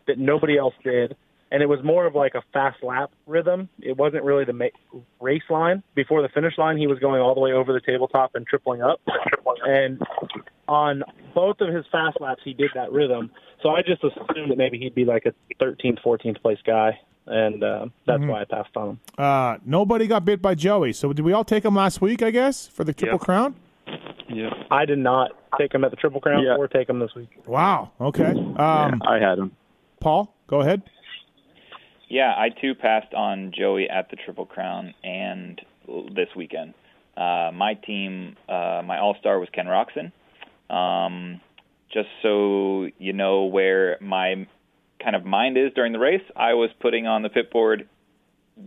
that 0.07 0.19
nobody 0.19 0.59
else 0.59 0.75
did, 0.85 1.16
and 1.50 1.62
it 1.62 1.66
was 1.66 1.82
more 1.85 2.06
of 2.06 2.14
like 2.14 2.35
a 2.35 2.42
fast 2.52 2.82
lap 2.82 3.11
rhythm. 3.26 3.68
It 3.80 3.96
wasn't 3.96 4.24
really 4.24 4.44
the 4.44 4.52
ma- 4.52 5.00
race 5.20 5.42
line. 5.48 5.82
Before 5.94 6.22
the 6.22 6.28
finish 6.28 6.59
line, 6.59 6.76
he 6.76 6.87
was 6.87 6.98
going 6.98 7.20
all 7.20 7.35
the 7.35 7.40
way 7.40 7.52
over 7.52 7.72
the 7.72 7.80
tabletop 7.80 8.35
and 8.35 8.46
tripling 8.46 8.82
up. 8.82 9.00
And 9.64 10.00
on 10.68 11.02
both 11.35 11.61
of 11.61 11.72
his 11.72 11.85
fast 11.90 12.20
laps, 12.20 12.42
he 12.44 12.52
did 12.52 12.70
that 12.74 12.92
rhythm. 12.92 13.30
So 13.62 13.70
I 13.70 13.82
just 13.82 14.02
assumed 14.02 14.50
that 14.50 14.59
maybe 14.59 14.78
he'd 14.78 14.94
be 14.94 15.04
like 15.04 15.26
a 15.26 15.32
13th, 15.62 16.02
14th 16.02 16.42
place 16.42 16.59
guy, 16.64 16.98
and 17.26 17.62
uh, 17.62 17.87
that's 18.06 18.20
mm-hmm. 18.20 18.28
why 18.28 18.42
I 18.42 18.44
passed 18.44 18.76
on 18.76 18.90
him. 18.90 19.00
Uh, 19.16 19.59
nobody 19.64 20.06
got 20.06 20.24
bit 20.24 20.42
by 20.42 20.54
Joey. 20.54 20.92
So 20.92 21.12
did 21.12 21.24
we 21.24 21.32
all 21.32 21.44
take 21.44 21.64
him 21.64 21.74
last 21.74 22.00
week? 22.00 22.22
I 22.22 22.30
guess 22.30 22.66
for 22.66 22.85
the 22.85 22.92
Triple 22.92 23.14
yep. 23.14 23.20
Crown. 23.20 23.54
Yeah, 24.28 24.50
I 24.70 24.85
did 24.85 24.98
not 24.98 25.32
take 25.59 25.72
him 25.72 25.85
at 25.85 25.90
the 25.90 25.96
Triple 25.96 26.20
Crown 26.20 26.44
or 26.46 26.66
take 26.68 26.88
him 26.88 26.98
this 26.98 27.14
week. 27.14 27.30
Wow. 27.46 27.92
Okay. 28.00 28.24
Um, 28.24 28.56
yeah, 28.56 28.90
I 29.04 29.18
had 29.18 29.38
him. 29.38 29.52
Paul, 30.00 30.35
go 30.48 30.61
ahead. 30.61 30.82
Yeah, 32.09 32.33
I 32.37 32.51
too 32.51 32.75
passed 32.75 33.14
on 33.14 33.53
Joey 33.57 33.88
at 33.90 34.11
the 34.11 34.16
Triple 34.16 34.47
Crown 34.47 34.95
and 35.03 35.61
this 36.14 36.29
weekend. 36.37 36.75
Uh, 37.16 37.51
my 37.53 37.75
team, 37.75 38.37
uh, 38.49 38.83
my 38.85 38.99
All 38.99 39.16
Star 39.19 39.38
was 39.38 39.49
Ken 39.53 39.66
Roczen. 39.66 40.12
Um, 40.75 41.40
just 41.92 42.09
so 42.23 42.88
you 42.99 43.12
know 43.12 43.45
where 43.45 43.97
my 44.01 44.47
kind 45.03 45.16
of 45.16 45.25
mind 45.25 45.57
is 45.57 45.73
during 45.75 45.92
the 45.92 45.99
race, 45.99 46.23
I 46.35 46.55
was 46.55 46.71
putting 46.81 47.07
on 47.07 47.23
the 47.23 47.29
pit 47.29 47.51
board 47.51 47.88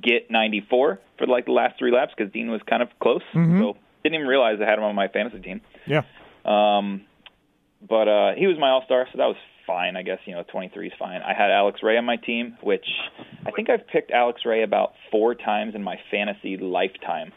get 0.02 0.30
94 0.30 1.00
for 1.18 1.28
like 1.28 1.46
the 1.46 1.52
last 1.52 1.78
three 1.80 1.92
laps 1.92 2.14
because 2.16 2.32
Dean 2.32 2.50
was 2.50 2.62
kind 2.70 2.82
of 2.82 2.90
close. 3.02 3.24
Mm-hmm. 3.34 3.60
So 3.60 3.78
didn't 4.04 4.16
even 4.16 4.28
realize 4.28 4.60
I 4.62 4.70
had 4.70 4.78
him 4.78 4.84
on 4.84 4.96
my 4.96 5.08
fantasy 5.08 5.40
team. 5.40 5.62
Yeah. 5.86 6.04
Um, 6.46 7.06
but 7.88 8.08
uh, 8.08 8.36
he 8.36 8.48
was 8.48 8.58
my 8.60 8.70
all 8.70 8.84
star, 8.86 9.08
so 9.12 9.18
that 9.18 9.26
was 9.26 9.38
fine. 9.70 9.96
I 9.96 10.02
guess 10.02 10.18
you 10.26 10.34
know 10.34 10.44
23 10.52 10.88
is 10.88 10.94
fine. 10.98 11.22
I 11.22 11.34
had 11.34 11.52
Alex 11.52 11.82
Ray 11.84 11.98
on 11.98 12.06
my 12.06 12.16
team, 12.16 12.58
which 12.64 12.86
I 13.46 13.52
think 13.52 13.70
I've 13.70 13.88
picked 13.88 14.10
Alex 14.10 14.42
Ray 14.46 14.64
about 14.64 14.94
four 15.12 15.36
times 15.36 15.76
in 15.76 15.84
my 15.84 15.98
fantasy 16.10 16.58
lifetime. 16.58 17.32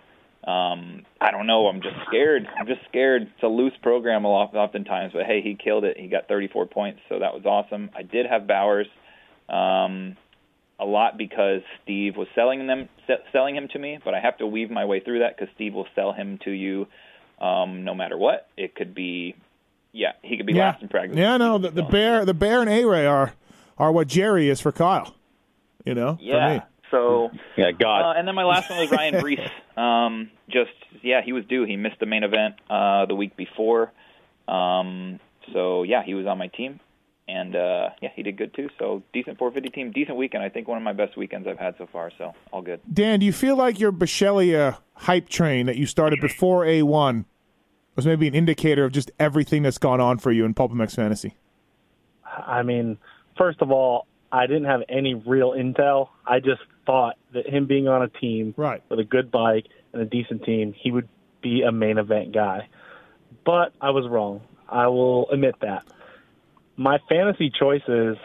um, 0.45 1.05
I 1.21 1.31
don't 1.31 1.47
know. 1.47 1.66
I'm 1.68 1.83
just 1.83 1.97
scared. 2.09 2.49
I'm 2.59 2.66
just 2.66 2.81
scared. 2.88 3.23
It's 3.23 3.42
a 3.42 3.49
loose 3.49 3.75
program 3.83 4.25
a 4.25 4.29
lot, 4.29 4.55
oftentimes, 4.55 5.12
but 5.12 5.25
hey, 5.27 5.42
he 5.42 5.57
killed 5.62 5.85
it. 5.85 5.97
He 5.99 6.09
got 6.09 6.27
34 6.27 6.66
points, 6.66 7.01
so 7.09 7.18
that 7.18 7.35
was 7.35 7.45
awesome. 7.45 7.90
I 7.97 8.03
did 8.03 8.27
have 8.27 8.49
Bowers 8.49 8.88
um, 9.49 10.16
a 10.81 10.85
lot 10.85 11.18
because 11.18 11.61
Steve 11.85 12.16
was 12.16 12.29
selling 12.35 12.66
them, 12.66 12.88
selling 13.33 13.55
him 13.55 13.68
to 13.73 13.79
me, 13.79 13.99
but 14.05 14.14
I 14.14 14.21
have 14.21 14.38
to 14.38 14.47
weave 14.47 14.71
my 14.71 14.85
way 14.87 15.01
through 15.01 15.21
that 15.21 15.37
because 15.37 15.53
Steve 15.55 15.75
will 15.75 15.87
sell 15.95 16.12
him 16.12 16.38
to 16.45 16.51
you 16.51 16.87
um, 17.40 17.85
no 17.85 17.95
matter 17.95 18.16
what. 18.16 18.49
It 18.57 18.75
could 18.75 18.95
be, 18.95 19.37
yeah, 19.92 20.12
he 20.22 20.37
could 20.37 20.46
be 20.46 20.55
yeah. 20.55 20.70
last 20.70 20.83
in 20.83 20.88
practice. 20.88 21.16
Yeah, 21.16 21.37
no, 21.37 21.59
the, 21.59 21.70
the 21.70 21.83
bear, 21.83 22.24
the 22.24 22.35
bear 22.35 22.61
and 22.61 22.70
A 22.70 22.85
Ray 22.85 23.07
are 23.07 23.35
are 23.78 23.92
what 23.92 24.09
Jerry 24.09 24.48
is 24.48 24.61
for 24.61 24.72
Kyle. 24.72 25.14
You 25.85 25.94
know, 25.94 26.18
yeah. 26.20 26.62
So 26.90 27.31
yeah, 27.57 27.72
God. 27.72 28.02
Uh, 28.02 28.18
and 28.18 28.28
then 28.28 28.35
my 28.35 28.44
last 28.44 28.70
one 28.70 28.78
was 28.78 28.90
Ryan 28.92 29.14
Breece. 29.14 29.50
Um, 29.78 30.31
just 30.48 30.70
yeah, 31.02 31.22
he 31.22 31.33
was 31.33 31.44
due. 31.46 31.64
He 31.64 31.76
missed 31.76 31.98
the 32.00 32.07
main 32.07 32.22
event 32.22 32.57
uh, 32.70 33.07
the 33.07 33.14
week 33.14 33.37
before. 33.37 33.92
Um, 34.48 35.18
so 35.52 35.83
yeah, 35.83 36.02
he 36.05 36.14
was 36.14 36.26
on 36.26 36.38
my 36.38 36.48
team, 36.48 36.81
and 37.28 37.57
uh, 37.57 37.90
yeah, 38.00 38.11
he 38.14 38.22
did 38.22 38.37
good 38.37 38.55
too. 38.55 38.68
So 38.78 39.02
decent 39.12 39.38
450 39.38 39.74
team, 39.74 39.92
decent 39.92 40.16
weekend. 40.16 40.42
I 40.42 40.48
think 40.48 40.68
one 40.68 40.78
of 40.78 40.85
my 40.85 40.92
best 40.92 41.16
weekends 41.16 41.48
I've 41.48 41.59
had 41.59 41.74
so 41.78 41.88
far. 41.90 42.11
So 42.18 42.35
all 42.52 42.62
good. 42.62 42.81
Dan, 42.92 43.20
do 43.20 43.26
you 43.26 43.33
feel 43.33 43.57
like 43.57 43.81
your 43.81 43.92
Bisceglia 43.92 44.78
hype 44.94 45.28
train 45.28 45.66
that 45.66 45.76
you 45.76 45.87
started 45.87 46.20
before 46.20 46.64
A1 46.64 47.24
was 47.96 48.07
maybe 48.07 48.26
an 48.28 48.35
indicator 48.35 48.85
of 48.85 48.92
just 48.92 49.11
everything 49.18 49.62
that's 49.62 49.78
gone 49.78 50.00
on 50.00 50.18
for 50.18 50.33
you 50.33 50.44
in 50.44 50.55
PulpMX 50.55 50.96
Fantasy? 50.96 51.37
I 52.24 52.62
mean, 52.62 52.98
first 53.37 53.61
of 53.61 53.70
all, 53.70 54.07
I 54.31 54.46
didn't 54.46 54.64
have 54.64 54.81
any 54.88 55.14
real 55.14 55.52
intel. 55.52 56.09
I 56.26 56.40
just 56.40 56.62
thought 56.87 57.16
that 57.35 57.46
him 57.46 57.66
being 57.66 57.88
on 57.88 58.02
a 58.02 58.09
team 58.09 58.55
right. 58.57 58.83
with 58.88 58.98
a 58.98 59.05
good 59.05 59.31
bike 59.31 59.66
and 59.92 60.00
a 60.00 60.07
decent 60.07 60.44
team, 60.44 60.74
he 60.76 60.90
would 60.90 61.09
be 61.42 61.62
a 61.62 61.72
main 61.72 61.98
event 61.98 62.33
guy. 62.33 62.68
But 63.44 63.74
I 63.81 63.90
was 63.90 64.09
wrong. 64.09 64.42
I 64.68 64.87
will 64.87 65.31
admit 65.31 65.57
that. 65.61 65.85
My 66.76 66.98
fantasy 67.09 67.50
choices, 67.50 68.16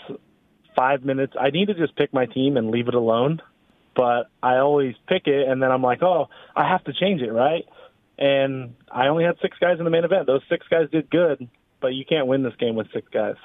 five 0.76 1.04
minutes. 1.04 1.34
I 1.40 1.50
need 1.50 1.68
to 1.68 1.74
just 1.74 1.96
pick 1.98 2.14
my 2.14 2.26
team 2.26 2.56
and 2.56 2.72
leave 2.72 2.88
it 2.88 2.94
alone. 2.94 3.42
But 3.96 4.30
I 4.44 4.58
always 4.58 4.96
pick 5.08 5.26
it, 5.26 5.48
and 5.48 5.62
then 5.62 5.72
I'm 5.72 5.82
like, 5.82 6.04
oh, 6.04 6.30
I 6.56 6.70
have 6.70 6.84
to 6.86 6.94
change 6.94 7.22
it, 7.22 7.32
right? 7.32 7.66
And 8.18 8.76
I 8.92 9.08
only 9.08 9.24
had 9.24 9.36
six 9.42 9.58
guys 9.60 9.78
in 9.80 9.86
the 9.86 9.92
main 9.92 10.04
event. 10.04 10.26
Those 10.28 10.42
six 10.50 10.66
guys 10.70 10.90
did 10.92 11.10
good, 11.10 11.48
but 11.82 11.90
you 11.90 12.04
can't 12.06 12.28
win 12.28 12.44
this 12.44 12.56
game 12.60 12.76
with 12.76 12.88
six 12.92 13.08
guys. 13.12 13.36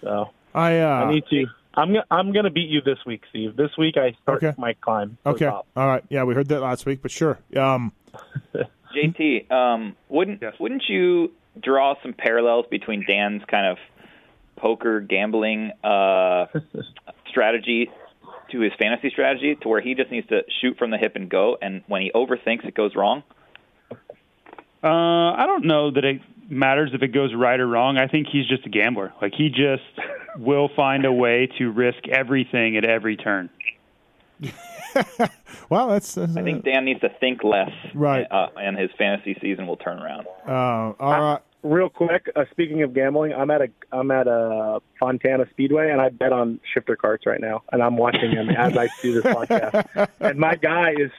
So 0.00 0.30
I 0.54 0.78
uh, 0.80 0.88
I 0.88 1.10
need 1.12 1.24
to 1.30 1.46
I'm 1.74 1.88
gonna 1.88 2.04
I'm 2.10 2.32
gonna 2.32 2.50
beat 2.50 2.68
you 2.68 2.80
this 2.82 2.98
week, 3.04 3.22
Steve. 3.30 3.56
This 3.56 3.70
week 3.76 3.96
I 3.96 4.16
start 4.22 4.42
Okay. 4.44 4.54
my 4.58 4.74
climb. 4.74 5.10
to 5.10 5.16
the 5.24 5.30
okay. 5.30 5.46
All 5.48 5.64
right. 5.76 6.04
Yeah, 6.08 6.24
we 6.24 6.34
heard 6.34 6.48
that 6.48 6.60
last 6.60 6.86
week, 6.86 7.02
but 7.02 7.10
sure. 7.10 7.38
Um, 7.56 7.92
JT, 8.94 9.50
um, 9.50 9.96
wouldn't 10.08 10.40
Yes. 10.42 10.54
wouldn't 10.60 10.84
you 10.88 11.32
draw 11.60 11.94
some 12.02 12.12
parallels 12.12 12.66
between 12.70 13.04
Dan's 13.06 13.42
kind 13.46 13.66
of 13.66 13.78
poker 14.56 15.00
gambling 15.00 15.72
uh, 15.84 16.46
strategy 17.28 17.90
to 18.52 18.60
his 18.60 18.72
fantasy 18.78 19.10
strategy, 19.10 19.56
to 19.56 19.68
where 19.68 19.80
he 19.80 19.94
just 19.94 20.10
needs 20.10 20.28
to 20.28 20.42
shoot 20.60 20.78
from 20.78 20.90
the 20.90 20.98
hip 20.98 21.16
and 21.16 21.28
go, 21.28 21.58
and 21.60 21.82
when 21.88 22.00
he 22.02 22.10
overthinks, 22.14 22.64
it 22.64 22.74
goes 22.74 22.94
wrong? 22.94 23.22
Uh, 24.82 24.88
I 25.32 25.44
don't 25.46 25.64
know 25.64 25.90
that 25.90 26.04
it 26.04 26.20
matters 26.48 26.90
if 26.94 27.02
it 27.02 27.08
goes 27.08 27.34
right 27.34 27.58
or 27.58 27.66
wrong. 27.66 27.96
I 27.98 28.06
think 28.06 28.28
he's 28.30 28.46
just 28.46 28.66
a 28.66 28.68
gambler. 28.68 29.12
Like 29.20 29.34
he 29.34 29.48
just 29.48 29.82
will 30.38 30.68
find 30.76 31.04
a 31.04 31.12
way 31.12 31.48
to 31.58 31.70
risk 31.70 32.06
everything 32.08 32.76
at 32.76 32.84
every 32.84 33.16
turn. 33.16 33.50
well, 35.70 35.88
that's, 35.88 36.14
that's 36.14 36.36
I 36.36 36.42
think 36.42 36.64
Dan 36.64 36.84
needs 36.84 37.00
to 37.00 37.08
think 37.20 37.42
less, 37.42 37.70
Right. 37.94 38.26
Uh, 38.30 38.48
and 38.56 38.78
his 38.78 38.90
fantasy 38.98 39.36
season 39.40 39.66
will 39.66 39.76
turn 39.76 39.98
around. 39.98 40.26
uh, 40.46 40.92
all 41.00 41.20
right. 41.20 41.40
Real 41.62 41.88
quick, 41.88 42.30
uh, 42.36 42.44
speaking 42.52 42.82
of 42.82 42.94
gambling, 42.94 43.32
I'm 43.32 43.50
at 43.50 43.60
a 43.60 43.68
I'm 43.90 44.12
at 44.12 44.28
a 44.28 44.80
Fontana 45.00 45.46
Speedway 45.50 45.90
and 45.90 46.00
I 46.00 46.10
bet 46.10 46.32
on 46.32 46.60
shifter 46.72 46.96
karts 46.96 47.26
right 47.26 47.40
now, 47.40 47.64
and 47.72 47.82
I'm 47.82 47.96
watching 47.96 48.30
him 48.30 48.50
as 48.50 48.76
I 48.76 48.86
do 49.02 49.20
this 49.20 49.24
podcast. 49.34 50.08
And 50.20 50.38
my 50.38 50.54
guy 50.54 50.92
is 50.96 51.10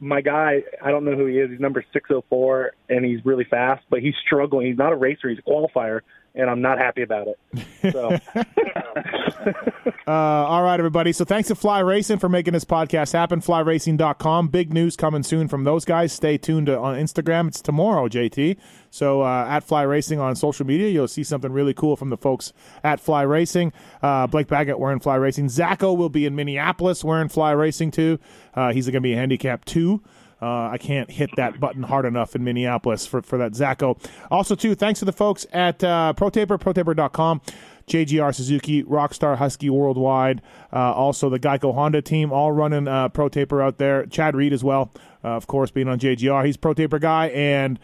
my 0.00 0.20
guy. 0.20 0.62
I 0.82 0.90
don't 0.90 1.04
know 1.04 1.16
who 1.16 1.26
he 1.26 1.38
is. 1.38 1.50
He's 1.50 1.60
number 1.60 1.84
604, 1.92 2.72
and 2.88 3.04
he's 3.04 3.24
really 3.24 3.44
fast, 3.44 3.84
but 3.90 4.00
he's 4.00 4.14
struggling. 4.24 4.66
He's 4.66 4.78
not 4.78 4.92
a 4.92 4.96
racer. 4.96 5.28
He's 5.28 5.38
a 5.38 5.42
qualifier, 5.42 6.00
and 6.38 6.48
I'm 6.48 6.62
not 6.62 6.78
happy 6.78 7.02
about 7.02 7.28
it. 7.28 7.92
So 7.92 8.16
Uh, 10.08 10.46
all 10.48 10.62
right, 10.62 10.80
everybody. 10.80 11.12
So 11.12 11.26
thanks 11.26 11.48
to 11.48 11.54
Fly 11.54 11.80
Racing 11.80 12.18
for 12.18 12.30
making 12.30 12.54
this 12.54 12.64
podcast 12.64 13.12
happen. 13.12 13.42
FlyRacing.com. 13.42 14.48
Big 14.48 14.72
news 14.72 14.96
coming 14.96 15.22
soon 15.22 15.48
from 15.48 15.64
those 15.64 15.84
guys. 15.84 16.14
Stay 16.14 16.38
tuned 16.38 16.68
to, 16.68 16.78
on 16.78 16.96
Instagram. 16.96 17.48
It's 17.48 17.60
tomorrow, 17.60 18.08
JT. 18.08 18.56
So 18.90 19.20
uh, 19.20 19.44
at 19.46 19.64
Fly 19.64 19.82
Racing 19.82 20.18
on 20.18 20.34
social 20.34 20.64
media, 20.64 20.88
you'll 20.88 21.08
see 21.08 21.22
something 21.22 21.52
really 21.52 21.74
cool 21.74 21.94
from 21.94 22.08
the 22.08 22.16
folks 22.16 22.54
at 22.82 23.00
Fly 23.00 23.20
Racing. 23.20 23.70
Uh, 24.00 24.26
Blake 24.26 24.46
Baggett 24.46 24.78
wearing 24.78 24.98
Fly 24.98 25.16
Racing. 25.16 25.48
Zacho 25.48 25.94
will 25.94 26.08
be 26.08 26.24
in 26.24 26.34
Minneapolis 26.34 27.04
wearing 27.04 27.28
Fly 27.28 27.50
Racing 27.50 27.90
too. 27.90 28.18
Uh, 28.54 28.72
he's 28.72 28.86
going 28.86 28.94
to 28.94 29.00
be 29.02 29.12
a 29.12 29.16
handicap 29.16 29.66
two. 29.66 30.02
Uh, 30.40 30.68
I 30.70 30.78
can't 30.78 31.10
hit 31.10 31.30
that 31.36 31.58
button 31.58 31.82
hard 31.82 32.04
enough 32.04 32.36
in 32.36 32.44
Minneapolis 32.44 33.06
for, 33.06 33.22
for 33.22 33.38
that 33.38 33.52
Zacho. 33.52 33.98
Also, 34.30 34.54
too, 34.54 34.74
thanks 34.74 35.00
to 35.00 35.04
the 35.04 35.12
folks 35.12 35.46
at 35.52 35.82
uh, 35.82 36.14
ProTaper, 36.16 36.58
ProTaper.com, 36.58 37.40
JGR 37.88 38.34
Suzuki, 38.34 38.84
Rockstar 38.84 39.36
Husky 39.36 39.68
Worldwide, 39.70 40.42
uh, 40.72 40.92
also 40.92 41.28
the 41.28 41.40
Geico 41.40 41.74
Honda 41.74 42.02
team, 42.02 42.32
all 42.32 42.52
running 42.52 42.86
uh, 42.86 43.08
ProTaper 43.08 43.62
out 43.62 43.78
there. 43.78 44.06
Chad 44.06 44.36
Reed 44.36 44.52
as 44.52 44.62
well, 44.62 44.92
uh, 45.24 45.28
of 45.28 45.46
course, 45.46 45.70
being 45.70 45.88
on 45.88 45.98
JGR. 45.98 46.44
He's 46.44 46.56
ProTaper 46.56 47.00
guy, 47.00 47.28
and 47.28 47.78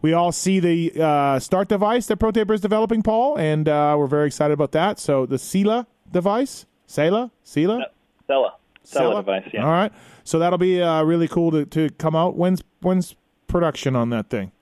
we 0.00 0.12
all 0.12 0.32
see 0.32 0.60
the 0.60 0.92
uh, 1.02 1.38
start 1.40 1.68
device 1.68 2.06
that 2.06 2.18
ProTaper 2.18 2.54
is 2.54 2.60
developing, 2.60 3.02
Paul, 3.02 3.36
and 3.36 3.68
uh, 3.68 3.96
we're 3.98 4.06
very 4.06 4.28
excited 4.28 4.54
about 4.54 4.72
that. 4.72 4.98
So 4.98 5.26
the 5.26 5.36
Sela 5.36 5.86
device, 6.10 6.66
Sela, 6.86 7.30
Sela, 7.44 7.84
Stella, 8.24 8.54
Stella 8.84 9.14
Sela? 9.14 9.18
device, 9.20 9.50
yeah. 9.52 9.64
All 9.64 9.70
right. 9.70 9.92
So 10.24 10.38
that'll 10.38 10.58
be 10.58 10.82
uh, 10.82 11.02
really 11.02 11.28
cool 11.28 11.50
to, 11.52 11.64
to 11.66 11.90
come 11.90 12.14
out. 12.14 12.36
When's 12.36 12.62
when's 12.80 13.14
production 13.46 13.96
on 13.96 14.10
that 14.10 14.30
thing? 14.30 14.52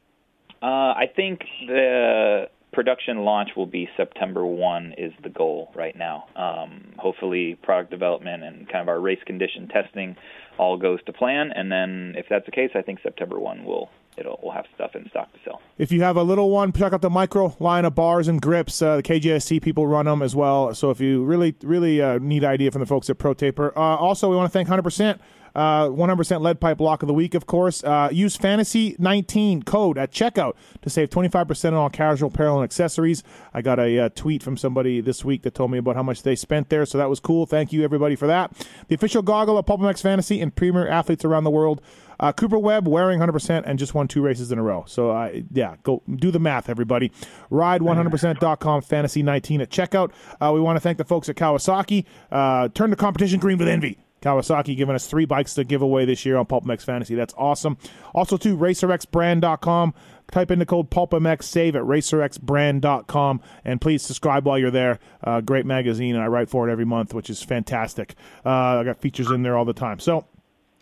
Uh, 0.63 0.67
I 0.67 1.11
think 1.15 1.41
the 1.67 2.49
production 2.73 3.25
launch 3.25 3.51
will 3.57 3.67
be 3.67 3.89
September 3.97 4.45
1 4.45 4.95
is 4.99 5.13
the 5.23 5.29
goal 5.29 5.73
right 5.75 5.97
now. 5.97 6.27
Um, 6.37 6.93
hopefully, 6.99 7.59
product 7.63 7.91
development 7.91 8.43
and 8.43 8.69
kind 8.69 8.83
of 8.83 8.89
our 8.89 9.01
race 9.01 9.21
condition 9.27 9.69
testing 9.69 10.17
all 10.59 10.77
goes 10.77 11.03
to 11.05 11.13
plan, 11.13 11.53
and 11.55 11.71
then 11.71 12.15
if 12.17 12.27
that's 12.29 12.47
the 12.47 12.53
case, 12.53 12.71
I 12.75 12.83
think 12.83 13.01
September 13.03 13.39
1 13.39 13.65
will 13.65 13.91
it'll 14.17 14.39
we'll 14.43 14.53
have 14.53 14.67
stuff 14.75 14.95
in 14.95 15.09
stock 15.11 15.33
to 15.33 15.39
sell. 15.45 15.61
If 15.79 15.93
you 15.93 16.03
have 16.03 16.17
a 16.17 16.23
little 16.23 16.51
one, 16.51 16.73
check 16.73 16.93
out 16.93 17.03
the 17.03 17.11
micro 17.11 17.55
line 17.61 17.85
of 17.85 17.95
bars 17.95 18.29
and 18.29 18.41
grips. 18.41 18.81
Uh, 18.81 18.97
the 18.97 19.03
KJSC 19.03 19.63
people 19.63 19.87
run 19.87 20.07
them 20.07 20.23
as 20.23 20.35
well. 20.35 20.75
So 20.75 20.91
if 20.91 21.01
you 21.01 21.25
really, 21.25 21.55
really 21.63 22.01
uh, 22.01 22.19
need 22.19 22.45
idea 22.45 22.71
from 22.71 22.81
the 22.81 22.87
folks 22.87 23.11
at 23.11 23.19
ProTaper. 23.19 23.77
Uh, 23.77 23.81
also, 23.81 24.31
we 24.31 24.37
want 24.37 24.51
to 24.51 24.53
thank 24.53 24.69
100%. 24.69 25.19
Uh, 25.57 25.89
100% 25.89 26.43
lead 26.43 26.61
pipe 26.61 26.77
block 26.77 27.03
of 27.03 27.07
the 27.07 27.15
week, 27.15 27.33
of 27.33 27.47
course. 27.47 27.83
Uh, 27.83 28.11
use 28.13 28.37
fantasy 28.37 28.95
19 28.99 29.63
code 29.63 29.97
at 29.97 30.13
checkout 30.13 30.53
to 30.83 30.91
save 30.91 31.09
25% 31.09 31.69
on 31.69 31.75
all 31.75 31.89
casual 31.89 32.29
apparel 32.29 32.57
and 32.57 32.65
accessories. 32.65 33.23
I 33.55 33.63
got 33.63 33.79
a 33.79 33.99
uh, 33.99 34.09
tweet 34.11 34.43
from 34.43 34.59
somebody 34.59 35.01
this 35.01 35.25
week 35.25 35.45
that 35.45 35.55
told 35.55 35.71
me 35.71 35.79
about 35.79 35.97
how 35.97 36.03
much 36.03 36.25
they 36.25 36.37
spent 36.37 36.69
there, 36.69 36.85
so 36.85 36.99
that 36.99 37.09
was 37.09 37.21
cool. 37.21 37.47
Thank 37.47 37.73
you, 37.73 37.85
everybody, 37.85 38.17
for 38.17 38.27
that. 38.27 38.53
The 38.89 38.97
official 38.97 39.23
goggle 39.23 39.57
of 39.57 39.65
PulpMX 39.65 40.03
Fantasy 40.03 40.43
and 40.43 40.55
premier 40.55 40.87
athletes 40.87 41.25
around 41.25 41.45
the 41.45 41.51
world. 41.51 41.81
Uh, 42.19 42.33
Cooper 42.33 42.59
Webb 42.59 42.89
wearing 42.89 43.21
100% 43.21 43.63
and 43.67 43.79
just 43.79 43.95
won 43.95 44.09
two 44.09 44.23
races 44.23 44.53
in 44.53 44.59
a 44.59 44.63
row. 44.63 44.85
So, 44.87 45.11
uh, 45.11 45.41
yeah, 45.53 45.77
go 45.83 46.03
do 46.15 46.31
the 46.31 46.39
math, 46.39 46.69
everybody. 46.69 47.11
Ride100%.com, 47.51 48.83
fantasy 48.83 49.23
19 49.23 49.61
at 49.61 49.71
checkout. 49.71 50.13
Uh, 50.41 50.53
we 50.55 50.61
want 50.61 50.77
to 50.77 50.81
thank 50.81 50.99
the 50.99 51.05
folks 51.05 51.29
at 51.29 51.37
Kawasaki. 51.37 52.05
Uh, 52.31 52.69
turn 52.69 52.91
the 52.91 52.97
competition 52.97 53.41
green 53.41 53.59
with 53.59 53.69
envy. 53.69 53.99
Kawasaki 54.23 54.77
giving 54.77 54.95
us 54.95 55.07
three 55.07 55.25
bikes 55.25 55.55
to 55.55 55.65
give 55.65 55.83
away 55.83 56.05
this 56.05 56.25
year 56.25 56.37
on 56.37 56.47
PulpMX 56.47 56.83
Fantasy. 56.83 57.15
That's 57.15 57.35
awesome. 57.37 57.77
Also, 58.15 58.37
to 58.39 58.57
RacerXBrand.com. 58.57 59.95
Type 60.33 60.51
in 60.51 60.59
the 60.59 60.67
code 60.67 60.91
PulpMX, 60.91 61.45
save 61.45 61.77
at 61.77 61.83
RacerXBrand.com, 61.83 63.41
and 63.65 63.81
please 63.81 64.03
subscribe 64.03 64.45
while 64.45 64.59
you're 64.59 64.73
there. 64.73 64.99
Uh, 65.23 65.41
great 65.41 65.65
magazine, 65.65 66.17
and 66.17 66.25
I 66.25 66.27
write 66.27 66.51
for 66.51 66.69
it 66.69 66.73
every 66.73 66.85
month, 66.85 67.15
which 67.15 67.31
is 67.31 67.45
fantastic. 67.45 68.17
Uh, 68.45 68.51
I 68.51 68.83
got 68.85 69.01
features 69.01 69.31
in 69.31 69.43
there 69.43 69.57
all 69.57 69.65
the 69.65 69.73
time. 69.73 70.01
So, 70.01 70.27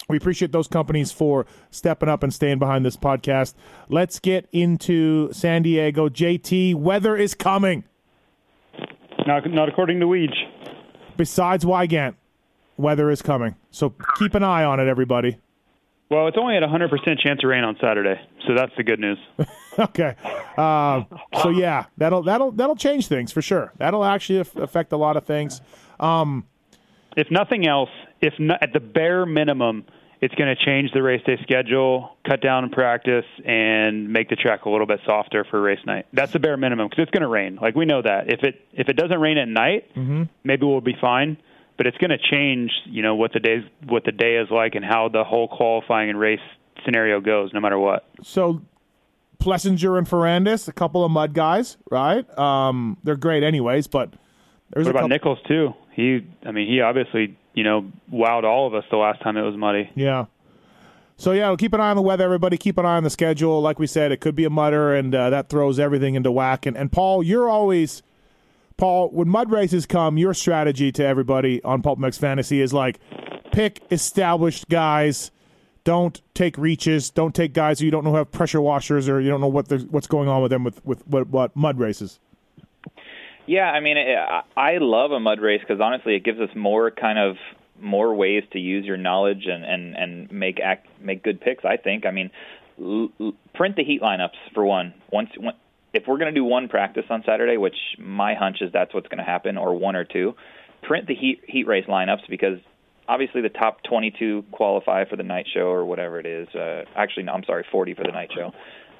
we 0.08 0.16
appreciate 0.16 0.52
those 0.52 0.68
companies 0.68 1.12
for 1.12 1.46
stepping 1.70 2.08
up 2.08 2.22
and 2.22 2.32
staying 2.32 2.58
behind 2.58 2.84
this 2.84 2.96
podcast. 2.96 3.54
Let's 3.88 4.18
get 4.18 4.48
into 4.52 5.32
San 5.32 5.62
Diego. 5.62 6.08
JT, 6.08 6.74
weather 6.74 7.16
is 7.16 7.34
coming. 7.34 7.84
Not 9.26 9.48
not 9.50 9.68
according 9.68 10.00
to 10.00 10.06
Weege. 10.06 10.36
Besides 11.16 11.64
Weigandt, 11.64 12.14
weather 12.76 13.10
is 13.10 13.22
coming. 13.22 13.56
So 13.70 13.94
keep 14.18 14.34
an 14.34 14.42
eye 14.42 14.64
on 14.64 14.80
it, 14.80 14.88
everybody. 14.88 15.38
Well, 16.10 16.28
it's 16.28 16.36
only 16.38 16.56
at 16.56 16.62
a 16.62 16.66
100% 16.68 17.18
chance 17.18 17.42
of 17.42 17.48
rain 17.48 17.64
on 17.64 17.76
Saturday, 17.80 18.20
so 18.46 18.54
that's 18.54 18.72
the 18.76 18.82
good 18.82 19.00
news. 19.00 19.18
okay. 19.78 20.14
Uh, 20.56 21.04
so 21.42 21.48
yeah, 21.48 21.86
that'll 21.96 22.22
that'll 22.22 22.52
that'll 22.52 22.76
change 22.76 23.06
things 23.06 23.32
for 23.32 23.40
sure. 23.40 23.72
That'll 23.78 24.04
actually 24.04 24.40
affect 24.40 24.92
a 24.92 24.96
lot 24.96 25.16
of 25.16 25.24
things. 25.24 25.62
Um, 25.98 26.46
if 27.16 27.30
nothing 27.30 27.66
else, 27.66 27.88
if 28.20 28.34
not, 28.38 28.62
at 28.62 28.72
the 28.72 28.80
bare 28.80 29.26
minimum, 29.26 29.84
it's 30.20 30.34
going 30.36 30.54
to 30.54 30.64
change 30.64 30.90
the 30.92 31.02
race 31.02 31.22
day 31.26 31.38
schedule, 31.42 32.16
cut 32.26 32.40
down 32.40 32.64
in 32.64 32.70
practice, 32.70 33.26
and 33.44 34.10
make 34.10 34.30
the 34.30 34.36
track 34.36 34.64
a 34.64 34.70
little 34.70 34.86
bit 34.86 35.00
softer 35.04 35.44
for 35.50 35.60
race 35.60 35.80
night. 35.86 36.06
That's 36.12 36.32
the 36.32 36.38
bare 36.38 36.56
minimum 36.56 36.88
because 36.88 37.02
it's 37.02 37.10
going 37.10 37.22
to 37.22 37.28
rain. 37.28 37.58
Like 37.60 37.74
we 37.74 37.84
know 37.84 38.00
that. 38.00 38.32
If 38.32 38.42
it 38.42 38.66
if 38.72 38.88
it 38.88 38.94
doesn't 38.94 39.20
rain 39.20 39.38
at 39.38 39.48
night, 39.48 39.94
mm-hmm. 39.94 40.24
maybe 40.42 40.64
we'll 40.64 40.80
be 40.80 40.96
fine. 41.00 41.36
But 41.76 41.88
it's 41.88 41.98
going 41.98 42.10
to 42.10 42.18
change, 42.18 42.70
you 42.86 43.02
know, 43.02 43.16
what 43.16 43.32
the 43.32 43.40
days 43.40 43.64
what 43.86 44.04
the 44.04 44.12
day 44.12 44.36
is 44.36 44.48
like 44.50 44.76
and 44.76 44.84
how 44.84 45.08
the 45.08 45.24
whole 45.24 45.48
qualifying 45.48 46.08
and 46.08 46.18
race 46.18 46.40
scenario 46.84 47.20
goes, 47.20 47.52
no 47.52 47.60
matter 47.60 47.78
what. 47.78 48.08
So 48.22 48.62
Plessinger 49.38 49.98
and 49.98 50.08
Ferrandis, 50.08 50.68
a 50.68 50.72
couple 50.72 51.04
of 51.04 51.10
mud 51.10 51.34
guys, 51.34 51.76
right? 51.90 52.26
Um, 52.38 52.96
they're 53.04 53.16
great 53.16 53.42
anyways, 53.42 53.88
but 53.88 54.14
there's 54.70 54.86
what 54.86 54.92
about 54.92 55.00
couple- 55.00 55.08
Nichols 55.08 55.38
too? 55.46 55.74
He, 55.92 56.26
I 56.44 56.50
mean, 56.50 56.66
he 56.66 56.80
obviously 56.80 57.36
you 57.54 57.64
know, 57.64 57.90
wowed 58.12 58.44
all 58.44 58.66
of 58.66 58.74
us 58.74 58.84
the 58.90 58.96
last 58.96 59.22
time 59.22 59.36
it 59.36 59.42
was 59.42 59.56
muddy. 59.56 59.90
Yeah. 59.94 60.26
So 61.16 61.32
yeah, 61.32 61.54
keep 61.56 61.72
an 61.72 61.80
eye 61.80 61.90
on 61.90 61.96
the 61.96 62.02
weather, 62.02 62.24
everybody. 62.24 62.56
Keep 62.56 62.78
an 62.78 62.86
eye 62.86 62.96
on 62.96 63.04
the 63.04 63.10
schedule. 63.10 63.60
Like 63.60 63.78
we 63.78 63.86
said, 63.86 64.10
it 64.10 64.20
could 64.20 64.34
be 64.34 64.44
a 64.44 64.50
mudder, 64.50 64.94
and 64.94 65.14
uh, 65.14 65.30
that 65.30 65.48
throws 65.48 65.78
everything 65.78 66.16
into 66.16 66.32
whack. 66.32 66.66
And, 66.66 66.76
and 66.76 66.90
Paul, 66.90 67.22
you're 67.22 67.48
always 67.48 68.02
Paul. 68.76 69.10
When 69.10 69.28
mud 69.28 69.50
races 69.50 69.86
come, 69.86 70.18
your 70.18 70.34
strategy 70.34 70.90
to 70.92 71.04
everybody 71.04 71.62
on 71.62 71.82
Pulp 71.82 72.00
MX 72.00 72.18
Fantasy 72.18 72.60
is 72.60 72.72
like 72.72 72.98
pick 73.52 73.80
established 73.92 74.68
guys. 74.68 75.30
Don't 75.84 76.20
take 76.34 76.58
reaches. 76.58 77.10
Don't 77.10 77.34
take 77.34 77.52
guys 77.52 77.78
who 77.78 77.84
you 77.84 77.90
don't 77.90 78.04
know 78.04 78.14
have 78.14 78.32
pressure 78.32 78.60
washers 78.60 79.08
or 79.08 79.20
you 79.20 79.28
don't 79.28 79.40
know 79.40 79.48
what 79.48 79.70
what's 79.90 80.06
going 80.06 80.28
on 80.28 80.42
with 80.42 80.50
them 80.50 80.64
with 80.64 80.84
with 80.84 81.06
what 81.06 81.54
mud 81.54 81.78
races. 81.78 82.18
Yeah, 83.46 83.70
I 83.70 83.80
mean, 83.80 83.96
it, 83.96 84.18
I 84.56 84.78
love 84.78 85.12
a 85.12 85.20
mud 85.20 85.40
race 85.40 85.60
because 85.60 85.80
honestly, 85.80 86.14
it 86.14 86.24
gives 86.24 86.40
us 86.40 86.50
more 86.54 86.90
kind 86.90 87.18
of 87.18 87.36
more 87.80 88.14
ways 88.14 88.44
to 88.52 88.58
use 88.58 88.84
your 88.86 88.96
knowledge 88.96 89.46
and 89.46 89.64
and 89.64 89.94
and 89.94 90.32
make 90.32 90.60
act 90.60 90.88
make 91.00 91.22
good 91.22 91.40
picks. 91.40 91.64
I 91.64 91.76
think. 91.76 92.06
I 92.06 92.10
mean, 92.10 92.30
l- 92.80 93.10
l- 93.20 93.34
print 93.54 93.76
the 93.76 93.84
heat 93.84 94.00
lineups 94.00 94.36
for 94.54 94.64
one. 94.64 94.94
Once, 95.12 95.30
if 95.92 96.04
we're 96.06 96.18
going 96.18 96.32
to 96.32 96.38
do 96.38 96.44
one 96.44 96.68
practice 96.68 97.04
on 97.10 97.22
Saturday, 97.26 97.56
which 97.56 97.76
my 97.98 98.34
hunch 98.34 98.58
is 98.60 98.72
that's 98.72 98.94
what's 98.94 99.08
going 99.08 99.18
to 99.18 99.24
happen, 99.24 99.56
or 99.58 99.74
one 99.78 99.96
or 99.96 100.04
two, 100.04 100.34
print 100.82 101.06
the 101.06 101.14
heat 101.14 101.42
heat 101.46 101.66
race 101.66 101.86
lineups 101.86 102.28
because 102.28 102.58
obviously 103.06 103.42
the 103.42 103.50
top 103.50 103.82
22 103.82 104.44
qualify 104.52 105.04
for 105.04 105.16
the 105.16 105.22
night 105.22 105.46
show 105.52 105.66
or 105.66 105.84
whatever 105.84 106.18
it 106.18 106.26
is. 106.26 106.48
Uh, 106.54 106.84
actually, 106.96 107.24
no, 107.24 107.32
I'm 107.32 107.44
sorry, 107.44 107.64
40 107.70 107.94
for 107.94 108.04
the 108.04 108.12
night 108.12 108.30
show. 108.34 108.52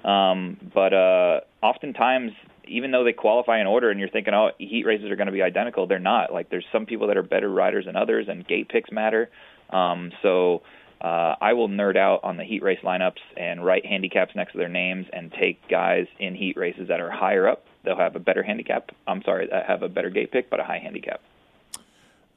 Um, 0.08 0.58
but 0.74 0.92
uh, 0.92 1.40
oftentimes 1.62 2.32
even 2.66 2.90
though 2.90 3.04
they 3.04 3.12
qualify 3.12 3.60
in 3.60 3.66
order 3.66 3.90
and 3.90 3.98
you're 3.98 4.08
thinking, 4.08 4.34
oh, 4.34 4.50
heat 4.58 4.84
races 4.84 5.10
are 5.10 5.16
going 5.16 5.26
to 5.26 5.32
be 5.32 5.42
identical, 5.42 5.86
they're 5.86 5.98
not. 5.98 6.32
Like 6.32 6.50
there's 6.50 6.64
some 6.72 6.86
people 6.86 7.08
that 7.08 7.16
are 7.16 7.22
better 7.22 7.48
riders 7.48 7.86
than 7.86 7.96
others, 7.96 8.26
and 8.28 8.46
gate 8.46 8.68
picks 8.68 8.90
matter. 8.90 9.30
Um, 9.70 10.12
so 10.22 10.62
uh, 11.00 11.34
I 11.40 11.52
will 11.52 11.68
nerd 11.68 11.96
out 11.96 12.20
on 12.24 12.36
the 12.36 12.44
heat 12.44 12.62
race 12.62 12.78
lineups 12.82 13.18
and 13.36 13.64
write 13.64 13.84
handicaps 13.84 14.34
next 14.34 14.52
to 14.52 14.58
their 14.58 14.68
names 14.68 15.06
and 15.12 15.32
take 15.32 15.66
guys 15.68 16.06
in 16.18 16.34
heat 16.34 16.56
races 16.56 16.88
that 16.88 17.00
are 17.00 17.10
higher 17.10 17.48
up. 17.48 17.66
They'll 17.84 17.98
have 17.98 18.16
a 18.16 18.20
better 18.20 18.42
handicap. 18.42 18.90
I'm 19.06 19.22
sorry, 19.22 19.48
that 19.48 19.66
have 19.66 19.82
a 19.82 19.88
better 19.88 20.10
gate 20.10 20.32
pick, 20.32 20.48
but 20.48 20.60
a 20.60 20.64
high 20.64 20.78
handicap. 20.78 21.20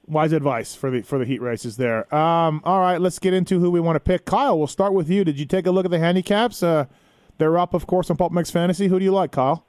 Wise 0.06 0.32
advice 0.32 0.74
for 0.74 0.90
the 0.90 1.02
for 1.02 1.20
the 1.20 1.26
heat 1.26 1.42
races 1.42 1.76
there. 1.78 2.14
Um, 2.16 2.62
all 2.64 2.80
right, 2.80 3.00
let's 3.00 3.20
get 3.20 3.34
into 3.34 3.60
who 3.60 3.70
we 3.70 3.82
want 3.82 3.98
to 3.98 4.00
pick. 4.00 4.26
Kyle, 4.26 4.58
we'll 4.58 4.68
start 4.68 4.94
with 4.94 5.10
you. 5.10 5.26
Did 5.26 5.38
you 5.38 5.46
take 5.46 5.66
a 5.66 5.72
look 5.72 5.84
at 5.86 5.92
the 5.92 6.00
handicaps? 6.00 6.64
Uh, 6.64 6.86
they're 7.38 7.58
up, 7.58 7.74
of 7.74 7.88
course, 7.88 8.10
on 8.10 8.18
Pulp 8.18 8.32
MX 8.32 8.52
Fantasy. 8.52 8.88
Who 8.88 9.00
do 9.00 9.06
you 9.06 9.12
like, 9.12 9.32
Kyle? 9.32 9.67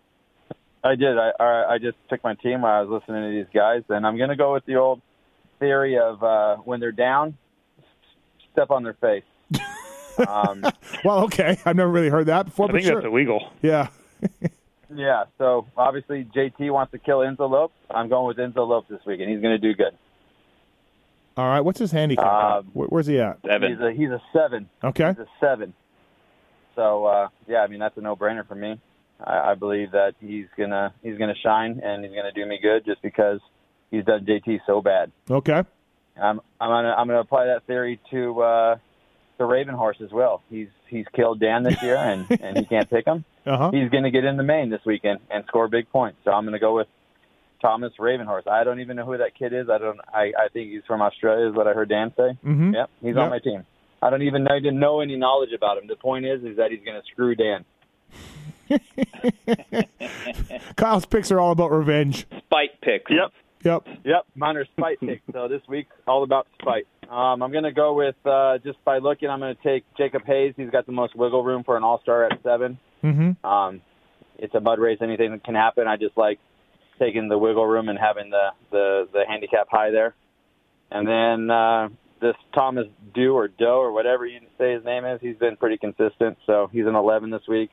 I 0.85 0.95
did. 0.95 1.19
I 1.19 1.33
I 1.41 1.79
just 1.79 1.97
picked 2.09 2.25
my 2.25 2.35
team 2.35 2.63
while 2.63 2.79
I 2.79 2.83
was 2.83 3.01
listening 3.01 3.23
to 3.23 3.37
these 3.37 3.53
guys, 3.53 3.83
and 3.89 4.07
I'm 4.07 4.17
going 4.17 4.31
to 4.31 4.37
go 4.37 4.53
with 4.55 4.65
the 4.65 4.77
old 4.77 5.03
theory 5.59 5.99
of 5.99 6.23
uh, 6.23 6.57
when 6.57 6.81
they're 6.81 6.93
down, 6.93 7.37
step 8.53 8.71
on 8.71 8.83
their 8.83 8.95
face. 8.95 9.25
um, 10.29 10.65
well, 11.05 11.25
okay, 11.25 11.59
I've 11.65 11.77
never 11.77 11.91
really 11.91 12.09
heard 12.09 12.27
that 12.27 12.47
before. 12.47 12.69
I 12.69 12.73
think 12.73 12.85
sure. 12.85 12.97
that's 12.97 13.07
illegal. 13.07 13.51
Yeah. 13.63 13.89
yeah. 14.95 15.25
So 15.39 15.67
obviously 15.77 16.25
JT 16.25 16.71
wants 16.73 16.93
to 16.93 16.99
kill 16.99 17.19
Enzo 17.19 17.51
Lopes. 17.51 17.75
I'm 17.91 18.09
going 18.09 18.27
with 18.27 18.37
Enzo 18.37 18.69
Lopes 18.69 18.89
this 18.89 19.01
week, 19.07 19.21
and 19.21 19.31
he's 19.31 19.41
going 19.41 19.55
to 19.55 19.59
do 19.59 19.75
good. 19.75 19.97
All 21.37 21.47
right. 21.47 21.61
What's 21.61 21.79
his 21.79 21.93
handicap? 21.93 22.27
Um, 22.27 22.71
Where, 22.73 22.89
where's 22.89 23.07
he 23.07 23.21
at? 23.21 23.39
Seven. 23.47 23.73
He's 23.73 23.81
a 23.81 23.93
he's 23.93 24.11
a 24.11 24.23
seven. 24.33 24.69
Okay. 24.83 25.09
He's 25.09 25.19
a 25.19 25.29
seven. 25.41 25.75
So 26.75 27.07
uh, 27.07 27.29
yeah, 27.47 27.59
I 27.59 27.69
mean 27.69 27.81
that's 27.81 27.97
a 27.97 28.01
no-brainer 28.01 28.47
for 28.47 28.55
me. 28.55 28.81
I, 29.25 29.51
I 29.51 29.55
believe 29.55 29.93
that 29.93 30.15
he's 30.21 30.47
gonna 30.57 30.95
he's 31.03 31.19
gonna 31.19 31.35
shine 31.43 31.81
and 31.83 32.05
he's 32.05 32.15
gonna 32.15 32.33
do 32.33 32.47
me 32.47 32.59
good 32.63 32.85
just 32.85 33.03
because 33.03 33.41
he's 33.91 34.05
done 34.05 34.27
JT 34.27 34.61
so 34.67 34.81
bad. 34.81 35.13
Okay. 35.31 35.63
I'm 36.21 36.41
I'm 36.61 36.69
gonna 36.71 36.95
I'm 36.97 37.07
gonna 37.07 37.21
apply 37.21 37.47
that 37.47 37.67
theory 37.67 38.01
to 38.11 38.43
uh, 38.43 38.77
the 39.39 39.45
Raven 39.45 39.75
horse 39.75 39.99
as 40.03 40.11
well. 40.11 40.43
He's 40.51 40.69
he's 40.89 41.07
killed 41.15 41.41
Dan 41.41 41.63
this 41.63 41.81
year 41.83 41.97
and 41.97 42.27
and 42.41 42.57
he 42.57 42.65
can't 42.65 42.89
pick 42.89 43.07
him. 43.07 43.25
Uh-huh. 43.47 43.71
He's 43.73 43.91
gonna 43.91 44.11
get 44.11 44.25
in 44.25 44.37
the 44.37 44.43
main 44.43 44.71
this 44.71 44.81
weekend 44.85 45.21
and 45.31 45.45
score 45.47 45.69
big 45.69 45.91
points. 45.91 46.19
So 46.25 46.31
I'm 46.31 46.45
gonna 46.45 46.59
go 46.59 46.75
with 46.75 46.89
Thomas 47.61 47.93
Ravenhorse. 47.99 48.47
I 48.47 48.65
don't 48.65 48.81
even 48.81 48.97
know 48.97 49.05
who 49.05 49.19
that 49.19 49.37
kid 49.39 49.53
is. 49.53 49.69
I 49.71 49.79
don't. 49.79 50.01
I 50.13 50.33
I 50.39 50.49
think 50.53 50.71
he's 50.71 50.83
from 50.87 51.03
Australia, 51.03 51.49
is 51.49 51.55
what 51.55 51.67
I 51.67 51.73
heard 51.73 51.89
Dan 51.89 52.13
say. 52.17 52.39
Mm-hmm. 52.45 52.75
Yep, 52.75 52.91
he's 53.01 53.15
yep. 53.15 53.17
on 53.17 53.31
my 53.31 53.39
team. 53.39 53.65
I 54.01 54.11
don't 54.11 54.23
even 54.23 54.45
know, 54.45 54.55
I 54.55 54.61
didn't 54.61 54.79
know 54.79 55.01
any 55.01 55.17
knowledge 55.17 55.51
about 55.55 55.79
him. 55.79 55.89
The 55.89 55.97
point 55.97 56.25
is, 56.25 56.43
is 56.45 56.57
that 56.57 56.71
he's 56.71 56.85
going 56.85 57.01
to 57.01 57.07
screw 57.13 57.35
Dan. 57.35 57.65
Kyle's 60.77 61.07
picks 61.07 61.31
are 61.31 61.41
all 61.41 61.53
about 61.53 61.71
revenge. 61.71 62.27
Spite 62.47 62.81
picks. 62.81 63.11
Yep. 63.11 63.33
Yep. 63.65 63.87
Yep. 64.05 64.27
Mine 64.35 64.57
are 64.57 64.67
spite 64.77 65.01
picks. 65.01 65.23
So 65.33 65.49
this 65.49 65.63
week, 65.69 65.89
all 66.07 66.23
about 66.23 66.47
spite. 66.61 66.87
Um, 67.09 67.43
I'm 67.43 67.53
going 67.53 67.65
to 67.65 67.73
go 67.73 67.95
with 67.95 68.17
uh, 68.25 68.59
just 68.59 68.83
by 68.85 68.99
looking. 68.99 69.31
I'm 69.31 69.41
going 69.41 69.57
to 69.57 69.63
take 69.63 69.85
Jacob 69.97 70.25
Hayes. 70.27 70.55
He's 70.57 70.71
got 70.71 70.87
the 70.87 70.93
most 70.93 71.17
wiggle 71.17 71.43
room 71.43 71.65
for 71.65 71.77
an 71.77 71.83
All 71.83 72.01
Star 72.03 72.25
at 72.25 72.43
7 72.43 72.79
mm-hmm. 73.03 73.47
Um, 73.47 73.81
it's 74.39 74.55
a 74.55 74.61
mud 74.61 74.79
race. 74.79 74.99
Anything 75.01 75.41
can 75.45 75.55
happen. 75.55 75.89
I 75.89 75.97
just 75.97 76.17
like 76.17 76.39
taking 76.99 77.29
the 77.29 77.39
wiggle 77.39 77.67
room 77.67 77.89
and 77.89 77.99
having 77.99 78.31
the 78.31 78.51
the, 78.71 79.09
the 79.13 79.25
handicap 79.27 79.69
high 79.71 79.91
there. 79.91 80.15
And 80.91 81.07
then 81.07 81.51
uh, 81.51 81.89
this 82.21 82.37
Thomas 82.55 82.87
Dew 83.15 83.35
or 83.35 83.49
Doe 83.49 83.81
or 83.81 83.93
whatever 83.93 84.27
you 84.27 84.41
say 84.59 84.75
his 84.75 84.85
name 84.85 85.05
is, 85.05 85.21
he's 85.21 85.37
been 85.37 85.57
pretty 85.57 85.79
consistent. 85.79 86.39
So 86.47 86.69
he's 86.73 86.87
an 86.87 86.95
11 86.95 87.31
this 87.31 87.47
week. 87.49 87.71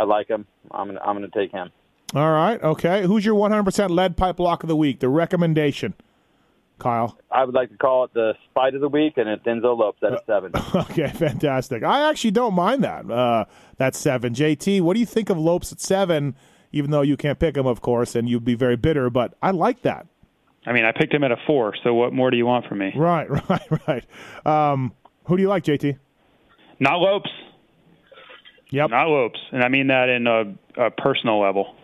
I 0.00 0.04
like 0.04 0.28
him. 0.28 0.46
I'm 0.70 0.86
gonna 0.86 1.00
I'm 1.04 1.14
gonna 1.14 1.28
take 1.28 1.52
him. 1.52 1.70
All 2.14 2.32
right. 2.32 2.60
Okay. 2.62 3.02
Who's 3.06 3.24
your 3.24 3.36
100% 3.36 3.90
lead 3.90 4.16
pipe 4.16 4.40
lock 4.40 4.64
of 4.64 4.68
the 4.68 4.74
week? 4.74 4.98
The 4.98 5.10
recommendation, 5.10 5.94
Kyle. 6.78 7.18
I 7.30 7.44
would 7.44 7.54
like 7.54 7.70
to 7.70 7.76
call 7.76 8.04
it 8.04 8.14
the 8.14 8.32
spite 8.48 8.74
of 8.74 8.80
the 8.80 8.88
week, 8.88 9.18
and 9.18 9.28
it's 9.28 9.44
Enzo 9.44 9.78
Lopes 9.78 10.02
at 10.02 10.14
a 10.14 10.22
seven. 10.26 10.52
okay, 10.74 11.08
fantastic. 11.08 11.82
I 11.82 12.08
actually 12.08 12.30
don't 12.30 12.54
mind 12.54 12.82
that. 12.82 13.08
Uh, 13.10 13.44
that's 13.76 13.98
seven. 13.98 14.32
JT, 14.32 14.80
what 14.80 14.94
do 14.94 15.00
you 15.00 15.06
think 15.06 15.28
of 15.28 15.38
Lopes 15.38 15.70
at 15.70 15.80
seven? 15.80 16.34
Even 16.72 16.90
though 16.90 17.02
you 17.02 17.18
can't 17.18 17.38
pick 17.38 17.56
him, 17.56 17.66
of 17.66 17.82
course, 17.82 18.14
and 18.14 18.26
you'd 18.26 18.44
be 18.44 18.54
very 18.54 18.76
bitter, 18.76 19.10
but 19.10 19.34
I 19.42 19.50
like 19.50 19.82
that. 19.82 20.06
I 20.66 20.72
mean, 20.72 20.84
I 20.86 20.92
picked 20.92 21.12
him 21.12 21.24
at 21.24 21.30
a 21.32 21.36
four. 21.46 21.74
So 21.84 21.92
what 21.92 22.12
more 22.14 22.30
do 22.30 22.38
you 22.38 22.46
want 22.46 22.66
from 22.66 22.78
me? 22.78 22.92
Right, 22.96 23.28
right, 23.50 23.68
right. 23.86 24.04
Um, 24.46 24.94
who 25.24 25.36
do 25.36 25.42
you 25.42 25.48
like, 25.48 25.64
JT? 25.64 25.98
Not 26.78 27.00
Lopes. 27.00 27.30
Yep. 28.70 28.90
Not 28.90 29.08
Lopes, 29.08 29.40
and 29.52 29.62
I 29.62 29.68
mean 29.68 29.88
that 29.88 30.08
in 30.08 30.26
a, 30.26 30.86
a 30.86 30.90
personal 30.90 31.40
level. 31.40 31.74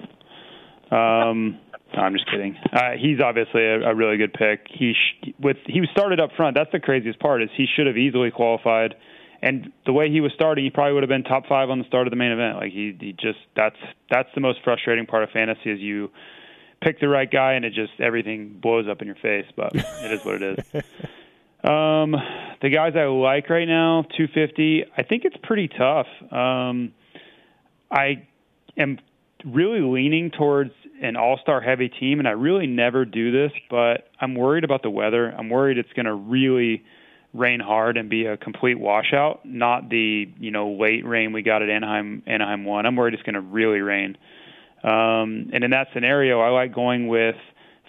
Um, 0.90 1.58
no, 1.94 2.02
I'm 2.02 2.12
just 2.12 2.30
kidding. 2.30 2.56
Uh, 2.72 2.92
he's 2.98 3.20
obviously 3.20 3.64
a, 3.64 3.90
a 3.90 3.94
really 3.94 4.16
good 4.16 4.32
pick. 4.32 4.66
He 4.70 4.92
sh- 4.92 5.30
with 5.40 5.56
he 5.66 5.80
was 5.80 5.88
started 5.90 6.20
up 6.20 6.30
front. 6.36 6.56
That's 6.56 6.70
the 6.72 6.80
craziest 6.80 7.18
part 7.18 7.42
is 7.42 7.48
he 7.56 7.66
should 7.76 7.86
have 7.86 7.96
easily 7.96 8.30
qualified. 8.30 8.94
And 9.42 9.72
the 9.84 9.92
way 9.92 10.10
he 10.10 10.20
was 10.20 10.32
starting, 10.34 10.64
he 10.64 10.70
probably 10.70 10.94
would 10.94 11.02
have 11.02 11.10
been 11.10 11.22
top 11.22 11.46
five 11.46 11.70
on 11.70 11.78
the 11.78 11.84
start 11.84 12.06
of 12.06 12.10
the 12.10 12.16
main 12.16 12.32
event. 12.32 12.56
Like 12.56 12.72
he, 12.72 12.96
he 12.98 13.12
just 13.12 13.38
that's 13.54 13.76
that's 14.10 14.28
the 14.34 14.40
most 14.40 14.60
frustrating 14.64 15.06
part 15.06 15.22
of 15.22 15.30
fantasy 15.30 15.70
is 15.70 15.80
you 15.80 16.10
pick 16.82 17.00
the 17.00 17.08
right 17.08 17.30
guy 17.30 17.54
and 17.54 17.64
it 17.64 17.72
just 17.72 17.92
everything 18.00 18.58
blows 18.60 18.86
up 18.88 19.00
in 19.00 19.06
your 19.06 19.16
face. 19.16 19.46
But 19.56 19.74
it 19.74 20.12
is 20.12 20.24
what 20.24 20.42
it 20.42 20.58
is. 20.74 20.82
Um, 21.66 22.14
the 22.62 22.70
guys 22.70 22.92
I 22.96 23.06
like 23.06 23.50
right 23.50 23.66
now, 23.66 24.02
250. 24.16 24.84
I 24.96 25.02
think 25.02 25.24
it's 25.24 25.36
pretty 25.42 25.68
tough. 25.68 26.06
Um, 26.30 26.92
I 27.90 28.26
am 28.76 28.98
really 29.44 29.80
leaning 29.80 30.30
towards 30.30 30.70
an 31.02 31.16
all-star 31.16 31.60
heavy 31.60 31.88
team, 31.88 32.20
and 32.20 32.28
I 32.28 32.32
really 32.32 32.66
never 32.66 33.04
do 33.04 33.32
this, 33.32 33.52
but 33.68 34.08
I'm 34.20 34.34
worried 34.34 34.64
about 34.64 34.82
the 34.82 34.90
weather. 34.90 35.28
I'm 35.36 35.50
worried 35.50 35.76
it's 35.76 35.92
going 35.94 36.06
to 36.06 36.14
really 36.14 36.84
rain 37.34 37.60
hard 37.60 37.96
and 37.96 38.08
be 38.08 38.26
a 38.26 38.36
complete 38.36 38.78
washout, 38.78 39.44
not 39.44 39.90
the 39.90 40.26
you 40.38 40.50
know 40.50 40.72
late 40.72 41.04
rain 41.04 41.32
we 41.32 41.42
got 41.42 41.62
at 41.62 41.68
Anaheim 41.68 42.22
Anaheim 42.26 42.64
one. 42.64 42.86
I'm 42.86 42.96
worried 42.96 43.12
it's 43.12 43.22
going 43.24 43.34
to 43.34 43.40
really 43.40 43.80
rain. 43.80 44.16
Um, 44.82 45.50
and 45.52 45.64
in 45.64 45.72
that 45.72 45.88
scenario, 45.92 46.40
I 46.40 46.48
like 46.48 46.74
going 46.74 47.08
with 47.08 47.36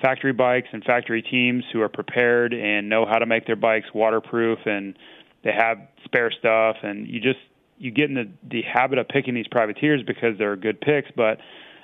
factory 0.01 0.33
bikes 0.33 0.67
and 0.71 0.83
factory 0.83 1.21
teams 1.21 1.63
who 1.71 1.81
are 1.81 1.89
prepared 1.89 2.53
and 2.53 2.89
know 2.89 3.05
how 3.05 3.17
to 3.17 3.25
make 3.25 3.45
their 3.45 3.55
bikes 3.55 3.87
waterproof 3.93 4.59
and 4.65 4.97
they 5.43 5.51
have 5.51 5.77
spare 6.05 6.31
stuff 6.31 6.77
and 6.83 7.07
you 7.07 7.19
just 7.19 7.39
you 7.77 7.91
get 7.91 8.09
in 8.09 8.15
the 8.15 8.29
the 8.49 8.61
habit 8.61 8.99
of 8.99 9.07
picking 9.07 9.33
these 9.33 9.47
privateers 9.47 10.01
because 10.05 10.37
they're 10.37 10.55
good 10.55 10.79
picks 10.81 11.09
but 11.15 11.39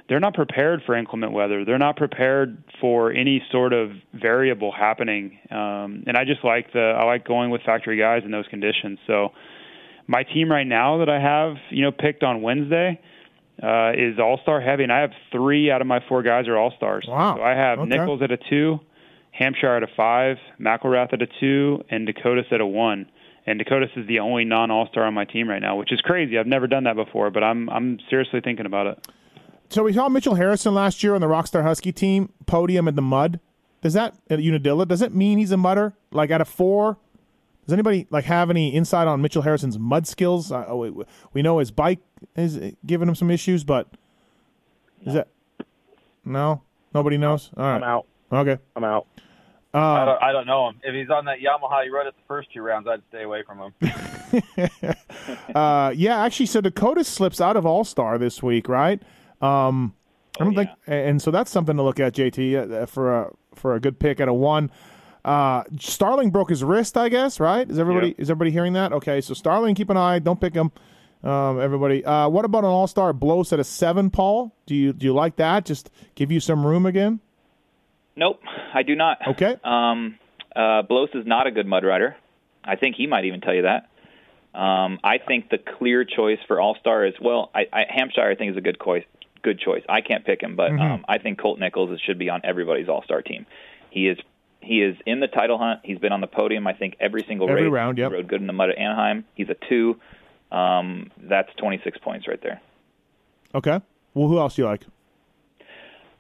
they're 0.10 0.20
not 0.20 0.34
prepared 0.34 0.82
for 0.86 0.96
inclement 0.96 1.32
weather. 1.32 1.64
They're 1.64 1.78
not 1.78 1.96
prepared 1.96 2.62
for 2.82 3.12
any 3.12 3.42
sort 3.52 3.72
of 3.72 3.92
variable 4.14 4.72
happening. 4.72 5.40
Um, 5.50 6.04
and 6.06 6.18
I 6.18 6.26
just 6.26 6.44
like 6.44 6.74
the 6.74 6.98
I 7.00 7.06
like 7.06 7.26
going 7.26 7.52
with 7.52 7.62
factory 7.62 7.98
guys 7.98 8.24
in 8.26 8.32
those 8.32 8.46
conditions. 8.48 9.00
So 9.08 9.30
my 10.08 10.24
team 10.24 10.52
right 10.52 10.68
now 10.68 10.98
that 10.98 11.10
I 11.10 11.20
have, 11.20 11.56
you 11.70 11.84
know, 11.84 11.92
picked 11.92 12.24
on 12.24 12.42
Wednesday 12.42 13.00
uh, 13.62 13.92
is 13.96 14.20
All 14.20 14.40
Star 14.44 14.60
heavy, 14.62 14.84
and 14.84 14.92
I 14.92 15.02
have 15.02 15.12
three 15.32 15.70
out 15.72 15.82
of 15.82 15.88
my 15.88 16.00
four 16.08 16.24
guys 16.24 16.48
are 16.48 16.58
All 16.58 16.74
Stars. 16.78 17.06
Wow. 17.08 17.36
So 17.38 17.44
I 17.44 17.52
have 17.52 17.80
Okay. 17.80 17.90
Nichols 17.90 18.22
at 18.22 18.32
a 18.32 18.38
two, 18.50 18.80
Hampshire 19.32 19.76
at 19.76 19.84
a 19.84 19.88
five, 19.96 20.38
McElrath 20.60 21.14
at 21.14 21.22
a 21.22 21.28
two, 21.40 21.84
and 21.90 22.08
Decotis 22.08 22.52
at 22.52 22.62
a 22.62 22.66
one. 22.66 23.06
And 23.46 23.60
Decotis 23.60 23.98
is 23.98 24.08
the 24.08 24.20
only 24.20 24.46
non 24.46 24.72
All 24.72 24.88
Star 24.88 25.06
on 25.06 25.14
my 25.14 25.26
team 25.26 25.50
right 25.50 25.62
now, 25.62 25.76
which 25.76 25.92
is 25.92 26.00
crazy. 26.02 26.38
I've 26.38 26.48
never 26.48 26.68
done 26.68 26.86
that 26.86 26.96
before, 26.96 27.30
but 27.30 27.44
I'm 27.44 27.70
I'm 27.70 28.00
seriously 28.10 28.42
thinking 28.42 28.66
about 28.66 28.88
it. 28.88 29.08
So 29.70 29.84
we 29.84 29.94
saw 29.94 30.08
Mitchell 30.08 30.36
Harrison 30.36 30.74
last 30.74 31.04
year 31.04 31.16
on 31.16 31.22
the 31.22 31.28
Rockstar 31.28 31.64
Husky 31.64 31.92
team 31.92 32.32
podium 32.46 32.88
in 32.88 32.96
the 32.96 33.02
mud. 33.02 33.40
Does 33.82 33.94
that 33.94 34.16
at 34.30 34.40
Unadilla? 34.40 34.86
Does 34.86 35.02
it 35.02 35.14
mean 35.14 35.40
he's 35.40 35.52
a 35.52 35.58
mudder? 35.58 35.94
Like 36.12 36.32
at 36.32 36.42
a 36.42 36.46
four? 36.46 36.98
Does 37.66 37.74
anybody 37.74 38.08
like 38.10 38.26
have 38.26 38.50
any 38.50 38.70
insight 38.70 39.08
on 39.08 39.22
Mitchell 39.22 39.42
Harrison's 39.42 39.80
mud 39.80 40.06
skills? 40.08 40.52
Uh, 40.52 40.66
oh, 40.68 40.78
we, 40.78 41.04
we 41.34 41.42
know 41.42 41.58
his 41.60 41.72
bike 41.72 42.00
is 42.36 42.60
giving 42.86 43.08
him 43.08 43.16
some 43.16 43.30
issues, 43.32 43.64
but 43.64 43.88
is 45.06 45.14
that 45.14 45.28
no? 46.26 46.62
Nobody 46.94 47.18
knows. 47.18 47.50
All 47.58 47.64
right. 47.64 47.76
I'm 47.78 47.84
out. 47.84 48.08
Okay. 48.32 48.58
I'm 48.76 48.84
out. 48.84 49.08
I 49.74 49.80
Uh, 49.80 50.06
don't, 50.06 50.24
I 50.24 50.32
don't 50.32 50.46
know 50.46 50.70
him. 50.70 50.80
If 50.84 50.94
he's 50.94 51.10
on 51.10 51.26
that 51.26 51.40
Yamaha 51.40 51.84
he 51.84 51.90
rode 51.90 52.06
it 52.08 52.14
the 52.16 52.22
first 52.28 52.54
two 52.54 52.62
rounds, 52.62 52.88
I'd 52.88 53.02
stay 53.10 53.24
away 53.24 53.42
from 53.44 53.58
him. 53.60 53.74
uh, 55.56 55.94
yeah, 55.96 56.20
actually, 56.24 56.46
so 56.46 56.62
Dakota 56.62 57.04
slips 57.04 57.42
out 57.42 57.56
of 57.58 57.66
All 57.66 57.84
Star 57.84 58.18
this 58.18 58.42
week, 58.44 58.70
right? 58.70 59.02
Um, 59.42 59.94
I 60.40 60.44
don't 60.46 60.54
Oh, 60.54 60.58
think, 60.58 60.70
and 60.88 61.22
so 61.22 61.32
that's 61.32 61.52
something 61.52 61.76
to 61.78 61.84
look 61.84 62.00
at, 62.00 62.14
JT, 62.14 62.72
uh, 62.84 62.86
for 62.86 63.22
a 63.22 63.32
for 63.56 63.76
a 63.76 63.80
good 63.80 64.00
pick 64.00 64.20
at 64.20 64.28
a 64.28 64.34
one. 64.34 64.72
Uh, 65.26 65.64
Starling 65.80 66.32
broke 66.32 66.50
his 66.50 66.64
wrist, 66.64 66.98
I 66.98 67.10
guess, 67.10 67.40
right? 67.40 67.70
Is 67.70 67.80
everybody 67.80 68.10
Yeah. 68.10 68.14
is 68.18 68.30
everybody 68.30 68.52
hearing 68.52 68.74
that? 68.74 68.92
Okay, 68.94 69.22
so 69.22 69.34
Starling, 69.34 69.74
keep 69.76 69.90
an 69.90 69.98
eye, 69.98 70.20
don't 70.20 70.40
pick 70.40 70.54
him. 70.54 70.72
Um, 71.24 71.62
everybody, 71.62 72.04
uh, 72.04 72.28
what 72.28 72.44
about 72.44 72.60
an 72.66 72.70
All 72.72 72.88
Star 72.88 73.14
Blose 73.14 73.54
at 73.54 73.60
a 73.60 73.64
seven, 73.64 74.10
Paul? 74.10 74.54
Do 74.66 74.76
you 74.76 74.92
do 74.94 75.06
you 75.06 75.14
like 75.14 75.38
that? 75.38 75.66
Just 75.66 75.90
give 76.16 76.32
you 76.32 76.40
some 76.40 76.66
room 76.66 76.86
again. 76.86 77.20
Nope, 78.16 78.42
I 78.74 78.84
do 78.84 78.96
not. 78.96 79.20
Okay. 79.30 79.56
Um, 79.64 80.20
uh, 80.56 80.82
Blose 80.84 81.10
is 81.14 81.26
not 81.26 81.48
a 81.48 81.52
good 81.52 81.66
mud 81.66 81.84
rider. 81.86 82.16
I 82.64 82.76
think 82.76 82.96
he 82.96 83.08
might 83.08 83.26
even 83.26 83.42
tell 83.42 83.54
you 83.54 83.64
that. 83.64 83.90
Um, 84.58 85.00
I 85.04 85.18
think 85.18 85.50
the 85.50 85.58
clear 85.58 86.04
choice 86.06 86.40
for 86.48 86.60
All 86.62 86.76
Star 86.80 87.06
is 87.06 87.14
well, 87.22 87.50
I, 87.56 87.62
I, 87.72 87.84
Hampshire. 87.90 88.22
I 88.30 88.36
think 88.36 88.52
is 88.52 88.58
a 88.58 88.62
good 88.62 88.78
choice. 88.84 89.04
Good 89.42 89.60
choice. 89.60 89.84
I 89.90 90.02
can't 90.02 90.24
pick 90.26 90.42
him, 90.42 90.56
but 90.56 90.72
Mm-hmm. 90.72 90.82
um, 90.82 91.06
I 91.08 91.18
think 91.18 91.40
Colt 91.40 91.60
Nichols 91.60 92.00
should 92.06 92.20
be 92.20 92.30
on 92.30 92.42
everybody's 92.44 92.88
All 92.90 93.04
Star 93.04 93.22
team. 93.22 93.46
He 93.90 94.08
is 94.08 94.18
he 94.62 94.82
is 94.82 94.96
in 95.06 95.20
the 95.22 95.28
title 95.28 95.58
hunt. 95.58 95.80
He's 95.84 95.98
been 96.00 96.12
on 96.14 96.22
the 96.22 96.28
podium. 96.28 96.68
I 96.68 96.74
think 96.74 96.96
every 97.00 97.24
single 97.24 97.50
Every 97.50 97.64
race. 97.64 97.72
round, 97.72 97.98
yep. 97.98 98.12
He 98.12 98.16
rode 98.18 98.28
good 98.28 98.42
in 98.42 98.48
the 98.48 98.54
mud 98.54 98.70
at 98.70 98.78
Anaheim. 98.78 99.26
He's 99.36 99.50
a 99.50 99.56
two. 99.70 100.00
Um, 100.54 101.10
that's 101.18 101.50
26 101.58 101.98
points 101.98 102.28
right 102.28 102.42
there. 102.42 102.62
Okay. 103.56 103.82
Well, 104.14 104.28
who 104.28 104.38
else 104.38 104.56
do 104.56 104.62
you 104.62 104.68
like? 104.68 104.86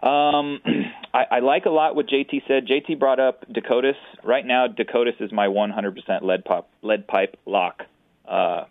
Um, 0.02 0.60
I, 1.14 1.26
I 1.32 1.40
like 1.40 1.66
a 1.66 1.70
lot 1.70 1.96
what 1.96 2.08
JT 2.08 2.48
said. 2.48 2.68
JT 2.68 3.00
brought 3.00 3.20
up 3.20 3.46
Decotis. 3.48 3.96
Right 4.24 4.46
now, 4.46 4.68
Decotis 4.68 5.22
is 5.22 5.32
my 5.32 5.48
100% 5.48 6.24
lead 6.24 6.44
pop, 6.46 6.70
lead 6.82 7.08
pipe 7.08 7.38
lock, 7.46 7.84
uh, 8.28 8.66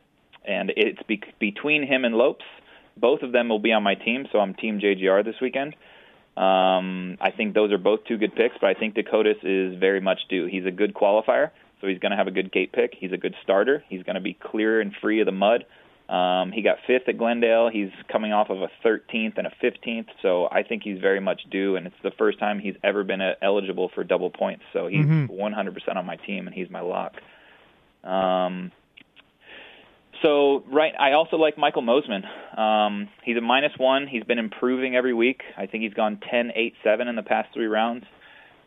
and 0.44 0.72
it's 0.76 1.02
be- 1.04 1.22
between 1.38 1.86
him 1.86 2.04
and 2.04 2.16
Lopes. 2.16 2.44
Both 2.96 3.22
of 3.22 3.32
them 3.32 3.48
will 3.48 3.60
be 3.60 3.72
on 3.72 3.82
my 3.82 3.94
team, 3.94 4.26
so 4.32 4.40
I'm 4.40 4.54
Team 4.54 4.80
JGR 4.80 5.24
this 5.24 5.36
weekend. 5.40 5.74
Um, 6.36 7.18
I 7.20 7.30
think 7.30 7.54
those 7.54 7.72
are 7.72 7.78
both 7.78 8.00
two 8.04 8.18
good 8.18 8.34
picks, 8.34 8.56
but 8.60 8.68
I 8.68 8.74
think 8.74 8.94
Decotis 8.94 9.42
is 9.42 9.78
very 9.78 10.00
much 10.00 10.20
due. 10.28 10.46
He's 10.46 10.66
a 10.66 10.70
good 10.70 10.92
qualifier, 10.94 11.50
so 11.82 11.88
he's 11.88 11.98
going 11.98 12.12
to 12.12 12.16
have 12.16 12.28
a 12.28 12.30
good 12.30 12.50
gate 12.52 12.72
pick. 12.72 12.94
He's 12.98 13.12
a 13.12 13.18
good 13.18 13.34
starter. 13.42 13.84
He's 13.88 14.04
going 14.04 14.14
to 14.14 14.20
be 14.20 14.32
clear 14.32 14.80
and 14.80 14.94
free 15.02 15.20
of 15.20 15.26
the 15.26 15.32
mud. 15.32 15.66
Um, 16.08 16.52
he 16.52 16.62
got 16.62 16.76
fifth 16.86 17.08
at 17.08 17.18
Glendale. 17.18 17.70
He's 17.72 17.90
coming 18.10 18.32
off 18.32 18.50
of 18.50 18.62
a 18.62 18.68
13th 18.84 19.38
and 19.38 19.46
a 19.46 19.52
15th, 19.62 20.08
so 20.20 20.48
I 20.50 20.62
think 20.62 20.82
he's 20.82 21.00
very 21.00 21.20
much 21.20 21.42
due, 21.50 21.76
and 21.76 21.86
it's 21.86 21.96
the 22.02 22.10
first 22.12 22.38
time 22.38 22.58
he's 22.58 22.74
ever 22.84 23.02
been 23.02 23.20
uh, 23.20 23.34
eligible 23.42 23.90
for 23.94 24.04
double 24.04 24.30
points. 24.30 24.62
So 24.72 24.86
he's 24.86 25.06
100% 25.06 25.96
on 25.96 26.06
my 26.06 26.16
team, 26.16 26.46
and 26.46 26.54
he's 26.54 26.70
my 26.70 26.80
lock. 26.80 27.14
Um, 28.04 28.72
so 30.22 30.62
right, 30.70 30.92
I 30.98 31.12
also 31.12 31.36
like 31.36 31.58
Michael 31.58 31.82
Mosiman. 31.82 32.24
Um, 32.58 33.08
he's 33.24 33.36
a 33.36 33.40
minus 33.40 33.72
one. 33.78 34.06
He's 34.06 34.24
been 34.24 34.38
improving 34.38 34.94
every 34.94 35.14
week. 35.14 35.42
I 35.56 35.66
think 35.66 35.82
he's 35.82 35.94
gone 35.94 36.20
10, 36.30 36.52
8, 36.54 36.74
7 36.84 37.08
in 37.08 37.16
the 37.16 37.22
past 37.22 37.48
three 37.54 37.66
rounds. 37.66 38.04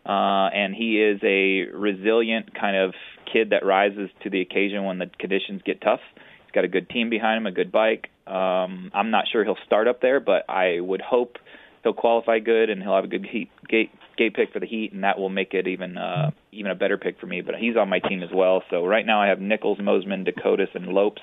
Uh, 0.05 0.49
and 0.53 0.75
he 0.75 1.01
is 1.01 1.19
a 1.23 1.75
resilient 1.75 2.53
kind 2.59 2.75
of 2.75 2.93
kid 3.31 3.49
that 3.49 3.65
rises 3.65 4.09
to 4.23 4.29
the 4.29 4.41
occasion 4.41 4.83
when 4.83 4.99
the 4.99 5.07
conditions 5.19 5.61
get 5.65 5.81
tough. 5.81 6.01
He's 6.15 6.51
got 6.53 6.63
a 6.63 6.67
good 6.67 6.89
team 6.89 7.09
behind 7.09 7.37
him, 7.37 7.47
a 7.47 7.51
good 7.51 7.71
bike. 7.71 8.09
Um, 8.27 8.91
I'm 8.93 9.09
not 9.09 9.25
sure 9.31 9.43
he'll 9.43 9.57
start 9.65 9.87
up 9.87 10.01
there, 10.01 10.19
but 10.19 10.49
I 10.49 10.79
would 10.79 11.01
hope 11.01 11.37
he'll 11.83 11.93
qualify 11.93 12.39
good 12.39 12.69
and 12.69 12.81
he'll 12.81 12.95
have 12.95 13.03
a 13.03 13.07
good 13.07 13.25
heat, 13.25 13.49
gate 13.67 13.91
gate 14.17 14.33
pick 14.33 14.51
for 14.53 14.59
the 14.59 14.65
heat, 14.65 14.93
and 14.93 15.03
that 15.03 15.19
will 15.19 15.29
make 15.29 15.53
it 15.53 15.67
even 15.67 15.97
uh, 15.97 16.31
even 16.51 16.71
a 16.71 16.75
better 16.75 16.97
pick 16.97 17.19
for 17.19 17.27
me. 17.27 17.41
But 17.41 17.55
he's 17.55 17.75
on 17.75 17.89
my 17.89 17.99
team 17.99 18.23
as 18.23 18.29
well. 18.33 18.63
So 18.69 18.85
right 18.85 19.05
now 19.05 19.21
I 19.21 19.27
have 19.27 19.39
Nichols, 19.39 19.79
Mosiman, 19.79 20.27
Decotis, 20.27 20.73
and 20.73 20.87
Lopes. 20.87 21.21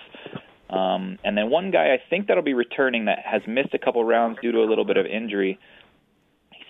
Um, 0.70 1.18
and 1.22 1.36
then 1.36 1.50
one 1.50 1.70
guy 1.70 1.92
I 1.92 1.98
think 2.08 2.28
that'll 2.28 2.42
be 2.42 2.54
returning 2.54 3.04
that 3.04 3.18
has 3.24 3.42
missed 3.46 3.74
a 3.74 3.78
couple 3.78 4.02
rounds 4.04 4.38
due 4.40 4.52
to 4.52 4.58
a 4.58 4.68
little 4.68 4.86
bit 4.86 4.96
of 4.96 5.06
injury. 5.06 5.58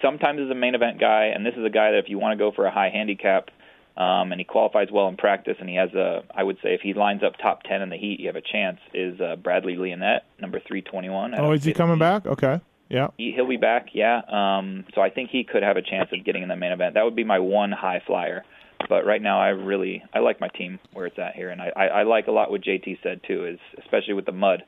Sometimes 0.03 0.41
is 0.41 0.51
a 0.51 0.55
main 0.55 0.75
event 0.75 1.01
guy, 1.01 1.27
and 1.35 1.47
this 1.47 1.55
is 1.57 1.65
a 1.65 1.71
guy 1.71 1.93
that 1.93 1.99
if 1.99 2.09
you 2.09 2.19
want 2.19 2.37
to 2.37 2.45
go 2.45 2.53
for 2.53 2.67
a 2.67 2.71
high 2.71 2.91
handicap, 2.91 3.51
um, 3.97 4.33
and 4.33 4.41
he 4.41 4.45
qualifies 4.45 4.89
well 4.91 5.09
in 5.09 5.17
practice, 5.17 5.57
and 5.61 5.69
he 5.69 5.77
has 5.77 5.93
a, 5.95 6.25
I 6.35 6.43
would 6.43 6.57
say 6.63 6.75
if 6.75 6.81
he 6.81 6.95
lines 6.95 7.23
up 7.23 7.35
top 7.41 7.63
ten 7.63 7.83
in 7.83 7.91
the 7.91 7.97
heat, 7.97 8.21
you 8.21 8.27
have 8.27 8.37
a 8.37 8.43
chance. 8.43 8.79
Is 8.93 9.21
uh, 9.21 9.37
Bradley 9.37 9.77
Lionnet, 9.77 10.21
number 10.41 10.61
three 10.67 10.83
twenty 10.83 11.11
one? 11.11 11.35
Oh, 11.39 11.53
is 11.53 11.65
he 11.65 11.73
coming 11.73 11.99
back? 11.99 12.27
Okay. 12.27 12.61
Yeah. 12.89 13.09
He, 13.17 13.33
he'll 13.33 13.49
be 13.49 13.57
back, 13.57 13.89
yeah. 13.95 14.21
Um, 14.29 14.85
so 14.95 15.01
I 15.01 15.09
think 15.09 15.31
he 15.31 15.45
could 15.45 15.63
have 15.63 15.79
a 15.79 15.83
chance 15.83 16.11
of 16.13 16.25
getting 16.25 16.43
in 16.43 16.51
the 16.51 16.57
main 16.57 16.73
event. 16.73 16.95
That 16.95 17.05
would 17.05 17.17
be 17.17 17.25
my 17.25 17.39
one 17.39 17.73
high 17.73 18.03
flyer. 18.07 18.45
But 18.89 19.07
right 19.07 19.23
now, 19.23 19.41
I 19.41 19.49
really 19.49 20.03
I 20.13 20.19
like 20.19 20.41
my 20.41 20.49
team 20.49 20.79
where 20.93 21.07
it's 21.07 21.19
at 21.19 21.35
here, 21.35 21.51
and 21.51 21.61
I, 21.61 21.73
I, 21.77 21.87
I 21.87 22.03
like 22.03 22.27
a 22.27 22.33
lot 22.33 22.51
what 22.51 22.63
JT 22.63 22.99
said 23.03 23.21
too, 23.27 23.47
is 23.47 23.59
especially 23.79 24.15
with 24.15 24.27
the 24.27 24.33
mud. 24.33 24.65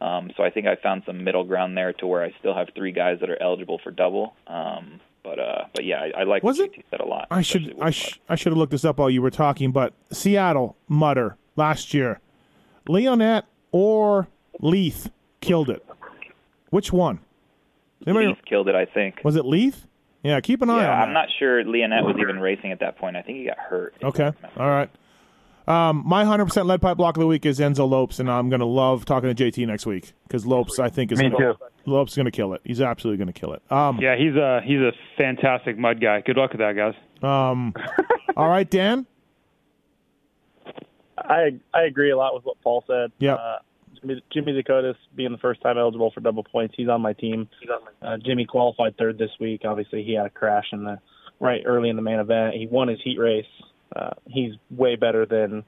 Um, 0.00 0.30
so 0.36 0.42
I 0.44 0.50
think 0.50 0.66
I 0.66 0.76
found 0.76 1.02
some 1.06 1.24
middle 1.24 1.44
ground 1.44 1.76
there 1.76 1.92
to 1.94 2.06
where 2.06 2.22
I 2.22 2.32
still 2.38 2.54
have 2.54 2.68
three 2.74 2.92
guys 2.92 3.18
that 3.20 3.30
are 3.30 3.40
eligible 3.42 3.80
for 3.82 3.90
double. 3.90 4.34
Um, 4.46 5.00
but 5.24 5.38
uh, 5.38 5.64
but 5.74 5.84
yeah, 5.84 6.00
I, 6.16 6.20
I 6.20 6.22
like 6.24 6.42
Was 6.42 6.58
what 6.58 6.66
it- 6.66 6.72
JT 6.74 6.84
said 6.90 7.00
a 7.00 7.04
lot. 7.06 7.26
I 7.30 7.42
should 7.42 7.74
I, 7.80 7.90
sh- 7.90 8.20
I 8.28 8.34
should 8.36 8.52
have 8.52 8.58
looked 8.58 8.70
this 8.72 8.84
up 8.84 8.98
while 8.98 9.10
you 9.10 9.20
were 9.22 9.30
talking, 9.30 9.72
but 9.72 9.92
Seattle 10.12 10.76
Mutter 10.88 11.36
last 11.56 11.92
year, 11.92 12.20
Lionnet 12.88 13.42
or 13.72 14.28
Leith 14.60 15.10
killed 15.40 15.68
it. 15.70 15.84
Which 16.70 16.92
one? 16.92 17.20
Anybody, 18.06 18.28
Leith 18.28 18.44
killed 18.48 18.68
it, 18.68 18.74
I 18.74 18.84
think. 18.84 19.20
was 19.24 19.36
it 19.36 19.44
Leith? 19.44 19.86
Yeah, 20.22 20.40
keep 20.40 20.62
an 20.62 20.70
eye 20.70 20.82
Yeah, 20.82 20.92
on 20.94 21.00
I'm 21.02 21.08
that. 21.08 21.12
not 21.14 21.28
sure 21.38 21.62
Lionnet 21.64 22.04
was 22.04 22.16
even 22.20 22.38
racing 22.40 22.72
at 22.72 22.80
that 22.80 22.96
point. 22.98 23.16
I 23.16 23.22
think 23.22 23.38
he 23.38 23.44
got 23.44 23.58
hurt. 23.58 23.94
Okay, 24.02 24.32
all 24.56 24.68
right. 24.70 24.90
Um, 25.68 26.02
my 26.06 26.24
100% 26.24 26.64
lead 26.64 26.80
pipe 26.80 26.96
block 26.96 27.16
of 27.16 27.20
the 27.20 27.26
week 27.26 27.44
is 27.44 27.58
Enzo 27.58 27.88
Lopes, 27.88 28.20
and 28.20 28.30
I'm 28.30 28.48
going 28.48 28.60
to 28.60 28.66
love 28.66 29.04
talking 29.04 29.34
to 29.34 29.44
JT 29.44 29.66
next 29.66 29.84
week 29.84 30.14
because 30.26 30.46
Lopes, 30.46 30.78
I 30.78 30.88
think, 30.88 31.12
is 31.12 31.18
Me 31.18 31.28
gonna, 31.28 31.52
too. 31.52 31.58
Lopes 31.84 32.16
going 32.16 32.24
to 32.24 32.30
kill 32.30 32.54
it. 32.54 32.62
He's 32.64 32.80
absolutely 32.80 33.18
going 33.22 33.32
to 33.32 33.38
kill 33.38 33.52
it. 33.52 33.62
Um, 33.70 33.98
Yeah, 34.00 34.16
he's 34.16 34.34
a 34.34 34.60
he's 34.64 34.80
a 34.80 34.92
fantastic 35.18 35.76
mud 35.76 36.00
guy. 36.00 36.22
Good 36.22 36.38
luck 36.38 36.52
with 36.52 36.60
that, 36.60 36.74
guys. 36.74 36.94
um, 37.22 37.74
all 38.36 38.48
right, 38.48 38.68
Dan. 38.68 39.06
I 41.18 41.58
I 41.74 41.82
agree 41.82 42.10
a 42.12 42.16
lot 42.16 42.34
with 42.34 42.44
what 42.44 42.60
Paul 42.62 42.82
said. 42.86 43.12
Yeah. 43.18 43.34
Uh, 43.34 43.58
Jimmy, 44.00 44.22
Jimmy 44.32 44.62
Decotis 44.62 44.94
being 45.16 45.32
the 45.32 45.38
first 45.38 45.60
time 45.60 45.76
eligible 45.76 46.12
for 46.12 46.20
double 46.20 46.44
points, 46.44 46.74
he's 46.76 46.88
on 46.88 47.02
my 47.02 47.12
team. 47.14 47.48
Uh, 48.00 48.16
Jimmy 48.24 48.46
qualified 48.46 48.96
third 48.96 49.18
this 49.18 49.30
week. 49.40 49.62
Obviously, 49.64 50.04
he 50.04 50.14
had 50.14 50.26
a 50.26 50.30
crash 50.30 50.66
in 50.72 50.84
the 50.84 50.98
right 51.40 51.62
early 51.66 51.88
in 51.88 51.96
the 51.96 52.02
main 52.02 52.20
event. 52.20 52.54
He 52.54 52.66
won 52.66 52.88
his 52.88 53.00
heat 53.02 53.18
race. 53.18 53.44
Uh, 53.94 54.10
he's 54.26 54.52
way 54.70 54.96
better 54.96 55.26
than 55.26 55.64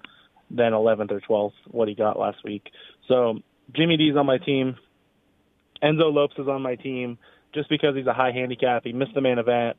than 0.50 0.72
11th 0.72 1.12
or 1.12 1.20
12th 1.20 1.52
what 1.70 1.88
he 1.88 1.94
got 1.94 2.18
last 2.18 2.38
week. 2.44 2.70
So 3.06 3.38
Jimmy 3.74 3.96
D's 3.96 4.16
on 4.16 4.26
my 4.26 4.38
team. 4.38 4.76
Enzo 5.82 6.12
Lopes 6.12 6.34
is 6.38 6.48
on 6.48 6.60
my 6.60 6.74
team 6.74 7.18
just 7.54 7.68
because 7.68 7.94
he's 7.96 8.06
a 8.06 8.12
high 8.12 8.32
handicap. 8.32 8.82
He 8.84 8.92
missed 8.92 9.14
the 9.14 9.20
main 9.20 9.38
event, 9.38 9.76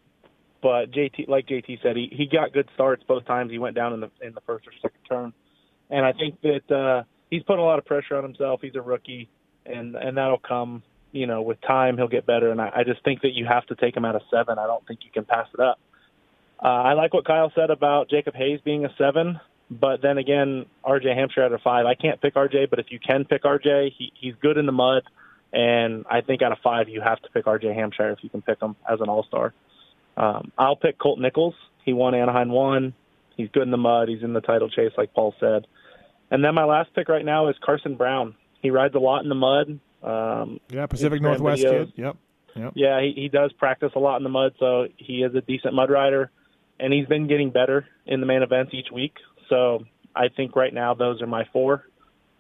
but 0.62 0.92
JT, 0.92 1.28
like 1.28 1.48
JT 1.48 1.82
said, 1.82 1.96
he 1.96 2.10
he 2.12 2.26
got 2.26 2.54
good 2.54 2.68
starts 2.74 3.04
both 3.08 3.26
times. 3.26 3.52
He 3.52 3.60
went 3.60 3.76
down 3.76 3.94
in 3.94 4.00
the 4.00 4.12
in 4.22 4.34
the 4.34 4.42
first 4.42 4.68
or 4.68 4.72
second 4.82 5.00
turn, 5.08 5.34
and 5.90 6.06
I 6.06 6.14
think 6.14 6.42
that 6.42 6.76
uh, 6.76 7.04
he's 7.30 7.44
put 7.44 7.60
a 7.60 7.62
lot 7.62 7.80
of 7.80 7.86
pressure 7.86 8.16
on 8.16 8.24
himself. 8.24 8.62
He's 8.62 8.76
a 8.76 8.82
rookie, 8.82 9.30
and 9.66 9.96
and 9.96 10.18
that'll 10.18 10.40
come. 10.40 10.84
You 11.14 11.28
know, 11.28 11.42
with 11.42 11.60
time, 11.60 11.98
he'll 11.98 12.08
get 12.08 12.26
better. 12.26 12.52
And 12.52 12.62
I, 12.62 12.72
I 12.74 12.84
just 12.86 13.04
think 13.04 13.24
that 13.24 13.34
you 13.34 13.46
have 13.46 13.66
to 13.66 13.76
take 13.76 13.98
him 13.98 14.06
out 14.06 14.16
of 14.16 14.22
seven. 14.32 14.58
I 14.58 14.66
don't 14.66 14.86
think 14.88 15.02
you 15.04 15.12
can 15.12 15.26
pass 15.26 15.46
it 15.54 15.60
up. 15.60 15.78
Uh, 16.64 16.68
I 16.68 16.94
like 16.94 17.14
what 17.14 17.26
Kyle 17.26 17.52
said 17.56 17.70
about 17.70 18.10
Jacob 18.10 18.36
Hayes 18.36 18.60
being 18.64 18.86
a 18.86 18.90
seven, 18.98 19.40
but 19.70 20.02
then 20.02 20.18
again, 20.18 20.66
RJ 20.86 21.16
Hampshire 21.16 21.44
at 21.44 21.52
a 21.52 21.58
five. 21.58 21.86
I 21.86 21.96
can't 21.96 22.22
pick 22.22 22.36
RJ, 22.36 22.70
but 22.70 22.80
if 22.80 22.88
you 22.92 23.00
can 23.00 23.26
pick 23.26 23.44
RJ, 23.44 23.92
he, 23.98 24.12
he's 24.20 24.36
good 24.42 24.58
in 24.58 24.66
the 24.66 24.72
mud. 24.72 25.04
And 25.54 26.06
I 26.10 26.22
think 26.22 26.42
out 26.42 26.52
of 26.52 26.60
five, 26.64 26.88
you 26.88 27.02
have 27.02 27.22
to 27.24 27.30
pick 27.30 27.46
R.J. 27.46 27.74
Hampshire 27.74 28.12
if 28.12 28.20
you 28.22 28.30
can 28.30 28.42
pick 28.42 28.62
him 28.62 28.76
as 28.90 29.02
an 29.02 29.10
All 29.10 29.24
Star. 29.24 29.54
Um, 30.16 30.52
I'll 30.58 30.76
pick 30.78 30.98
Colt 30.98 31.20
Nichols. 31.20 31.56
He 31.84 31.94
won 31.94 32.16
Anaheim 32.16 32.50
one. 32.50 32.94
He's 33.36 33.50
good 33.50 33.64
in 33.64 33.72
the 33.72 33.78
mud. 33.78 34.08
He's 34.08 34.24
in 34.24 34.34
the 34.34 34.42
title 34.42 34.70
chase, 34.70 34.92
like 34.98 35.14
Paul 35.14 35.34
said. 35.40 35.68
And 36.30 36.44
then 36.44 36.56
my 36.56 36.64
last 36.64 36.94
pick 36.94 37.10
right 37.10 37.26
now 37.26 37.50
is 37.50 37.56
Carson 37.62 37.96
Brown. 37.96 38.36
He 38.62 38.70
rides 38.70 38.96
a 38.96 39.00
lot 39.00 39.24
in 39.24 39.30
the 39.30 39.36
mud. 39.36 39.80
Um, 40.04 40.60
Yeah, 40.70 40.86
Pacific 40.86 41.20
Instagram 41.20 41.24
Northwest 41.24 41.64
videos. 41.64 41.86
kid. 41.88 41.94
Yep. 41.98 42.18
Yep. 42.56 42.72
Yeah, 42.76 43.02
he, 43.02 43.14
he 43.16 43.28
does 43.30 43.52
practice 43.54 43.92
a 43.96 44.00
lot 44.00 44.18
in 44.18 44.24
the 44.24 44.30
mud, 44.30 44.54
so 44.60 44.88
he 44.98 45.24
is 45.24 45.34
a 45.36 45.42
decent 45.42 45.74
mud 45.74 45.90
rider, 45.90 46.32
and 46.82 46.92
he's 46.92 47.06
been 47.06 47.28
getting 47.28 47.52
better 47.52 47.86
in 48.06 48.20
the 48.20 48.26
main 48.26 48.42
events 48.42 48.74
each 48.74 48.92
week. 48.92 49.14
So 49.50 49.86
I 50.16 50.28
think 50.28 50.56
right 50.56 50.74
now 50.74 50.94
those 50.94 51.22
are 51.22 51.28
my 51.28 51.46
four. 51.54 51.86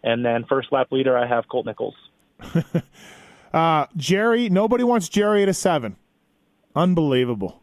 And 0.03 0.25
then 0.25 0.45
first 0.49 0.71
lap 0.71 0.87
leader, 0.91 1.17
I 1.17 1.27
have 1.27 1.47
Colt 1.47 1.65
Nichols. 1.65 1.95
Uh, 3.53 3.85
Jerry, 3.97 4.49
nobody 4.49 4.83
wants 4.83 5.09
Jerry 5.09 5.43
at 5.43 5.49
a 5.49 5.53
seven. 5.53 5.97
Unbelievable. 6.75 7.61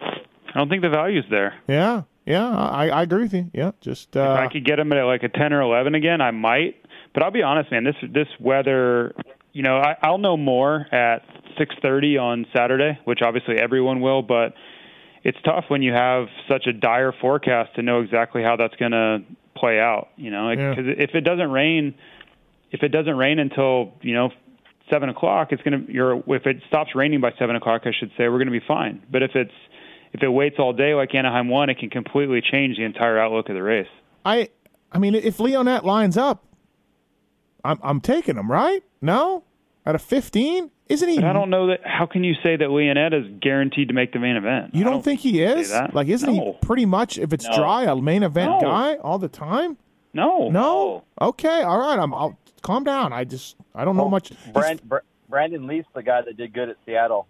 I 0.00 0.58
don't 0.58 0.68
think 0.68 0.82
the 0.82 0.88
value's 0.88 1.24
there. 1.30 1.54
Yeah, 1.66 2.02
yeah, 2.26 2.48
I, 2.48 2.88
I 2.88 3.02
agree 3.02 3.22
with 3.22 3.34
you. 3.34 3.50
Yeah, 3.52 3.72
just 3.80 4.10
if 4.14 4.22
uh, 4.22 4.34
I 4.34 4.48
could 4.48 4.64
get 4.64 4.78
him 4.78 4.92
at 4.92 5.02
like 5.04 5.22
a 5.22 5.28
10 5.28 5.52
or 5.52 5.62
11 5.62 5.94
again, 5.94 6.20
I 6.20 6.30
might. 6.30 6.76
But 7.12 7.24
I'll 7.24 7.30
be 7.32 7.42
honest, 7.42 7.72
man. 7.72 7.84
This 7.84 7.96
this 8.12 8.28
weather, 8.38 9.14
you 9.52 9.62
know, 9.62 9.78
I, 9.78 9.96
I'll 10.02 10.18
know 10.18 10.36
more 10.36 10.86
at 10.94 11.22
6:30 11.58 12.20
on 12.20 12.46
Saturday, 12.56 12.98
which 13.04 13.20
obviously 13.22 13.56
everyone 13.58 14.00
will. 14.00 14.22
But 14.22 14.54
it's 15.22 15.38
tough 15.44 15.64
when 15.68 15.82
you 15.82 15.92
have 15.92 16.28
such 16.48 16.66
a 16.66 16.72
dire 16.72 17.12
forecast 17.20 17.74
to 17.76 17.82
know 17.82 18.00
exactly 18.00 18.42
how 18.42 18.56
that's 18.56 18.74
going 18.76 18.92
to 18.92 19.18
play 19.56 19.78
out. 19.80 20.08
You 20.16 20.30
know, 20.30 20.50
Yeah. 20.50 20.74
because 20.74 20.86
if 20.98 21.14
it 21.14 21.20
doesn't 21.22 21.50
rain, 21.50 21.94
if 22.70 22.82
it 22.82 22.88
doesn't 22.88 23.16
rain 23.16 23.38
until 23.38 23.92
you 24.02 24.14
know 24.14 24.30
seven 24.90 25.08
o'clock, 25.08 25.52
it's 25.52 25.62
going 25.62 25.86
to. 25.86 25.92
You're 25.92 26.22
if 26.34 26.46
it 26.46 26.62
stops 26.68 26.94
raining 26.94 27.20
by 27.20 27.32
seven 27.38 27.56
o'clock, 27.56 27.82
I 27.84 27.92
should 27.98 28.10
say, 28.16 28.28
we're 28.28 28.38
going 28.38 28.46
to 28.52 28.58
be 28.58 28.64
fine. 28.66 29.02
But 29.10 29.22
if 29.22 29.32
it's 29.34 29.52
if 30.12 30.22
it 30.22 30.28
waits 30.28 30.56
all 30.58 30.72
day 30.72 30.94
like 30.94 31.14
Anaheim 31.14 31.48
one, 31.48 31.70
it 31.70 31.78
can 31.78 31.90
completely 31.90 32.40
change 32.40 32.76
the 32.76 32.84
entire 32.84 33.18
outlook 33.18 33.48
of 33.48 33.54
the 33.54 33.62
race. 33.62 33.86
I, 34.24 34.48
I 34.90 34.98
mean, 34.98 35.14
if 35.14 35.36
Lionnet 35.38 35.84
lines 35.84 36.16
up, 36.16 36.44
I'm 37.64 37.78
I'm 37.82 38.00
taking 38.00 38.36
him, 38.36 38.50
right? 38.50 38.82
No, 39.00 39.44
at 39.86 39.94
a 39.94 39.98
15, 39.98 40.70
isn't 40.90 41.08
he? 41.08 41.16
But 41.16 41.24
I 41.24 41.32
don't 41.32 41.48
know 41.50 41.68
that. 41.68 41.80
How 41.84 42.06
can 42.06 42.22
you 42.24 42.34
say 42.42 42.56
that 42.56 42.68
Lionnet 42.68 43.12
is 43.14 43.26
guaranteed 43.40 43.88
to 43.88 43.94
make 43.94 44.12
the 44.12 44.18
main 44.18 44.36
event? 44.36 44.74
You 44.74 44.82
I 44.86 44.90
don't, 44.90 45.02
think 45.02 45.20
he 45.20 45.42
is? 45.42 45.72
Like, 45.92 46.08
isn't 46.08 46.34
No. 46.34 46.52
he 46.60 46.66
pretty 46.66 46.84
much 46.86 47.18
if 47.18 47.32
it's 47.32 47.46
No. 47.48 47.56
dry 47.56 47.84
a 47.84 47.96
main 47.96 48.22
event 48.22 48.50
No. 48.50 48.60
guy 48.60 48.96
all 48.96 49.18
the 49.18 49.28
time? 49.28 49.76
No. 50.12 50.48
No. 50.50 51.04
Okay. 51.20 51.62
All 51.62 51.78
right. 51.78 51.98
I'm. 51.98 52.12
I'll 52.12 52.38
calm 52.62 52.84
down. 52.84 53.12
I 53.12 53.24
just 53.24 53.56
I 53.74 53.84
don't 53.84 53.96
know 53.96 54.08
much. 54.08 54.32
Brand, 54.52 54.82
Br- 54.88 54.98
Brandon 55.28 55.66
Leith's 55.66 55.88
the 55.94 56.02
guy 56.02 56.20
that 56.22 56.36
did 56.36 56.52
good 56.52 56.68
at 56.68 56.76
Seattle. 56.84 57.26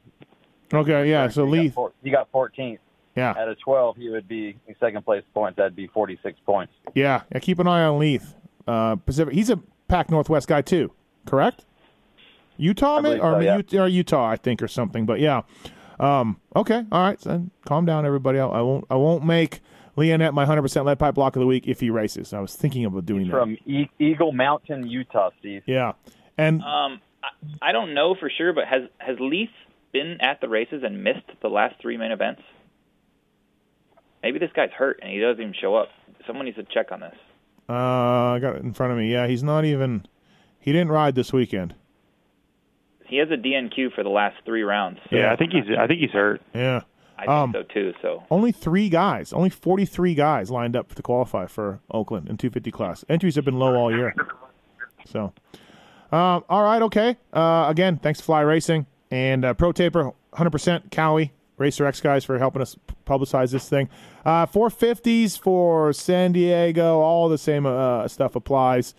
Okay. 0.73 1.11
Yeah. 1.11 1.29
So 1.29 1.45
he 1.47 1.51
got 1.51 1.63
Leith. 1.63 1.75
four- 1.75 1.93
he 2.03 2.11
got 2.11 2.31
14th. 2.33 2.79
Yeah. 3.17 3.35
At 3.37 3.49
a 3.49 3.57
12, 3.57 3.97
he 3.97 4.09
would 4.09 4.29
be 4.29 4.57
in 4.69 4.75
second 4.79 5.05
place 5.05 5.25
points. 5.35 5.57
That'd 5.57 5.75
be 5.77 5.89
46 5.89 6.39
points. 6.47 6.73
Yeah. 6.95 7.23
Yeah. 7.33 7.39
Keep 7.41 7.59
an 7.59 7.67
eye 7.67 7.83
on 7.85 7.99
Leith. 7.99 8.35
Uh, 8.67 8.97
Pacific. 8.97 9.35
He's 9.35 9.51
a 9.51 9.59
Pac 9.89 10.11
Northwest 10.11 10.47
guy 10.49 10.63
too. 10.63 10.93
Correct. 11.27 11.67
Utah, 12.61 12.99
I 12.99 13.03
believe 13.03 13.21
or, 13.23 13.33
so, 13.35 13.41
yeah. 13.41 13.57
Ut- 13.59 13.75
or 13.75 13.89
Utah, 13.89 14.27
I 14.29 14.37
think, 14.37 14.63
or 14.63 14.69
something. 14.69 15.07
But 15.07 15.21
yeah. 15.21 15.43
Um, 15.99 16.41
okay. 16.57 16.85
All 16.91 17.03
right. 17.03 17.21
So 17.21 17.47
calm 17.67 17.85
down, 17.85 18.07
everybody. 18.07 18.39
I, 18.39 18.47
I 18.47 18.61
won't. 18.63 18.85
I 18.91 18.95
won't 18.97 19.25
make 19.25 19.61
Lionnet 19.99 20.33
my 20.33 20.47
100% 20.47 20.85
lead 20.87 20.99
pipe 20.99 21.15
block 21.15 21.37
of 21.37 21.41
the 21.41 21.47
week 21.47 21.67
if 21.69 21.81
he 21.81 21.91
races. 21.91 22.33
I 22.33 22.41
was 22.41 22.55
thinking 22.55 22.85
about 22.87 23.05
doing 23.05 23.27
that. 23.27 23.33
From 23.33 23.59
e- 23.67 23.91
Eagle 23.99 24.33
Mountain, 24.33 24.87
Utah, 24.89 25.31
Steve. 25.41 25.63
Yeah. 25.67 25.93
And 26.39 26.63
Um, 26.63 27.01
I, 27.23 27.69
I 27.69 27.73
don't 27.73 27.93
know 27.93 28.15
for 28.19 28.31
sure, 28.31 28.53
but 28.55 28.65
has 28.67 28.83
has 28.99 29.17
Leith 29.21 29.51
been 29.93 30.19
at 30.23 30.41
the 30.41 30.49
races 30.49 30.83
and 30.85 31.05
missed 31.05 31.27
the 31.43 31.49
last 31.49 31.75
three 31.83 31.97
main 31.99 32.13
events? 32.13 32.41
Maybe 34.23 34.39
this 34.39 34.51
guy's 34.55 34.71
hurt 34.71 35.01
and 35.03 35.11
he 35.13 35.19
doesn't 35.21 35.41
even 35.41 35.55
show 35.61 35.75
up. 35.75 35.89
Someone 36.27 36.47
needs 36.47 36.57
to 36.57 36.65
check 36.65 36.93
on 36.93 37.01
this. 37.01 37.15
uh, 37.69 37.73
I 37.73 38.39
got 38.41 38.57
it 38.57 38.63
in 38.63 38.73
front 38.73 38.93
of 38.93 38.99
me. 38.99 39.13
Yeah. 39.13 39.27
He's 39.27 39.43
not 39.43 39.65
even. 39.65 40.07
He 40.59 40.73
didn't 40.73 40.91
ride 40.91 41.15
this 41.15 41.33
weekend. 41.33 41.75
He 43.11 43.19
has 43.19 43.29
a 43.31 43.37
DNQ 43.37 43.93
for 43.95 44.03
the 44.03 44.09
last 44.09 44.37
three 44.45 44.63
rounds. 44.63 44.99
so 45.11 45.17
Yeah, 45.17 45.33
I 45.33 45.37
think 45.37 45.53
he's. 45.53 45.65
I 45.77 45.87
think 45.87 46.01
he's 46.01 46.11
hurt. 46.11 46.41
Yeah. 46.55 46.83
I 47.19 47.23
think 47.23 47.31
um, 47.31 47.53
so 47.53 47.63
too. 47.65 47.93
So 48.01 48.23
Only 48.31 48.51
three 48.51 48.89
guys, 48.89 49.35
only 49.35 49.51
43 49.51 50.15
guys 50.15 50.51
lined 50.51 50.75
up 50.75 50.95
to 50.95 51.03
qualify 51.03 51.47
for 51.47 51.81
Oakland 51.91 52.29
in 52.31 52.39
250 52.39 52.71
class. 52.71 53.05
Entries 53.11 53.35
have 53.35 53.45
been 53.45 53.59
low 53.59 53.75
all 53.75 53.95
year. 53.95 54.15
So, 55.05 55.33
um, 56.13 56.45
all 56.49 56.63
right, 56.63 56.81
okay. 56.83 57.19
Uh, 57.33 57.67
again, 57.69 57.99
thanks 57.99 58.21
to 58.21 58.25
Fly 58.25 58.41
Racing 58.41 58.87
and 59.11 59.45
uh, 59.45 59.53
Pro 59.53 59.73
Taper, 59.73 60.13
100% 60.33 60.91
Cowie, 60.91 61.33
Racer 61.59 61.85
X 61.85 62.01
guys 62.01 62.25
for 62.25 62.39
helping 62.39 62.63
us 62.63 62.77
publicize 63.07 63.51
this 63.51 63.69
thing. 63.69 63.91
Uh, 64.25 64.47
450s 64.47 65.39
for 65.39 65.93
San 65.93 66.33
Diego, 66.33 67.01
all 67.01 67.29
the 67.29 67.39
same 67.39 67.67
uh, 67.67 68.09
stuff 68.09 68.35
applies. 68.35 68.95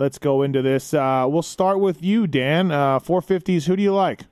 Let's 0.00 0.16
go 0.18 0.40
into 0.40 0.62
this. 0.62 0.94
Uh, 0.94 1.26
we'll 1.28 1.42
start 1.42 1.78
with 1.78 2.02
you, 2.02 2.26
Dan. 2.26 2.72
Uh, 2.72 2.98
450s, 3.00 3.66
who 3.66 3.76
do 3.76 3.82
you 3.82 3.92
like? 3.94 4.22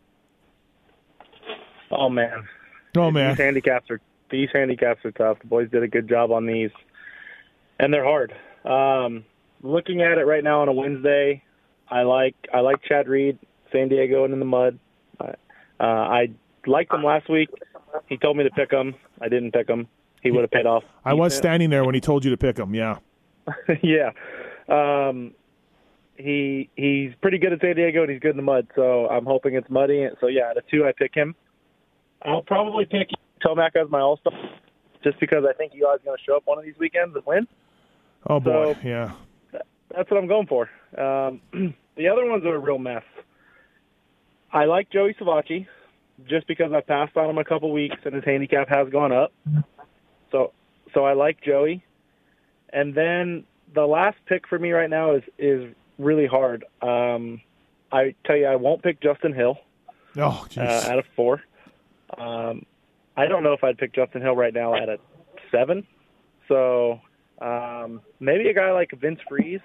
Oh 1.91 2.09
man, 2.09 2.49
Oh, 2.97 3.11
man. 3.11 3.31
these 3.33 3.39
handicaps 3.39 3.91
are 3.91 4.01
these 4.31 4.49
handicaps 4.53 5.05
are 5.05 5.11
tough. 5.11 5.39
The 5.41 5.47
boys 5.47 5.71
did 5.71 5.83
a 5.83 5.89
good 5.89 6.09
job 6.09 6.33
on 6.33 6.47
these, 6.47 6.71
and 7.79 7.93
they're 7.93 8.05
hard. 8.05 8.33
Um, 8.65 9.25
looking 9.63 10.01
at 10.01 10.17
it 10.17 10.25
right 10.25 10.43
now 10.43 10.63
on 10.63 10.69
a 10.69 10.73
Wednesday, 10.73 11.43
I 11.91 12.03
like 12.03 12.35
I 12.53 12.61
like 12.61 12.83
Chad 12.89 13.07
Reed, 13.07 13.39
San 13.71 13.89
Diego, 13.91 14.25
and 14.25 14.33
in 14.33 14.39
the 14.39 14.47
mud. 14.47 14.79
Uh, 15.21 15.33
I 15.81 16.31
liked 16.67 16.93
him 16.95 17.05
last 17.05 17.29
week. 17.29 17.51
He 18.09 18.17
told 18.17 18.39
me 18.39 18.45
to 18.45 18.51
pick 18.51 18.71
him. 18.73 18.95
I 19.21 19.29
didn't 19.29 19.53
pick 19.53 19.69
him. 19.69 19.87
He 20.23 20.31
would 20.31 20.41
have 20.43 20.51
paid 20.51 20.67
off. 20.67 20.83
I 21.05 21.13
was 21.13 21.37
standing 21.37 21.69
there 21.71 21.85
when 21.85 21.95
he 21.95 22.01
told 22.01 22.25
you 22.25 22.31
to 22.31 22.37
pick 22.39 22.59
him, 22.59 22.75
yeah. 22.75 22.97
yeah. 23.83 24.11
Um, 24.69 25.33
he 26.19 26.69
he's 26.77 27.13
pretty 27.23 27.39
good 27.39 27.53
at 27.53 27.61
San 27.61 27.77
Diego 27.77 28.03
and 28.03 28.11
he's 28.11 28.21
good 28.21 28.33
in 28.33 28.37
the 28.37 28.43
mud. 28.43 28.67
So 28.75 29.09
I'm 29.09 29.25
hoping 29.25 29.55
it's 29.55 29.71
muddy. 29.71 30.07
So 30.21 30.27
yeah, 30.27 30.53
the 30.55 30.63
two 30.71 30.85
I 30.87 30.93
pick 30.93 31.15
him. 31.15 31.35
I'll 32.23 32.43
probably 32.43 32.85
pick 32.85 33.09
Tomac 33.45 33.77
as 33.77 33.89
my 33.91 34.01
all 34.01 34.19
star, 34.19 34.33
just 35.05 35.21
because 35.21 35.45
I 35.49 35.53
think 35.53 35.73
Eli's 35.73 36.01
going 36.05 36.17
to 36.19 36.25
show 36.25 36.37
up 36.37 36.43
one 36.47 36.59
of 36.59 36.65
these 36.65 36.77
weekends 36.79 37.15
and 37.15 37.25
win. 37.25 37.47
Oh, 38.27 38.41
boy, 38.41 38.75
So- 38.75 38.81
yeah. 38.89 39.13
That's 39.95 40.11
what 40.11 40.19
I'm 40.21 40.27
going 40.27 40.47
for. 40.49 40.69
Um, 40.99 41.41
the 41.97 42.09
other 42.09 42.27
ones 42.29 42.45
are 42.45 42.55
a 42.55 42.59
real 42.59 42.79
mess. 42.79 43.05
I 44.53 44.67
like 44.67 44.91
Joey 44.91 45.15
Savatgy 45.15 45.67
just 46.29 46.47
because 46.47 46.73
I 46.73 46.81
passed 46.83 47.17
on 47.17 47.31
him 47.31 47.39
a 47.39 47.45
couple 47.45 47.73
weeks 47.73 47.97
and 48.05 48.15
his 48.15 48.25
handicap 48.25 48.69
has 48.69 48.89
gone 48.91 49.13
up. 49.13 49.33
So 50.31 50.53
so 50.93 51.05
I 51.05 51.13
like 51.15 51.41
Joey. 51.41 51.85
And 52.71 52.95
then 52.95 53.45
the 53.75 53.87
last 53.87 54.19
pick 54.27 54.47
for 54.49 54.59
me 54.59 54.73
right 54.73 54.91
now 54.91 55.15
is 55.15 55.23
is 55.39 55.75
really 55.99 56.27
hard. 56.27 56.65
Um, 56.81 57.41
I 57.91 58.15
tell 58.25 58.37
you, 58.37 58.47
I 58.47 58.57
won't 58.57 58.83
pick 58.83 59.01
Justin 59.01 59.33
Hill 59.33 59.59
Oh, 60.17 60.47
uh, 60.57 60.61
out 60.61 60.99
of 60.99 61.05
four. 61.15 61.43
Um, 62.17 62.65
I 63.17 63.27
don't 63.27 63.43
know 63.43 63.53
if 63.53 63.63
I'd 63.63 63.79
pick 63.79 63.95
Justin 63.95 64.23
Hill 64.23 64.35
right 64.35 64.53
now 64.53 64.75
at 64.75 64.89
a 64.89 64.99
seven. 65.51 65.87
So 66.49 67.01
um, 67.41 68.01
maybe 68.21 68.49
a 68.49 68.55
guy 68.55 68.73
like 68.73 68.91
Vince 68.99 69.21
Friese, 69.29 69.61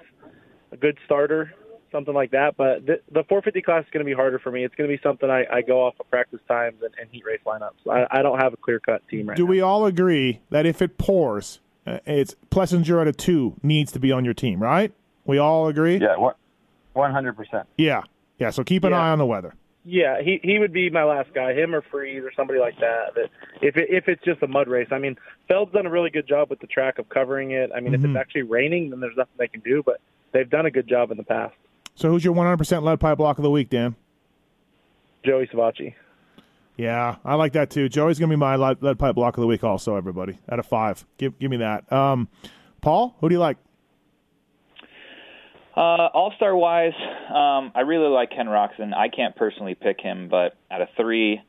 a 0.71 0.77
good 0.77 0.97
starter, 1.05 1.53
something 1.91 2.13
like 2.13 2.31
that. 2.31 2.55
But 2.57 2.85
the, 2.85 2.99
the 3.11 3.23
450 3.23 3.61
class 3.61 3.83
is 3.83 3.89
going 3.91 4.05
to 4.05 4.09
be 4.09 4.13
harder 4.15 4.39
for 4.39 4.51
me. 4.51 4.63
It's 4.63 4.75
going 4.75 4.89
to 4.89 4.95
be 4.95 5.01
something 5.01 5.29
I, 5.29 5.45
I 5.51 5.61
go 5.61 5.85
off 5.85 5.95
of 5.99 6.09
practice 6.09 6.41
times 6.47 6.77
and, 6.83 6.93
and 6.99 7.09
heat 7.11 7.23
race 7.25 7.39
lineups. 7.45 7.89
I, 7.89 8.19
I 8.19 8.21
don't 8.21 8.39
have 8.39 8.53
a 8.53 8.57
clear 8.57 8.79
cut 8.79 9.07
team 9.07 9.27
right 9.27 9.37
now. 9.37 9.37
Do 9.37 9.45
now. 9.45 9.49
we 9.49 9.61
all 9.61 9.85
agree 9.85 10.41
that 10.49 10.65
if 10.65 10.81
it 10.81 10.97
pours, 10.97 11.59
uh, 11.87 11.99
it's 12.05 12.35
Plessinger 12.51 13.01
at 13.01 13.07
a 13.07 13.13
two 13.13 13.55
needs 13.63 13.91
to 13.93 13.99
be 13.99 14.11
on 14.11 14.25
your 14.25 14.33
team, 14.33 14.61
right? 14.61 14.91
We 15.25 15.37
all 15.37 15.67
agree? 15.67 15.97
Yeah, 15.97 16.17
what? 16.17 16.37
100%. 16.95 17.65
Yeah. 17.77 18.01
Yeah, 18.39 18.49
so 18.49 18.63
keep 18.63 18.83
an 18.83 18.91
Yeah. 18.91 19.01
eye 19.01 19.09
on 19.09 19.19
the 19.19 19.25
weather. 19.25 19.53
Yeah, 19.85 20.21
he 20.21 20.39
he 20.43 20.59
would 20.59 20.71
be 20.71 20.89
my 20.89 21.03
last 21.03 21.33
guy, 21.33 21.53
him 21.53 21.75
or 21.75 21.81
Friese 21.81 22.23
or 22.23 22.31
somebody 22.37 22.57
like 22.57 22.79
that. 22.79 23.15
That 23.15 23.29
if 23.61 23.75
it, 23.75 23.89
if 23.89 24.07
it's 24.07 24.23
just 24.23 24.41
a 24.41 24.47
mud 24.47 24.69
race, 24.69 24.87
I 24.91 24.97
mean, 24.97 25.17
Feld's 25.49 25.73
done 25.73 25.85
a 25.85 25.89
really 25.89 26.09
good 26.09 26.25
job 26.25 26.49
with 26.49 26.59
the 26.61 26.67
track 26.67 26.99
of 26.99 27.09
covering 27.09 27.51
it. 27.51 27.69
I 27.75 27.81
mean, 27.81 27.93
if 27.93 27.99
Mhm. 27.99 28.11
it's 28.11 28.17
actually 28.17 28.43
raining, 28.43 28.91
then 28.91 29.01
there's 29.01 29.17
nothing 29.17 29.33
they 29.37 29.49
can 29.49 29.59
do. 29.59 29.83
But 29.85 29.99
they've 30.31 30.49
done 30.49 30.65
a 30.65 30.71
good 30.71 30.87
job 30.87 31.11
in 31.11 31.17
the 31.17 31.23
past. 31.23 31.53
So 31.95 32.09
who's 32.09 32.23
your 32.23 32.33
100% 32.33 32.83
lead 32.85 33.01
pipe 33.01 33.17
block 33.17 33.37
of 33.37 33.43
the 33.43 33.51
week, 33.51 33.69
Dan? 33.69 33.95
Joey 35.25 35.47
Savatgy. 35.47 35.95
Yeah, 36.77 37.17
I 37.25 37.35
like 37.35 37.51
that 37.53 37.69
too. 37.69 37.87
Joey's 37.89 38.17
going 38.19 38.29
to 38.29 38.35
be 38.35 38.39
my 38.39 38.55
lead, 38.55 38.81
lead 38.81 38.97
pipe 38.97 39.15
block 39.15 39.37
of 39.37 39.41
the 39.41 39.47
week 39.47 39.63
also, 39.65 39.95
everybody. 39.97 40.39
Out 40.49 40.59
of 40.59 40.65
five. 40.65 41.05
Give 41.17 41.37
give 41.39 41.51
me 41.51 41.57
that. 41.57 41.91
Um, 41.91 42.29
Paul, 42.81 43.15
who 43.19 43.27
do 43.29 43.35
you 43.35 43.39
like? 43.39 43.57
Uh, 45.75 46.07
All 46.13 46.31
star 46.35 46.55
wise, 46.55 46.93
um, 47.29 47.71
I 47.73 47.81
really 47.81 48.07
like 48.07 48.29
Ken 48.29 48.45
Roczen. 48.45 48.93
I 48.93 49.09
can't 49.09 49.35
personally 49.35 49.75
pick 49.75 49.99
him, 49.99 50.29
but 50.29 50.55
out 50.69 50.81
of 50.81 50.89
three, 50.95 51.41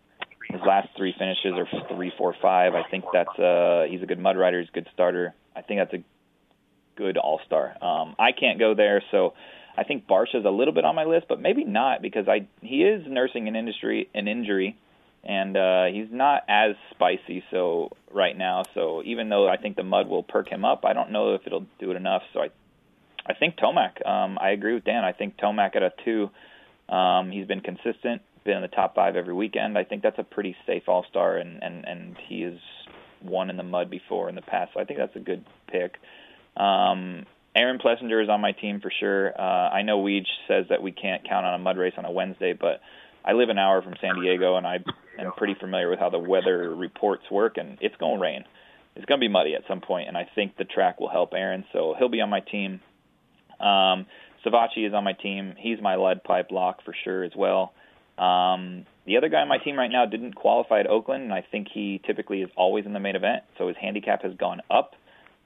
his 0.49 0.61
last 0.67 0.89
three 0.97 1.15
finishes 1.19 1.53
are 1.55 1.69
three, 1.95 2.11
four, 2.17 2.35
five. 2.41 2.75
I 2.75 2.85
think 2.91 3.05
that's 3.13 3.39
uh, 3.39 3.85
he's 3.89 4.03
a 4.03 4.07
good 4.07 4.19
mud 4.19 4.39
rider. 4.39 4.61
He's 4.61 4.71
a 4.71 4.73
good 4.73 4.89
starter. 4.95 5.35
I 5.55 5.61
think 5.61 5.81
that's 5.81 5.93
a 5.93 6.05
good 6.97 7.19
All 7.19 7.41
Star. 7.47 7.75
Um, 7.83 8.15
I 8.19 8.33
can't 8.33 8.59
go 8.59 8.75
there, 8.75 9.03
so 9.11 9.35
I 9.77 9.85
think 9.85 10.07
Barcia's 10.07 10.47
a 10.47 10.51
little 10.51 10.73
bit 10.73 10.87
on 10.87 10.95
my 10.95 11.05
list, 11.05 11.27
but 11.29 11.41
maybe 11.41 11.65
not 11.65 12.01
because 12.01 12.27
I 12.27 12.47
he 12.63 12.83
is 12.83 13.05
nursing 13.07 13.47
an 13.49 13.57
industry 13.57 14.09
an 14.15 14.27
injury, 14.27 14.79
and 15.23 15.55
uh, 15.55 15.85
he's 15.87 16.09
not 16.11 16.45
as 16.49 16.77
spicy 16.93 17.45
so 17.51 17.91
right 18.11 18.37
now. 18.37 18.63
So 18.73 19.03
even 19.05 19.29
though 19.29 19.49
I 19.49 19.59
think 19.59 19.77
the 19.77 19.83
mud 19.83 20.09
will 20.09 20.23
perk 20.23 20.49
him 20.49 20.65
up, 20.65 20.85
I 20.87 20.95
don't 20.95 21.11
know 21.11 21.35
if 21.35 21.43
it'll 21.47 21.67
do 21.79 21.91
it 21.91 21.97
enough. 21.97 22.23
So 22.33 22.41
I 22.41 22.49
I 23.27 23.35
think 23.35 23.57
Tomac. 23.57 24.07
Um, 24.07 24.39
I 24.41 24.51
agree 24.51 24.75
with 24.75 24.85
Dan. 24.85 25.05
I 25.05 25.13
think 25.13 25.37
Tomac 25.37 25.77
at 25.77 25.83
a 25.83 25.93
two. 26.05 26.31
Um, 26.89 27.31
he's 27.31 27.47
been 27.47 27.61
consistent, 27.61 28.23
been 28.45 28.57
in 28.57 28.63
the 28.63 28.69
top 28.69 28.95
five 28.95 29.17
every 29.17 29.35
weekend. 29.35 29.79
I 29.79 29.85
think 29.85 30.03
that's 30.03 30.19
a 30.19 30.25
pretty 30.25 30.55
safe 30.67 30.83
All 30.89 31.05
Star, 31.09 31.37
and 31.37 31.63
and 31.63 31.85
and 31.87 32.17
he 32.29 32.43
has 32.43 32.59
won 33.23 33.49
in 33.51 33.57
the 33.57 33.63
mud 33.63 33.91
before 33.91 34.29
in 34.29 34.35
the 34.35 34.43
past. 34.43 34.73
So 34.75 34.81
I 34.81 34.85
think 34.85 34.99
that's 34.99 35.17
a 35.17 35.21
good 35.21 35.45
pick. 35.71 35.95
Um, 36.57 37.25
Aaron 37.57 37.79
Plessinger 37.79 38.23
is 38.23 38.29
on 38.29 38.41
my 38.41 38.53
team 38.53 38.81
for 38.81 38.93
sure. 39.01 39.33
Uh, 39.39 39.71
I 39.71 39.83
know 39.83 40.03
Weege 40.03 40.27
says 40.49 40.67
that 40.71 40.83
we 40.83 40.93
can't 40.93 41.27
count 41.27 41.47
on 41.47 41.55
a 41.55 41.59
mud 41.59 41.79
race 41.79 41.95
on 41.97 42.05
a 42.05 42.11
Wednesday, 42.11 42.53
but 42.53 42.81
I 43.25 43.33
live 43.33 43.49
an 43.49 43.59
hour 43.59 43.81
from 43.81 43.95
San 44.01 44.21
Diego, 44.21 44.57
and 44.57 44.67
I 44.67 44.81
am 45.19 45.33
pretty 45.37 45.55
familiar 45.59 45.89
with 45.89 45.99
how 45.99 46.11
the 46.11 46.19
weather 46.19 46.75
reports 46.75 47.23
work, 47.31 47.57
and 47.57 47.79
it's 47.81 47.97
going 47.97 48.17
to 48.17 48.21
rain. 48.21 48.45
It's 48.97 49.07
going 49.07 49.21
to 49.21 49.25
be 49.25 49.33
muddy 49.33 49.55
at 49.55 49.63
some 49.67 49.81
point, 49.81 50.09
and 50.09 50.17
I 50.17 50.29
think 50.35 50.57
the 50.57 50.65
track 50.65 51.01
will 51.01 51.09
help 51.09 51.33
Aaron, 51.33 51.65
so 51.73 51.95
he'll 51.99 52.09
be 52.09 52.21
on 52.21 52.29
my 52.29 52.41
team. 52.41 52.81
Um, 53.61 54.07
Savatgy 54.45 54.87
is 54.87 54.95
on 54.95 55.05
my 55.05 55.13
team. 55.13 55.55
He's 55.59 55.81
my 55.81 55.97
lead 55.97 56.23
pipe 56.25 56.51
lock 56.51 56.85
for 56.85 56.95
sure 57.05 57.25
as 57.25 57.33
well. 57.37 57.73
Um, 58.19 58.87
the 59.07 59.17
other 59.17 59.29
guy 59.29 59.41
on 59.41 59.49
my 59.49 59.59
team 59.59 59.77
right 59.77 59.91
now 59.91 60.07
didn't 60.07 60.35
qualify 60.35 60.81
at 60.81 60.87
Oakland, 60.87 61.25
and 61.25 61.33
I 61.33 61.45
think 61.51 61.69
he 61.73 62.01
typically 62.07 62.43
is 62.43 62.51
always 62.57 62.87
in 62.87 62.93
the 62.93 63.01
main 63.01 63.17
event, 63.17 63.43
so 63.59 63.69
his 63.69 63.77
handicap 63.81 64.23
has 64.23 64.35
gone 64.35 64.61
up. 64.71 64.95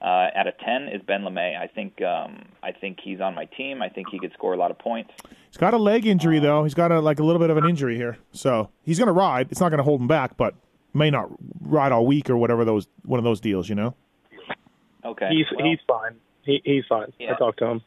Uh, 0.00 0.28
at 0.32 0.46
a 0.46 0.52
10 0.52 0.88
is 0.94 1.02
Ben 1.04 1.22
LaMay. 1.22 1.58
I 1.58 1.66
think 1.66 2.00
um, 2.02 2.44
I 2.62 2.70
think 2.70 2.98
he's 3.02 3.20
on 3.20 3.34
my 3.34 3.46
team. 3.46 3.82
I 3.82 3.88
think 3.88 4.08
he 4.10 4.20
could 4.20 4.32
score 4.32 4.54
a 4.54 4.56
lot 4.56 4.70
of 4.70 4.78
points. 4.78 5.10
He's 5.48 5.56
got 5.56 5.74
a 5.74 5.76
leg 5.76 6.06
injury 6.06 6.38
though. 6.38 6.62
He's 6.62 6.74
got 6.74 6.92
a 6.92 7.00
like 7.00 7.18
a 7.18 7.24
little 7.24 7.40
bit 7.40 7.50
of 7.50 7.56
an 7.56 7.68
injury 7.68 7.96
here, 7.96 8.16
so 8.30 8.70
he's 8.84 8.96
going 8.96 9.08
to 9.08 9.12
ride. 9.12 9.48
It's 9.50 9.58
not 9.58 9.70
going 9.70 9.78
to 9.78 9.84
hold 9.84 10.00
him 10.00 10.06
back, 10.06 10.36
but 10.36 10.54
may 10.94 11.10
not 11.10 11.28
ride 11.60 11.90
all 11.90 12.06
week 12.06 12.30
or 12.30 12.36
whatever 12.36 12.64
those 12.64 12.86
one 13.04 13.18
of 13.18 13.24
those 13.24 13.40
deals, 13.40 13.68
you 13.68 13.74
know. 13.74 13.94
Okay, 15.04 15.28
He's 15.30 15.46
well, 15.56 15.66
he's 15.66 15.80
fine. 15.88 16.16
He, 16.48 16.62
he's 16.64 16.84
fine. 16.88 17.12
Yeah. 17.18 17.34
I 17.34 17.38
talked 17.38 17.58
to 17.58 17.66
him. 17.66 17.82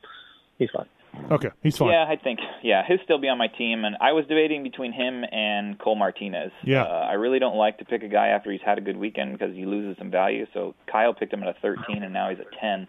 He's 0.59 0.70
fine. 0.70 0.86
Okay, 1.32 1.49
he's 1.64 1.76
fine. 1.78 1.89
Yeah, 1.89 2.05
I 2.07 2.16
think 2.16 2.39
yeah, 2.62 2.84
he'll 2.88 2.99
still 3.03 3.18
be 3.18 3.28
on 3.28 3.38
my 3.38 3.47
team, 3.47 3.84
and 3.84 3.97
I 3.99 4.12
was 4.14 4.26
debating 4.28 4.62
between 4.62 4.93
him 4.93 5.24
and 5.32 5.78
Cole 5.80 5.95
Martinez. 5.95 6.51
Yeah. 6.64 6.84
uh, 6.84 7.07
I 7.09 7.14
really 7.14 7.39
don't 7.39 7.57
like 7.57 7.80
to 7.80 7.86
pick 7.86 8.03
a 8.03 8.07
guy 8.07 8.28
after 8.28 8.51
he's 8.51 8.62
had 8.64 8.78
a 8.78 8.82
good 8.82 8.97
weekend 8.97 9.34
because 9.34 9.55
he 9.55 9.66
loses 9.66 9.97
some 9.97 10.12
value. 10.12 10.45
So 10.53 10.76
Kyle 10.89 11.14
picked 11.14 11.34
him 11.34 11.41
at 11.41 11.49
a 11.49 11.55
13, 11.59 12.03
and 12.03 12.14
now 12.14 12.30
he's 12.30 12.39
a 12.39 12.45
10. 12.62 12.88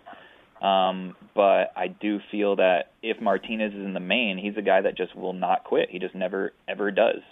Um, 0.69 1.17
but 1.35 1.73
I 1.75 1.89
do 1.89 2.21
feel 2.31 2.57
that 2.57 2.93
if 3.03 3.21
Martinez 3.21 3.73
is 3.73 3.85
in 3.85 3.95
the 3.95 4.01
main, 4.01 4.39
he's 4.39 4.57
a 4.57 4.63
guy 4.63 4.83
that 4.83 4.97
just 4.97 5.17
will 5.17 5.33
not 5.33 5.65
quit. 5.65 5.89
He 5.91 5.99
just 5.99 6.15
never 6.15 6.53
ever 6.69 6.91
does. 6.93 7.23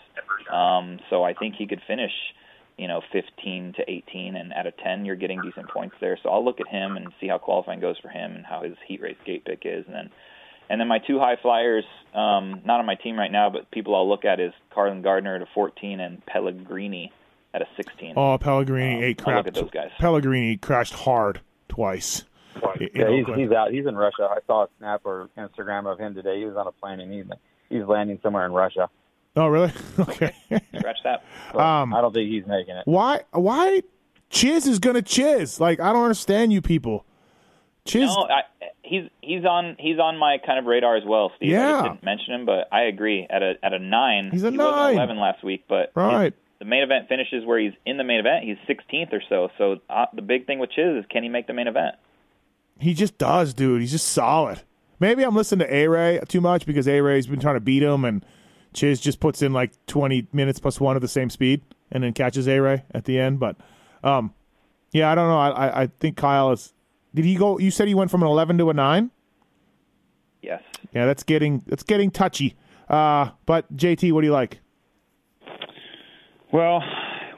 Um, 0.53 0.99
so 1.11 1.23
I 1.23 1.35
think 1.35 1.55
he 1.57 1.67
could 1.67 1.83
finish, 1.87 2.11
you 2.81 2.89
know, 2.89 3.03
15 3.13 3.75
to 3.77 3.91
18, 3.91 4.37
and 4.37 4.53
out 4.55 4.67
of 4.67 4.75
10, 4.79 5.05
you're 5.05 5.15
getting 5.17 5.43
decent 5.43 5.69
points 5.69 5.95
there. 6.01 6.19
So 6.23 6.31
I'll 6.31 6.43
look 6.45 6.61
at 6.61 6.67
him 6.69 6.97
and 6.97 7.09
see 7.21 7.29
how 7.29 7.37
qualifying 7.37 7.79
goes 7.81 7.99
for 7.99 8.09
him 8.09 8.35
and 8.35 8.47
how 8.47 8.63
his 8.63 8.75
heat 8.89 9.03
race 9.03 9.19
gate 9.27 9.45
pick 9.45 9.63
is, 9.65 9.85
and 9.87 9.95
then 9.95 10.11
and 10.71 10.81
then 10.81 10.89
my 10.89 10.99
two 10.99 11.19
high 11.19 11.37
flyers, 11.43 11.85
um, 12.15 12.63
not 12.65 12.79
on 12.81 12.87
my 12.87 12.95
team 12.95 13.19
right 13.19 13.31
now, 13.31 13.51
but 13.51 13.71
people 13.73 13.95
I'll 13.95 14.09
look 14.09 14.25
at 14.25 14.39
is 14.41 14.53
Carlen 14.73 15.03
Gardner 15.03 15.35
at 15.37 15.43
a 15.43 15.47
14 15.53 15.99
and 16.01 16.25
Pellegrini 16.27 17.13
at 17.53 17.61
a 17.61 17.67
16. 17.77 18.15
Oh, 18.17 18.39
Pellegrini 18.39 18.97
Um, 18.99 19.03
ate 19.03 19.21
I'll 19.21 19.25
crap. 19.25 19.37
look 19.39 19.47
at 19.49 19.55
those 19.55 19.71
guys. 19.71 19.91
Pellegrini 19.99 20.57
crashed 20.57 20.95
hard 20.95 21.41
twice. 21.69 22.25
in 22.81 22.89
Yeah, 22.95 23.11
he's, 23.11 23.27
he's 23.37 23.51
out. 23.51 23.73
He's 23.73 23.87
in 23.87 23.97
Russia. 23.97 24.29
I 24.31 24.39
saw 24.47 24.65
a 24.65 24.69
snap 24.79 25.01
or 25.05 25.29
Instagram 25.37 25.91
of 25.93 25.99
him 25.99 26.15
today. 26.15 26.39
He 26.39 26.45
was 26.45 26.57
on 26.57 26.67
a 26.69 26.73
plane 26.73 27.01
and 27.01 27.13
he's 27.13 27.25
he's 27.69 27.85
landing 27.85 28.19
somewhere 28.23 28.47
in 28.47 28.53
Russia. 28.53 28.89
Oh, 29.37 29.47
really? 29.49 29.73
okay. 29.99 30.35
Scratch 30.77 30.99
that. 31.05 31.25
Um, 31.55 31.93
I 31.93 32.01
don't 32.01 32.13
think 32.15 32.31
he's 32.31 32.47
making 32.47 32.77
it. 32.77 32.83
why? 32.87 33.23
Why? 33.33 33.83
Chiz 34.31 34.69
is 34.69 34.79
gonna 34.79 35.03
chiz. 35.03 35.59
Like 35.59 35.81
I 35.81 35.93
don't 35.93 36.05
understand 36.05 36.53
you 36.53 36.63
people. 36.63 37.05
Chiz. 37.85 38.03
No, 38.03 38.23
I, 38.31 38.43
he's 38.85 39.11
he's 39.21 39.45
on 39.45 39.75
he's 39.81 39.99
on 39.99 40.17
my 40.17 40.39
kind 40.47 40.61
of 40.61 40.67
radar 40.67 40.97
as 40.97 41.03
well, 41.05 41.33
Steve. 41.37 41.51
I 41.51 41.53
Yeah. 41.57 41.73
just 41.73 41.85
didn't 41.95 42.05
mention 42.05 42.35
him, 42.35 42.47
but 42.47 42.69
I 42.71 42.83
agree. 42.83 43.27
At 43.29 43.43
a 43.43 43.55
at 43.65 43.73
a 43.73 43.81
nine, 43.81 44.31
He's 44.31 44.45
a 44.45 44.53
he 44.53 44.57
nine. 44.57 44.67
was 44.67 44.93
11 44.95 45.19
last 45.19 45.43
week, 45.43 45.65
but 45.69 45.91
Right. 45.97 46.33
the 46.61 46.65
main 46.65 46.85
event 46.85 47.09
finishes 47.09 47.45
where 47.45 47.59
he's 47.59 47.73
in 47.85 47.97
the 47.97 48.05
main 48.05 48.21
event. 48.21 48.45
He's 48.45 48.59
16th 48.69 49.13
or 49.13 49.23
so. 49.29 49.49
So 49.59 49.77
uh, 49.91 50.07
the 50.15 50.23
big 50.23 50.47
thing 50.47 50.61
with 50.61 50.71
Chiz 50.71 50.99
is 51.01 51.05
can 51.11 51.25
he 51.25 51.29
make 51.29 51.49
the 51.49 51.53
main 51.55 51.67
event? 51.67 51.97
He 52.79 52.95
just 52.95 53.19
does, 53.19 53.53
dude. 53.55 53.81
He's 53.81 53.91
just 53.91 54.07
solid. 54.07 54.61
Maybe 55.01 55.25
I'm 55.25 55.35
listening 55.35 55.67
to 55.67 55.75
A 55.75 55.89
Ray 55.89 56.21
too 56.29 56.41
much 56.41 56.65
because 56.65 56.87
A 56.87 57.01
Ray's 57.01 57.27
been 57.27 57.41
trying 57.41 57.57
to 57.57 57.61
beat 57.61 57.83
him, 57.83 58.05
and 58.05 58.25
Chiz 58.73 59.01
just 59.01 59.21
puts 59.21 59.43
in 59.43 59.53
like 59.53 59.73
20 59.87 60.29
minutes 60.33 60.59
plus 60.59 60.81
one 60.81 60.97
at 60.97 61.03
the 61.03 61.09
same 61.09 61.31
speed, 61.31 61.63
and 61.91 62.05
then 62.05 62.13
catches 62.13 62.47
A 62.49 62.61
Ray 62.61 62.85
at 62.93 63.05
the 63.05 63.19
end. 63.19 63.41
But, 63.41 63.57
um, 64.05 64.33
yeah, 64.93 65.11
I 65.11 65.15
don't 65.15 65.29
know. 65.29 65.39
I, 65.39 65.49
I 65.51 65.83
I 65.83 65.87
think 66.01 66.17
Kyle 66.17 66.53
is. 66.53 66.73
Did 67.15 67.25
he 67.25 67.35
go? 67.35 67.59
You 67.59 67.71
said 67.71 67.89
he 67.89 67.95
went 67.95 68.11
from 68.11 68.23
an 68.23 68.29
11 68.29 68.59
to 68.59 68.71
a 68.71 68.75
nine. 68.75 69.11
Yes. 70.43 70.63
Yeah, 70.93 71.07
that's 71.07 71.23
getting 71.23 71.63
that's 71.67 71.83
getting 71.83 72.11
touchy. 72.11 72.57
Uh, 72.89 73.31
but 73.47 73.75
JT, 73.77 74.13
what 74.13 74.23
do 74.23 74.27
you 74.27 74.33
like? 74.33 74.61
Well, 76.53 76.83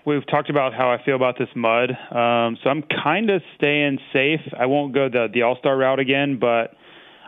we've 0.06 0.26
talked 0.26 0.48
about 0.48 0.72
how 0.72 0.90
I 0.90 1.02
feel 1.04 1.16
about 1.16 1.38
this 1.38 1.48
mud, 1.54 1.90
um, 1.90 2.56
so 2.62 2.70
I'm 2.70 2.82
kind 3.04 3.28
of 3.28 3.42
staying 3.56 3.98
safe. 4.12 4.40
I 4.58 4.66
won't 4.66 4.94
go 4.94 5.08
the 5.08 5.28
the 5.32 5.42
All 5.42 5.56
Star 5.58 5.76
route 5.76 5.98
again, 6.00 6.38
but 6.38 6.74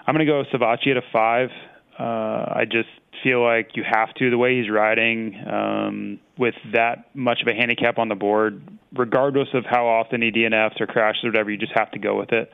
I'm 0.06 0.14
going 0.14 0.26
to 0.26 0.32
go 0.32 0.42
Savatgy 0.52 0.90
at 0.90 0.96
a 0.96 1.02
five. 1.12 1.50
Uh, 1.98 2.02
I 2.02 2.64
just 2.64 2.88
feel 3.24 3.42
like 3.42 3.70
you 3.74 3.82
have 3.82 4.14
to 4.14 4.30
the 4.30 4.38
way 4.38 4.60
he's 4.60 4.70
riding 4.70 5.34
um, 5.50 6.20
with 6.38 6.54
that 6.72 7.14
much 7.14 7.40
of 7.42 7.48
a 7.48 7.54
handicap 7.54 7.98
on 7.98 8.08
the 8.08 8.14
board, 8.14 8.62
regardless 8.92 9.48
of 9.54 9.64
how 9.64 9.86
often 9.86 10.22
he 10.22 10.30
DNFs 10.30 10.80
or 10.80 10.86
crashes 10.86 11.24
or 11.24 11.30
whatever. 11.30 11.50
You 11.50 11.56
just 11.56 11.72
have 11.74 11.90
to 11.92 11.98
go 11.98 12.16
with 12.16 12.30
it. 12.32 12.50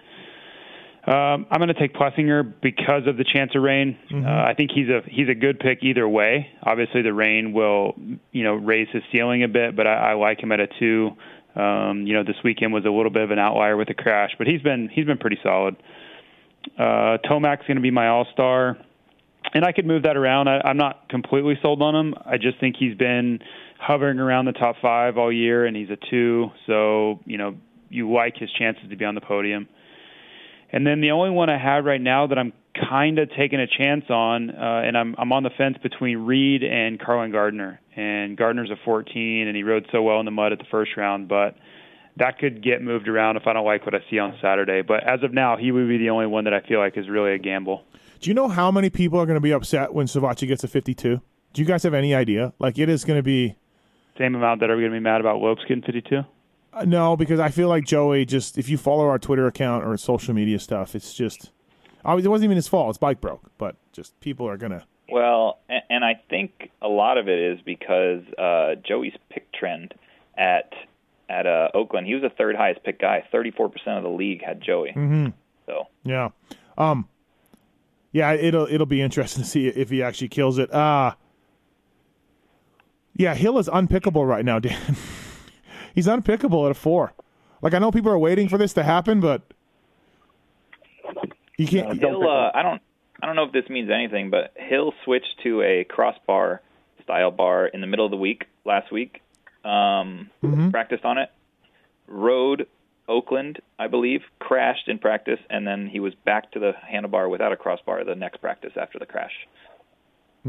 Um, 1.07 1.47
I'm 1.51 1.59
going 1.59 1.68
to 1.68 1.75
take 1.75 1.95
Plessinger 1.95 2.55
because 2.61 3.07
of 3.07 3.16
the 3.16 3.25
chance 3.25 3.53
of 3.55 3.62
rain. 3.62 3.99
Uh, 4.27 4.29
I 4.29 4.55
think 4.55 4.71
he's 4.73 4.89
a 4.89 5.01
he's 5.07 5.29
a 5.29 5.35
good 5.35 5.59
pick 5.59 5.79
either 5.83 6.07
way. 6.09 6.49
Obviously, 6.62 7.03
the 7.03 7.12
rain 7.12 7.53
will 7.53 7.95
you 8.33 8.45
know 8.45 8.55
raise 8.55 8.89
his 8.93 9.03
ceiling 9.11 9.43
a 9.43 9.49
bit, 9.49 9.75
but 9.75 9.87
I, 9.87 10.11
I 10.11 10.12
like 10.14 10.41
him 10.43 10.53
at 10.53 10.61
a 10.61 10.68
two. 10.79 11.11
Um, 11.57 12.07
you 12.07 12.12
know, 12.12 12.23
this 12.23 12.37
weekend 12.45 12.73
was 12.73 12.85
a 12.85 12.91
little 12.91 13.11
bit 13.11 13.23
of 13.23 13.31
an 13.31 13.39
outlier 13.39 13.77
with 13.77 13.89
the 13.89 13.95
crash, 13.95 14.31
but 14.39 14.47
he's 14.47 14.62
been 14.62 14.89
he's 14.93 15.07
been 15.07 15.18
pretty 15.18 15.39
solid. 15.43 15.77
Uh, 16.79 17.16
Tomac's 17.27 17.66
going 17.66 17.77
to 17.77 17.83
be 17.83 17.91
my 17.91 18.09
all 18.09 18.27
star, 18.33 18.77
and 19.53 19.65
I 19.65 19.73
could 19.73 19.87
move 19.87 20.05
that 20.05 20.17
around. 20.17 20.49
I, 20.49 20.61
I'm 20.65 20.77
not 20.77 21.09
completely 21.09 21.59
sold 21.63 21.83
on 21.83 21.95
him. 21.95 22.15
I 22.25 22.37
just 22.37 22.61
think 22.61 22.77
he's 22.79 22.97
been 22.97 23.41
hovering 23.79 24.19
around 24.19 24.45
the 24.45 24.53
top 24.53 24.77
five 24.81 25.19
all 25.19 25.33
year, 25.33 25.67
and 25.67 25.77
he's 25.77 25.91
a 25.91 25.99
two. 26.11 26.51
So 26.67 27.21
you 27.25 27.39
know, 27.39 27.57
you 27.89 28.11
like 28.13 28.37
his 28.37 28.51
chances 28.59 28.89
to 28.89 28.97
be 28.97 29.05
on 29.05 29.15
the 29.15 29.21
podium. 29.21 29.69
And 30.73 30.87
then 30.87 31.01
the 31.01 31.11
only 31.11 31.31
one 31.31 31.51
I 31.51 31.59
have 31.59 31.85
right 31.85 32.01
now 32.01 32.29
that 32.29 32.39
I'm 32.39 32.53
kind 32.89 33.19
of 33.19 33.29
taking 33.37 33.59
a 33.59 33.67
chance 33.67 34.05
on, 34.09 34.51
uh, 34.51 34.83
and 34.85 34.97
I'm 34.97 35.15
I'm 35.19 35.33
on 35.33 35.43
the 35.43 35.51
fence 35.57 35.77
between 35.83 36.19
Reed 36.19 36.63
and 36.63 37.01
Carlen 37.01 37.33
Gardner. 37.33 37.81
And 37.97 38.37
Gardner's 38.37 38.71
a 38.71 38.77
14, 38.85 39.49
and 39.49 39.57
he 39.57 39.63
rode 39.63 39.87
so 39.91 40.03
well 40.03 40.21
in 40.21 40.25
the 40.25 40.31
mud 40.31 40.53
at 40.53 40.59
the 40.59 40.65
first 40.71 40.93
round, 40.97 41.29
but 41.29 41.57
that 42.17 42.39
could 42.39 42.63
get 42.63 42.83
moved 42.83 43.09
around 43.09 43.37
if 43.37 43.47
I 43.47 43.53
don't 43.53 43.67
like 43.67 43.85
what 43.85 43.95
I 43.95 43.99
see 44.11 44.19
on 44.19 44.37
Saturday. 44.41 44.83
But 44.83 45.07
as 45.07 45.23
of 45.23 45.33
now, 45.35 45.57
he 45.57 45.73
would 45.73 45.89
be 45.89 45.99
the 45.99 46.11
only 46.11 46.27
one 46.27 46.45
that 46.45 46.55
I 46.55 46.61
feel 46.61 46.79
like 46.79 46.97
is 46.97 47.09
really 47.09 47.35
a 47.35 47.39
gamble. 47.39 47.83
Do 48.21 48.29
you 48.29 48.35
know 48.35 48.49
how 48.49 48.71
many 48.71 48.91
people 48.91 49.18
are 49.18 49.25
going 49.25 49.37
to 49.37 49.41
be 49.41 49.53
upset 49.53 49.95
when 49.95 50.07
Savatgy 50.07 50.47
gets 50.47 50.62
a 50.62 50.68
52? 50.68 51.21
Do 51.53 51.62
you 51.62 51.66
guys 51.66 51.83
have 51.85 51.95
any 51.95 52.14
idea? 52.14 52.53
Like 52.59 52.79
it 52.79 52.91
is 52.91 53.05
going 53.05 53.18
to 53.18 53.23
be 53.23 53.57
Same 54.18 54.35
amount 54.35 54.61
that 54.61 54.71
are 54.71 54.77
going 54.77 54.91
to 54.91 54.97
be 54.97 55.01
mad 55.01 55.21
about 55.21 55.39
Lopes 55.39 55.62
getting 55.62 55.83
52. 55.83 56.23
uh, 56.73 56.85
no, 56.85 57.16
because 57.16 57.41
I 57.41 57.49
feel 57.49 57.68
like 57.68 57.87
Joey 57.87 58.27
just 58.27 58.59
if 58.59 58.68
you 58.68 58.77
follow 58.77 59.09
our 59.09 59.18
Twitter 59.18 59.47
account 59.47 59.85
or 59.85 59.97
social 59.97 60.35
media 60.35 60.59
stuff, 60.59 60.95
it's 60.95 61.14
just 61.14 61.51
I 62.05 62.14
mean, 62.14 62.25
it 62.25 62.29
wasn't 62.29 62.45
even 62.45 62.57
his 62.57 62.68
fault. 62.68 62.89
His 62.89 62.99
bike 62.99 63.21
broke, 63.21 63.51
but 63.59 63.77
just 63.93 64.18
people 64.21 64.47
are 64.49 64.57
gonna. 64.57 64.85
Well, 65.11 65.59
and, 65.68 65.83
and 65.91 66.05
I 66.05 66.21
think 66.29 66.71
a 66.81 66.89
lot 66.89 67.18
of 67.18 67.29
it 67.29 67.39
is 67.39 67.61
because 67.64 68.23
uh, 68.39 68.77
Joey's 68.87 69.14
pick 69.31 69.51
trend 69.53 69.95
at 70.37 70.73
at 71.29 71.47
uh, 71.47 71.68
Oakland, 71.75 72.07
he 72.07 72.14
was 72.14 72.23
the 72.23 72.31
third 72.31 72.55
highest 72.57 72.85
pick 72.85 73.01
guy. 73.01 73.25
Thirty 73.33 73.51
four 73.51 73.71
percent 73.71 73.97
of 73.97 74.03
the 74.03 74.11
league 74.11 74.43
had 74.45 74.62
Joey. 74.62 74.91
Mm-hmm. 74.91 75.29
So 75.66 75.85
Yeah, 76.05 76.31
um, 76.79 77.09
yeah, 78.13 78.33
it'll 78.33 78.67
it'll 78.67 78.87
be 78.87 79.01
interesting 79.03 79.43
to 79.45 79.49
see 79.49 79.67
if 79.69 79.91
he 79.91 80.03
actually 80.03 80.29
kills 80.29 80.59
it. 80.59 80.73
Uh 80.73 81.15
yeah, 83.17 83.35
Hill 83.35 83.59
is 83.59 83.69
unpickable 83.69 84.27
right 84.27 84.45
now, 84.45 84.59
Dan. 84.61 84.97
He's 85.95 86.07
unpickable 86.07 86.65
at 86.67 86.71
a 86.71 86.75
four. 86.75 87.13
Like 87.63 87.75
I 87.75 87.79
know 87.79 87.91
people 87.91 88.11
are 88.13 88.19
waiting 88.19 88.49
for 88.49 88.57
this 88.59 88.73
to 88.75 88.83
happen, 88.83 89.21
but 89.21 89.43
you 91.59 91.67
can't. 91.67 91.99
Hill, 91.99 92.27
uh, 92.29 92.51
I 92.55 92.63
don't 92.63 92.81
I 93.23 93.27
don't 93.27 93.37
know 93.37 93.45
if 93.45 93.53
this 93.53 93.69
means 93.69 93.91
anything, 93.91 94.31
but 94.31 94.53
Hill 94.57 94.95
switched 95.05 95.41
to 95.43 95.63
a 95.63 95.85
crossbar 95.85 96.63
style 97.03 97.31
bar 97.31 97.67
in 97.67 97.81
the 97.81 97.87
middle 97.87 98.05
of 98.07 98.11
the 98.11 98.17
week 98.17 98.47
last 98.65 98.91
week. 98.91 99.21
Um, 99.65 100.31
Mhm. 100.43 100.71
Practiced 100.71 101.05
on 101.05 101.19
it, 101.19 101.31
rode 102.07 102.67
Oakland, 103.11 103.59
I 103.79 103.89
believe, 103.89 104.21
crashed 104.39 104.89
in 104.89 104.99
practice, 104.99 105.41
and 105.51 105.67
then 105.67 105.89
he 105.89 106.01
was 106.01 106.15
back 106.25 106.53
to 106.53 106.59
the 106.61 106.73
handlebar 106.91 107.29
without 107.29 107.53
a 107.53 107.57
crossbar 107.57 108.03
the 108.05 108.15
next 108.15 108.39
practice 108.41 108.73
after 108.81 108.99
the 108.99 109.05
crash. 109.07 109.33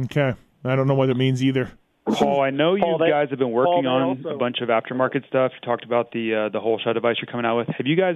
Okay. 0.06 0.34
I 0.64 0.76
don't 0.76 0.88
know 0.88 0.94
what 0.94 1.10
it 1.10 1.18
means 1.18 1.44
either. 1.44 1.72
Paul, 2.06 2.42
I 2.42 2.50
know 2.52 2.76
you 2.76 2.82
Paul, 2.84 2.98
they- 3.00 3.10
guys 3.10 3.30
have 3.32 3.40
been 3.40 3.52
working 3.52 3.84
Paul, 3.84 3.88
on 3.88 4.02
also- 4.04 4.30
a 4.30 4.38
bunch 4.38 4.62
of 4.62 4.70
aftermarket 4.70 5.28
stuff. 5.28 5.52
You 5.56 5.60
talked 5.66 5.84
about 5.84 6.12
the 6.12 6.34
uh, 6.36 6.50
the 6.50 6.60
whole 6.60 6.80
shot 6.80 6.94
device 6.94 7.18
you're 7.20 7.32
coming 7.32 7.46
out 7.46 7.58
with. 7.58 7.68
Have 7.70 7.88
you 7.88 7.96
guys 7.96 8.16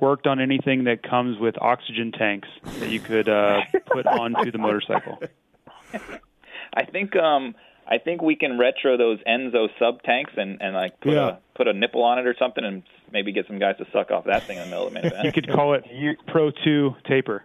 worked 0.00 0.26
on 0.26 0.40
anything 0.40 0.84
that 0.84 1.02
comes 1.02 1.38
with 1.38 1.54
oxygen 1.60 2.12
tanks 2.12 2.48
that 2.80 2.90
you 2.90 3.00
could 3.00 3.28
uh, 3.28 3.60
put 3.86 4.06
onto 4.06 4.50
the 4.50 4.58
motorcycle? 4.58 5.18
I 6.74 6.84
think 6.84 7.14
um 7.16 7.54
I 7.86 7.98
think 7.98 8.22
we 8.22 8.36
can 8.36 8.58
retro 8.58 8.96
those 8.96 9.18
Enzo 9.28 9.68
sub 9.78 10.02
tanks 10.02 10.32
and 10.36 10.60
and 10.62 10.74
like 10.74 10.98
put 11.00 11.12
Yeah. 11.12 11.28
a 11.28 11.36
put 11.54 11.68
a 11.68 11.72
nipple 11.72 12.02
on 12.02 12.18
it 12.18 12.26
or 12.26 12.34
something 12.38 12.64
and 12.64 12.82
maybe 13.12 13.32
get 13.32 13.46
some 13.46 13.58
guys 13.58 13.76
to 13.78 13.86
suck 13.92 14.10
off 14.10 14.24
that 14.24 14.46
thing 14.46 14.58
in 14.58 14.64
the 14.64 14.68
middle 14.70 14.86
of 14.88 14.92
the 14.94 15.00
main 15.00 15.06
event. 15.12 15.24
You 15.24 15.32
could 15.32 15.48
call 15.50 15.74
it 15.74 15.84
You, 15.92 16.12
Pro 16.28 16.50
2 16.50 16.94
taper. 17.08 17.44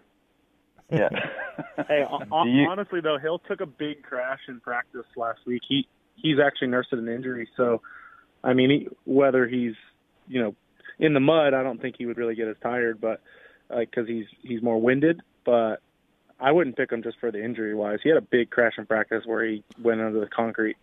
yeah. 0.92 1.10
Hey, 1.90 2.06
hon- 2.10 2.28
hon- 2.30 2.50
you- 2.50 2.68
honestly 2.70 3.02
though, 3.02 3.18
Hill 3.18 3.40
took 3.40 3.60
a 3.60 3.66
big 3.66 4.02
crash 4.04 4.40
in 4.48 4.62
practice 4.62 5.06
last 5.18 5.40
week. 5.46 5.62
He 5.68 5.88
he's 6.16 6.38
actually 6.40 6.70
nursed 6.70 6.94
an 6.94 7.08
injury, 7.10 7.50
so 7.58 7.82
I 8.44 8.54
mean, 8.54 8.70
he, 8.70 8.88
whether 9.06 9.46
he's 9.46 9.74
you 10.30 10.42
know 10.42 10.56
in 11.00 11.14
the 11.14 11.20
mud, 11.20 11.54
I 11.54 11.62
don't 11.64 11.82
think 11.82 11.96
he 11.98 12.06
would 12.06 12.18
really 12.18 12.36
get 12.36 12.48
as 12.48 12.56
tired, 12.64 13.02
but 13.02 13.22
uh, 13.70 13.80
because 13.80 14.08
he's 14.08 14.26
he's 14.42 14.62
more 14.64 14.80
winded. 14.82 15.22
But 15.46 15.82
I 16.40 16.52
wouldn't 16.54 16.78
pick 16.78 16.92
him 16.94 17.04
just 17.04 17.20
for 17.20 17.30
the 17.30 17.44
injury 17.44 17.76
wise. 17.76 18.00
He 18.04 18.08
had 18.10 18.18
a 18.18 18.22
big 18.22 18.50
crash 18.50 18.74
in 18.78 18.86
practice 18.86 19.24
where 19.26 19.46
he 19.46 19.64
went 19.82 20.00
under 20.00 20.22
the 20.22 20.28
concrete, 20.28 20.78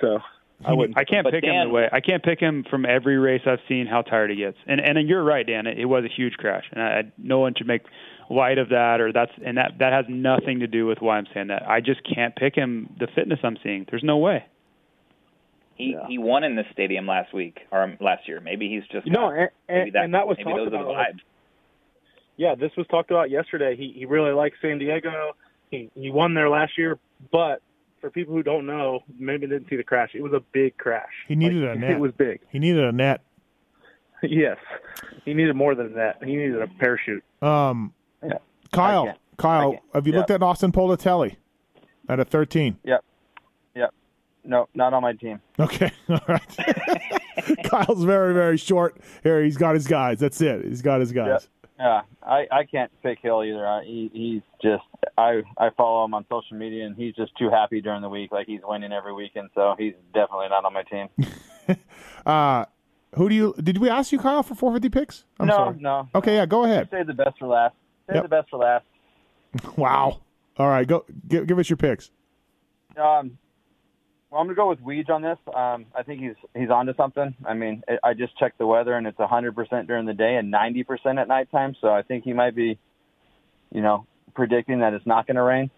so 0.00 0.20
I 0.64 0.72
wouldn't. 0.74 0.98
I 0.98 1.04
can't 1.04 1.24
But 1.24 1.32
pick 1.32 1.44
him 1.44 1.68
the 1.68 1.72
way 1.72 1.88
I 1.90 2.00
can't 2.00 2.22
pick 2.22 2.38
him 2.38 2.64
from 2.68 2.84
every 2.84 3.16
race 3.18 3.42
I've 3.46 3.60
seen 3.68 3.86
how 3.86 4.02
tired 4.02 4.30
he 4.30 4.36
gets. 4.36 4.58
And 4.66 4.80
and 4.80 5.08
you're 5.08 5.22
right, 5.24 5.46
Dan. 5.46 5.66
It, 5.66 5.78
it 5.78 5.84
was 5.86 6.04
a 6.04 6.08
huge 6.14 6.34
crash, 6.34 6.64
and 6.72 6.82
I, 6.82 6.86
I, 6.86 7.02
no 7.16 7.38
one 7.38 7.54
should 7.56 7.66
make 7.66 7.82
light 8.28 8.58
of 8.58 8.68
that 8.68 9.00
or 9.00 9.12
that's 9.12 9.32
and 9.44 9.56
that 9.56 9.72
that 9.78 9.92
has 9.92 10.04
nothing 10.08 10.60
to 10.60 10.66
do 10.66 10.86
with 10.86 10.98
why 11.00 11.16
I'm 11.16 11.26
saying 11.32 11.48
that. 11.48 11.68
I 11.68 11.80
just 11.80 12.00
can't 12.04 12.36
pick 12.36 12.54
him 12.54 12.94
the 12.98 13.08
fitness 13.14 13.38
I'm 13.42 13.56
seeing. 13.62 13.86
There's 13.90 14.04
no 14.04 14.18
way. 14.18 14.44
He 15.76 15.96
he 16.08 16.18
won 16.18 16.44
in 16.44 16.56
this 16.56 16.66
stadium 16.72 17.06
last 17.06 17.32
week 17.32 17.60
or 17.70 17.82
um, 17.82 17.96
last 18.00 18.28
year. 18.28 18.40
Maybe 18.40 18.68
he's 18.68 18.86
just 18.92 19.06
No, 19.06 19.30
got- 19.30 19.38
and, 19.38 19.50
maybe 19.68 19.90
that, 19.92 20.04
and 20.04 20.14
that 20.14 20.26
was 20.26 20.36
maybe 20.38 20.50
talked 20.50 20.70
those 20.70 20.78
are 20.78 20.84
the 20.84 20.90
vibes. 20.90 21.20
yeah, 22.36 22.54
this 22.54 22.70
was 22.76 22.86
talked 22.88 23.10
about 23.10 23.30
yesterday. 23.30 23.76
He 23.76 23.94
he 23.96 24.04
really 24.04 24.32
likes 24.32 24.56
San 24.60 24.78
Diego. 24.78 25.32
He 25.70 25.90
he 25.94 26.10
won 26.10 26.34
there 26.34 26.50
last 26.50 26.76
year, 26.76 26.98
but 27.32 27.62
for 28.00 28.10
people 28.10 28.34
who 28.34 28.42
don't 28.42 28.66
know, 28.66 29.00
maybe 29.18 29.46
didn't 29.46 29.68
see 29.68 29.76
the 29.76 29.82
crash. 29.84 30.10
It 30.14 30.22
was 30.22 30.32
a 30.32 30.40
big 30.52 30.76
crash. 30.78 31.12
He 31.28 31.36
needed 31.36 31.62
Like, 31.62 31.76
a 31.76 31.78
net. 31.80 31.90
It 31.92 32.00
was 32.00 32.12
big. 32.12 32.40
He 32.50 32.58
needed 32.58 32.82
a 32.84 32.92
net. 32.92 33.20
yes, 34.22 34.58
he 35.24 35.34
needed 35.34 35.56
more 35.56 35.74
than 35.74 35.94
that. 35.94 36.16
He 36.22 36.36
needed 36.36 36.60
a 36.60 36.66
parachute. 36.78 37.24
Um, 37.42 37.92
Yeah. 38.22 38.34
Kyle, 38.72 39.14
Kyle, 39.36 39.76
have 39.94 40.06
you 40.06 40.12
Yeah. 40.12 40.18
looked 40.20 40.30
at 40.30 40.42
Austin 40.42 40.72
Politelli 40.72 41.36
at 42.08 42.20
a 42.20 42.24
13? 42.24 42.76
Yep. 42.84 43.04
Yep. 43.74 43.94
No, 44.44 44.68
not 44.74 44.92
on 44.94 45.02
my 45.02 45.12
team. 45.14 45.40
Okay, 45.58 45.90
all 46.08 46.20
right. 46.28 46.58
Kyle's 47.64 48.04
very, 48.04 48.32
very 48.34 48.56
short. 48.56 48.96
Here, 49.22 49.42
he's 49.42 49.56
got 49.56 49.74
his 49.74 49.86
guys. 49.86 50.18
That's 50.20 50.40
it. 50.40 50.64
He's 50.64 50.82
got 50.82 51.00
his 51.00 51.12
guys. 51.12 51.48
Yeah, 51.80 52.02
I 52.22 52.46
I 52.52 52.64
can't 52.70 52.90
pick 53.02 53.20
Hill 53.22 53.42
either. 53.42 53.66
I, 53.66 53.82
he 53.84 54.10
he's 54.12 54.42
just 54.62 54.84
I 55.16 55.40
I 55.56 55.70
follow 55.78 56.04
him 56.04 56.12
on 56.12 56.26
social 56.28 56.58
media 56.58 56.84
and 56.84 56.94
he's 56.94 57.14
just 57.14 57.34
too 57.38 57.48
happy 57.48 57.80
during 57.80 58.02
the 58.02 58.08
week, 58.10 58.30
like 58.32 58.46
he's 58.46 58.60
winning 58.62 58.92
every 58.92 59.14
weekend. 59.14 59.48
So 59.54 59.76
he's 59.78 59.94
definitely 60.12 60.48
not 60.50 60.64
on 60.66 60.72
my 60.74 60.82
team. 60.84 61.08
Uh, 62.26 62.64
who 63.14 63.28
do 63.30 63.34
you? 63.34 63.54
Did 63.62 63.78
we 63.78 63.88
ask 63.88 64.12
you, 64.12 64.18
Kyle, 64.18 64.42
for 64.42 64.54
450 64.54 64.88
picks? 64.90 65.24
I'm 65.38 65.46
no, 65.46 65.54
sorry. 65.54 65.76
no. 65.80 66.08
Okay, 66.14 66.34
yeah, 66.34 66.44
go 66.46 66.64
ahead. 66.64 66.88
Save 66.90 67.06
the 67.06 67.14
best 67.14 67.38
for 67.38 67.46
last. 67.48 67.74
Save 68.08 68.16
Yep. 68.16 68.22
the 68.24 68.28
best 68.28 68.50
for 68.50 68.58
last. 68.58 68.84
Wow. 69.76 70.20
All 70.58 70.68
right, 70.68 70.86
go 70.86 71.04
give, 71.28 71.46
give 71.46 71.58
us 71.58 71.70
your 71.70 71.76
picks. 71.78 72.10
Um, 72.96 73.38
well, 74.30 74.40
I'm 74.40 74.46
gonna 74.46 74.54
go 74.54 74.68
with 74.68 74.80
Weege 74.80 75.10
on 75.10 75.22
this. 75.22 75.38
Um, 75.54 75.86
I 75.94 76.02
think 76.04 76.20
he's 76.20 76.36
he's 76.54 76.70
onto 76.70 76.94
something. 76.94 77.34
I 77.44 77.54
mean, 77.54 77.82
I 77.88 78.10
I 78.10 78.14
just 78.14 78.38
checked 78.38 78.58
the 78.58 78.66
weather 78.66 78.94
and 78.94 79.06
it's 79.06 79.18
100% 79.18 79.86
during 79.86 80.06
the 80.06 80.14
day 80.14 80.36
and 80.36 80.52
90% 80.52 81.20
at 81.20 81.26
nighttime. 81.28 81.74
So 81.80 81.88
I 81.88 82.02
think 82.02 82.24
he 82.24 82.32
might 82.32 82.54
be, 82.54 82.78
you 83.72 83.80
know, 83.80 84.06
predicting 84.34 84.80
that 84.80 84.94
it's 84.94 85.06
not 85.06 85.26
going 85.26 85.36
to 85.36 85.42
rain. 85.42 85.70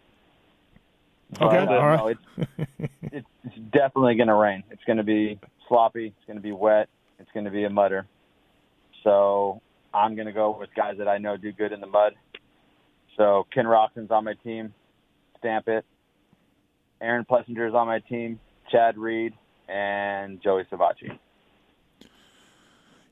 Okay, 1.40 1.64
But, 1.64 1.68
uh, 1.68 1.80
all 1.80 1.86
right. 1.86 1.98
no, 1.98 2.06
it's, 2.08 2.50
it's 3.02 3.26
it's 3.44 3.56
definitely 3.72 4.16
going 4.16 4.28
to 4.28 4.34
rain. 4.34 4.64
It's 4.70 4.84
going 4.84 4.98
to 4.98 5.02
be 5.02 5.40
sloppy. 5.68 6.06
It's 6.06 6.26
going 6.26 6.36
to 6.36 6.42
be 6.42 6.52
wet. 6.52 6.88
It's 7.18 7.30
going 7.32 7.44
to 7.46 7.50
be 7.50 7.64
a 7.64 7.70
mudder. 7.70 8.06
So 9.02 9.62
I'm 9.94 10.14
going 10.14 10.26
to 10.26 10.32
go 10.32 10.56
with 10.58 10.68
guys 10.74 10.98
that 10.98 11.08
I 11.08 11.18
know 11.18 11.36
do 11.38 11.52
good 11.52 11.72
in 11.72 11.80
the 11.80 11.86
mud. 11.86 12.14
So 13.16 13.46
Ken 13.52 13.64
Roczen's 13.64 14.10
on 14.10 14.24
my 14.24 14.34
team. 14.34 14.74
Stamp 15.38 15.68
it. 15.68 15.84
Aaron 17.02 17.26
Plessinger 17.28 17.68
is 17.68 17.74
on 17.74 17.86
my 17.86 17.98
team. 17.98 18.38
Chad 18.70 18.96
Reed 18.96 19.34
and 19.68 20.40
Joey 20.40 20.64
Savatgy. 20.64 21.18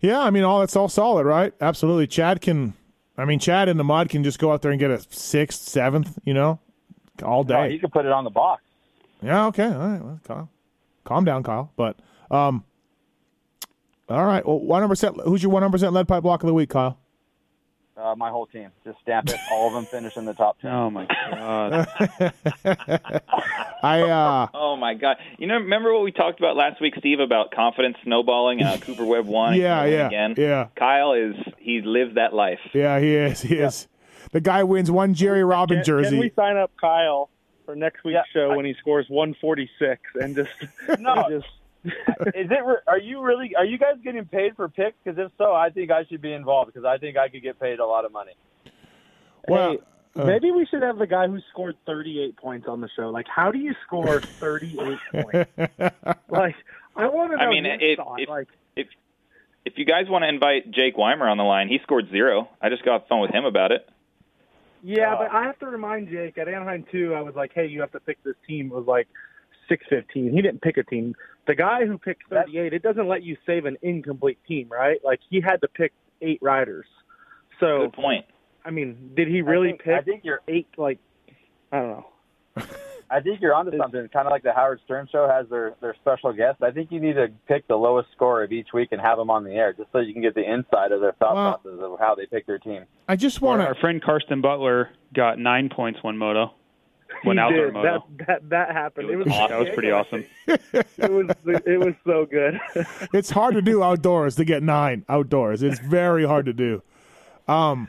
Yeah, 0.00 0.20
I 0.20 0.30
mean, 0.30 0.44
all 0.44 0.60
that's 0.60 0.76
all 0.76 0.88
solid, 0.88 1.26
right? 1.26 1.52
Absolutely. 1.60 2.06
Chad 2.06 2.40
can. 2.40 2.74
I 3.18 3.26
mean, 3.26 3.38
Chad 3.38 3.68
in 3.68 3.76
the 3.76 3.84
mud 3.84 4.08
can 4.08 4.24
just 4.24 4.38
go 4.38 4.52
out 4.52 4.62
there 4.62 4.70
and 4.70 4.80
get 4.80 4.90
a 4.90 5.04
sixth, 5.10 5.68
seventh. 5.68 6.18
You 6.24 6.32
know, 6.32 6.58
all 7.22 7.44
day. 7.44 7.70
he 7.70 7.78
could 7.78 7.92
put 7.92 8.06
it 8.06 8.12
on 8.12 8.24
the 8.24 8.30
box. 8.30 8.62
Yeah. 9.20 9.46
Okay. 9.46 9.66
All 9.66 9.78
right. 9.78 10.02
Well, 10.02 10.20
Kyle, 10.24 10.48
calm 11.04 11.24
down, 11.24 11.42
Kyle. 11.42 11.70
But 11.76 11.98
um, 12.30 12.64
all 14.08 14.24
right. 14.24 14.46
Well, 14.46 14.60
one 14.60 14.80
hundred 14.80 14.88
percent. 14.88 15.20
Who's 15.24 15.42
your 15.42 15.52
one 15.52 15.62
hundred 15.62 15.72
percent 15.72 15.92
lead 15.92 16.08
pipe 16.08 16.22
block 16.22 16.42
of 16.42 16.46
the 16.46 16.54
week, 16.54 16.70
Kyle? 16.70 16.98
Uh, 18.00 18.14
my 18.16 18.30
whole 18.30 18.46
team. 18.46 18.70
Just 18.84 18.98
stamp 19.02 19.28
it. 19.28 19.36
All 19.52 19.66
of 19.68 19.74
them 19.74 19.84
finish 19.84 20.16
in 20.16 20.24
the 20.24 20.32
top 20.34 20.58
ten. 20.60 20.70
Oh 20.72 20.88
my 20.90 21.06
god. 21.06 21.86
I 23.82 24.02
uh, 24.02 24.46
Oh 24.54 24.76
my 24.76 24.94
God! 24.94 25.16
You 25.38 25.46
know, 25.46 25.54
remember 25.56 25.92
what 25.92 26.02
we 26.02 26.12
talked 26.12 26.38
about 26.38 26.56
last 26.56 26.80
week, 26.80 26.94
Steve, 26.98 27.20
about 27.20 27.50
confidence 27.50 27.96
snowballing 28.04 28.62
and 28.62 28.80
Cooper 28.86 29.04
Webb 29.04 29.26
won? 29.26 29.54
Yeah, 29.54 29.84
yeah, 29.84 30.06
again. 30.06 30.34
yeah. 30.36 30.68
Kyle 30.76 31.12
is 31.14 31.34
he 31.58 31.80
lived 31.82 32.16
that 32.16 32.32
life. 32.34 32.58
yeah, 32.72 32.98
he 33.00 33.14
is. 33.14 33.40
He 33.42 33.56
is. 33.56 33.88
The 34.32 34.40
guy 34.40 34.62
wins 34.64 34.90
one 34.90 35.14
Jerry 35.14 35.42
Robin 35.44 35.78
Can, 35.78 35.84
jersey. 35.84 36.10
can 36.10 36.18
we 36.20 36.30
sign 36.36 36.56
up 36.56 36.70
Kyle 36.80 37.30
for 37.66 37.74
next 37.74 38.04
week's 38.04 38.14
Yeah, 38.14 38.22
show 38.32 38.50
I- 38.52 38.56
when 38.56 38.64
he 38.64 38.74
scores 38.78 39.06
146 39.08 40.00
and 40.20 40.36
just 40.36 40.50
No. 41.00 41.26
just 41.28 41.46
Is 41.84 42.50
it? 42.50 42.80
Are 42.86 42.98
you 42.98 43.22
really? 43.22 43.54
Are 43.56 43.64
you 43.64 43.78
guys 43.78 43.94
getting 44.04 44.24
paid 44.26 44.54
for 44.56 44.68
picks? 44.68 44.96
Because 45.02 45.18
if 45.18 45.32
so, 45.38 45.52
I 45.54 45.70
think 45.70 45.90
I 45.90 46.04
should 46.04 46.20
be 46.20 46.32
involved 46.32 46.72
because 46.72 46.84
I 46.84 46.98
think 46.98 47.16
I 47.16 47.28
could 47.28 47.42
get 47.42 47.58
paid 47.58 47.78
a 47.78 47.86
lot 47.86 48.04
of 48.04 48.12
money. 48.12 48.32
well, 49.48 49.72
Hey, 49.72 49.78
uh, 50.16 50.24
Maybe 50.26 50.50
we 50.50 50.66
should 50.66 50.82
have 50.82 50.98
the 50.98 51.06
guy 51.06 51.28
who 51.28 51.38
scored 51.52 51.76
38 51.86 52.36
points 52.36 52.66
on 52.68 52.80
the 52.80 52.88
show. 52.96 53.10
Like, 53.10 53.26
how 53.28 53.50
do 53.52 53.58
you 53.58 53.74
score 53.86 54.20
38 54.40 54.98
points? 55.12 55.50
Like, 56.28 56.56
I 56.96 57.06
want 57.06 57.30
to 57.30 57.36
know. 57.36 57.42
I 57.44 57.48
mean, 57.48 57.64
his 57.64 57.78
it- 57.80 57.96
thought. 57.96 58.20
it- 58.20 58.28
like, 58.28 58.48
If 58.76 58.88
if 59.64 59.74
you 59.76 59.84
guys 59.84 60.08
want 60.08 60.22
to 60.24 60.28
invite 60.28 60.70
Jake 60.70 60.96
Weimer 60.98 61.28
on 61.28 61.36
the 61.38 61.44
line, 61.44 61.68
he 61.68 61.78
scored 61.82 62.08
zero. 62.10 62.48
I 62.60 62.70
just 62.70 62.84
got 62.84 62.94
off 62.94 63.02
the 63.04 63.08
phone 63.10 63.20
with 63.20 63.30
him 63.30 63.44
about 63.44 63.72
it. 63.72 63.88
yeah, 64.82 65.14
Uh, 65.14 65.18
but 65.18 65.30
I 65.32 65.44
have 65.44 65.58
to 65.60 65.66
remind 65.66 66.08
Jake 66.08 66.36
at 66.38 66.48
Anaheim 66.48 66.84
too. 66.90 67.14
I 67.14 67.20
was 67.20 67.34
like, 67.34 67.52
hey, 67.54 67.66
you 67.66 67.80
have 67.82 67.92
to 67.92 68.00
pick 68.00 68.22
this 68.24 68.36
team. 68.48 68.66
It 68.66 68.74
was 68.74 68.86
like 68.86 69.06
615. 69.70 70.32
He 70.34 70.42
didn't 70.42 70.60
pick 70.60 70.76
a 70.76 70.82
team. 70.82 71.14
The 71.46 71.54
guy 71.54 71.86
who 71.86 71.96
picked 71.96 72.28
38, 72.28 72.74
it 72.74 72.82
doesn't 72.82 73.08
let 73.08 73.22
you 73.22 73.36
save 73.46 73.64
an 73.64 73.78
incomplete 73.80 74.38
team, 74.46 74.68
right? 74.70 75.00
Like, 75.02 75.20
he 75.30 75.40
had 75.40 75.60
to 75.62 75.68
pick 75.68 75.92
eight 76.20 76.40
riders. 76.42 76.86
So, 77.60 77.82
Good 77.86 77.92
point. 77.94 78.26
I 78.64 78.70
mean, 78.70 79.12
did 79.16 79.28
he 79.28 79.40
really 79.40 79.68
I 79.68 79.70
think, 79.72 79.82
pick 79.84 79.94
I 79.94 80.02
think 80.02 80.24
you're. 80.24 80.40
eight? 80.48 80.68
Like, 80.76 80.98
I 81.72 81.78
don't 81.78 81.88
know. 81.88 82.06
I 83.12 83.20
think 83.20 83.40
you're 83.40 83.54
onto 83.54 83.76
something. 83.76 84.06
Kind 84.12 84.26
of 84.28 84.30
like 84.30 84.42
the 84.44 84.52
Howard 84.52 84.80
Stern 84.84 85.08
show 85.10 85.26
has 85.28 85.48
their 85.48 85.74
their 85.80 85.94
special 86.00 86.32
guest. 86.32 86.62
I 86.62 86.70
think 86.70 86.92
you 86.92 87.00
need 87.00 87.14
to 87.14 87.28
pick 87.48 87.66
the 87.66 87.74
lowest 87.74 88.08
score 88.14 88.44
of 88.44 88.52
each 88.52 88.68
week 88.72 88.90
and 88.92 89.00
have 89.00 89.18
them 89.18 89.30
on 89.30 89.42
the 89.42 89.50
air, 89.52 89.72
just 89.72 89.90
so 89.92 89.98
you 89.98 90.12
can 90.12 90.22
get 90.22 90.34
the 90.36 90.48
inside 90.48 90.92
of 90.92 91.00
their 91.00 91.12
thought 91.12 91.34
Well- 91.34 91.58
process 91.58 91.80
of 91.82 91.98
how 91.98 92.14
they 92.14 92.26
pick 92.26 92.46
their 92.46 92.58
team. 92.58 92.84
I 93.08 93.16
just 93.16 93.42
Our, 93.42 93.48
want 93.48 93.62
our 93.62 93.74
friend 93.76 94.00
Karsten 94.02 94.40
Butler 94.40 94.90
got 95.12 95.38
nine 95.40 95.70
points 95.70 96.00
one 96.02 96.18
moto. 96.18 96.52
One 97.24 97.36
he 97.36 97.40
outdoor 97.40 97.66
did. 97.70 97.74
That, 97.74 98.00
that 98.26 98.48
that 98.50 98.70
happened. 98.72 99.10
It 99.10 99.12
It 99.12 99.16
was 99.16 99.26
was, 99.26 99.34
awesome. 99.34 99.48
That 99.50 99.58
was 99.60 99.68
pretty 99.74 99.90
awesome. 99.90 100.24
it 100.46 101.10
was 101.10 101.60
it 101.66 101.78
was 101.80 101.94
so 102.06 102.26
good. 102.26 102.58
It's 103.12 103.30
hard 103.30 103.54
to 103.54 103.62
do 103.62 103.82
outdoors 103.82 104.36
to 104.36 104.44
get 104.44 104.62
nine 104.62 105.04
outdoors. 105.08 105.62
It's 105.62 105.78
very 105.80 106.24
hard 106.24 106.46
to 106.46 106.52
do. 106.52 106.82
Um, 107.48 107.88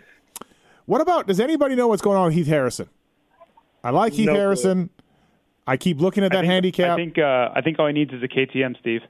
what 0.86 1.02
about? 1.02 1.28
Does 1.28 1.40
anybody 1.40 1.76
know 1.76 1.88
what's 1.88 2.02
going 2.02 2.18
on 2.18 2.26
with 2.26 2.34
Heath 2.34 2.48
Harrison? 2.48 2.90
I 3.84 3.92
like 3.92 4.14
Heath 4.14 4.26
No 4.28 4.34
clue. 4.34 4.40
Harrison. 4.40 4.90
I 5.68 5.78
keep 5.78 6.00
looking 6.02 6.24
at 6.24 6.32
that 6.32 6.40
I 6.40 6.42
think, 6.42 6.52
handicap. 6.52 6.92
I 6.92 6.96
think 6.96 7.18
uh, 7.18 7.50
I 7.54 7.62
think 7.62 7.80
all 7.80 7.88
he 7.88 7.94
needs 7.94 8.12
is 8.12 8.24
a 8.24 8.28
KTM, 8.28 8.78
Steve. 8.80 9.02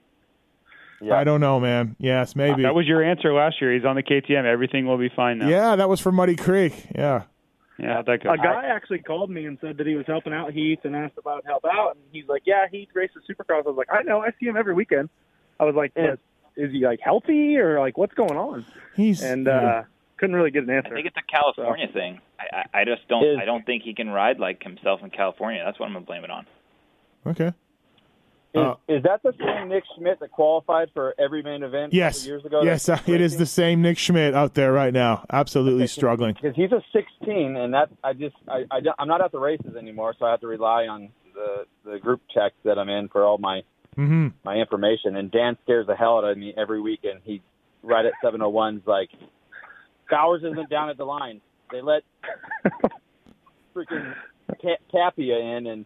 Yeah. 1.02 1.16
I 1.16 1.24
don't 1.24 1.40
know, 1.42 1.60
man. 1.60 1.96
Yes, 1.98 2.36
maybe. 2.36 2.62
That 2.62 2.76
was 2.76 2.86
your 2.86 3.02
answer 3.04 3.34
last 3.34 3.60
year. 3.60 3.74
He's 3.74 3.86
on 3.86 3.96
the 3.96 4.04
KTM. 4.04 4.46
Everything 4.46 4.86
will 4.86 5.00
be 5.00 5.10
fine 5.16 5.40
now. 5.40 5.48
yeah, 5.50 5.76
that 5.76 5.90
was 5.90 6.00
for 6.00 6.12
Muddy 6.12 6.36
Creek. 6.36 6.74
Yeah. 6.94 7.24
Yeah, 7.78 7.96
how'd 7.96 8.06
that 8.06 8.24
go? 8.24 8.32
A 8.34 8.38
guy 8.38 8.66
actually 8.66 9.00
called 9.00 9.30
me 9.30 9.46
and 9.46 9.58
said 9.62 9.78
that 9.78 9.88
he 9.88 9.96
was 9.96 10.06
helping 10.06 10.34
out 10.34 10.52
Heath 10.54 10.80
and 10.84 10.96
asked 10.96 11.18
about 11.18 11.46
help 11.46 11.66
out, 11.66 11.96
and 11.96 12.04
he's 12.12 12.28
like, 12.28 12.44
"Yeah, 12.46 12.68
Heath 12.72 12.90
races 12.94 13.24
Supercross." 13.30 13.66
I 13.66 13.70
was 13.70 13.76
like, 13.78 13.88
"I 13.92 14.04
know, 14.04 14.22
I 14.22 14.32
see 14.40 14.46
him 14.46 14.58
every 14.58 14.74
weekend." 14.74 15.10
I 15.60 15.64
was 15.66 15.76
like, 15.76 15.92
And- 15.96 16.18
is 16.58 16.72
he 16.72 16.86
like 16.86 17.00
healthy 17.00 17.58
or 17.58 17.80
like 17.80 17.98
what's 17.98 18.14
going 18.14 18.38
on? 18.38 18.66
He's 18.96 19.22
And 19.24 19.46
yeah. 19.48 19.54
uh, 19.54 19.84
couldn't 20.18 20.36
really 20.36 20.52
get 20.52 20.64
an 20.64 20.70
answer. 20.70 20.92
I 20.92 20.96
think 20.96 21.08
it's 21.08 21.18
a 21.18 21.32
California 21.32 21.88
thing. 21.92 22.20
I, 22.40 22.58
I 22.74 22.82
I 22.82 22.86
just 22.86 23.08
don't 23.08 23.24
Is- 23.26 23.38
I 23.42 23.46
don't 23.46 23.66
think 23.66 23.84
he 23.84 23.94
can 23.94 24.10
ride 24.10 24.38
like 24.40 24.62
himself 24.62 25.02
in 25.02 25.10
California. 25.10 25.64
That's 25.66 25.80
what 25.80 25.86
I'm 25.88 25.94
gonna 25.94 26.06
blame 26.06 26.24
it 26.24 26.30
on. 26.32 26.46
okay. 27.26 27.54
Is, 28.54 28.60
Uh, 28.62 28.76
is 28.90 29.04
that 29.04 29.24
the 29.24 29.34
same 29.40 29.70
Nick 29.70 29.84
Schmidt 29.96 30.20
that 30.20 30.30
qualified 30.32 30.90
for 30.94 31.16
every 31.18 31.42
main 31.42 31.64
event 31.64 31.94
Yes. 31.94 32.26
years 32.28 32.44
ago? 32.44 32.62
yes, 32.64 32.90
uh, 32.90 32.98
it 33.08 33.22
is 33.22 33.38
the 33.38 33.46
same 33.46 33.82
Nick 33.82 33.98
Schmidt 33.98 34.34
out 34.34 34.56
there 34.56 34.74
right 34.74 34.94
now. 34.94 35.26
Absolutely 35.32 35.88
struggling. 35.88 36.34
because 36.34 36.56
he's 36.56 36.72
a 36.74 36.82
16, 36.92 37.56
and 37.56 37.74
that 37.74 37.90
I 38.04 38.12
just 38.14 38.36
I, 38.50 38.66
I 38.70 38.82
I'm 39.00 39.08
not 39.08 39.22
at 39.22 39.32
the 39.32 39.40
races 39.40 39.76
anymore, 39.78 40.14
so 40.20 40.26
I 40.26 40.32
have 40.32 40.42
to 40.42 40.48
rely 40.48 40.88
on 40.88 41.10
the 41.34 41.66
the 41.90 41.98
group 42.00 42.22
text 42.34 42.58
that 42.66 42.78
I'm 42.78 42.90
in 42.90 43.08
for 43.08 43.24
all 43.24 43.38
my 43.38 43.62
hmm 43.96 44.28
my 44.44 44.56
information. 44.56 45.16
And 45.16 45.32
Dan 45.32 45.58
scares 45.64 45.88
the 45.88 45.96
hell 45.96 46.18
out 46.18 46.26
of 46.26 46.38
me 46.38 46.54
every 46.58 46.82
weekend. 46.82 47.22
He 47.24 47.42
right 47.84 48.06
at 48.06 48.14
701's 48.24 48.86
like 48.86 49.10
Bowers 50.10 50.44
isn't 50.44 50.70
down 50.70 50.90
at 50.90 50.98
the 50.98 51.06
line. 51.06 51.40
They 51.72 51.82
let 51.82 52.04
freaking 53.76 54.14
Tapia 54.92 55.38
in 55.40 55.68
and 55.68 55.86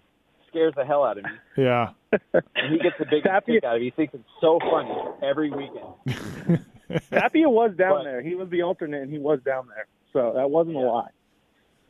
scares 0.55 0.73
the 0.75 0.85
hell 0.85 1.03
out 1.03 1.17
of 1.17 1.23
me. 1.25 1.29
Yeah. 1.57 1.89
And 2.33 2.71
he 2.71 2.77
gets 2.79 2.95
the 2.97 3.05
biggest 3.05 3.25
Tapia- 3.25 3.55
kick 3.55 3.63
out 3.65 3.75
of 3.75 3.81
it. 3.81 3.85
He 3.85 3.91
thinks 3.91 4.13
it's 4.13 4.23
so 4.39 4.59
funny 4.59 4.91
every 5.21 5.49
weekend. 5.51 6.65
Tapia 7.11 7.49
was 7.49 7.71
down 7.77 7.97
But- 7.99 8.03
there. 8.05 8.21
He 8.21 8.35
was 8.35 8.49
the 8.49 8.61
alternate, 8.63 9.01
and 9.03 9.11
he 9.11 9.17
was 9.19 9.39
down 9.45 9.67
there. 9.67 9.87
So 10.13 10.33
that 10.35 10.49
wasn't 10.49 10.77
a 10.77 10.79
lie. 10.79 11.09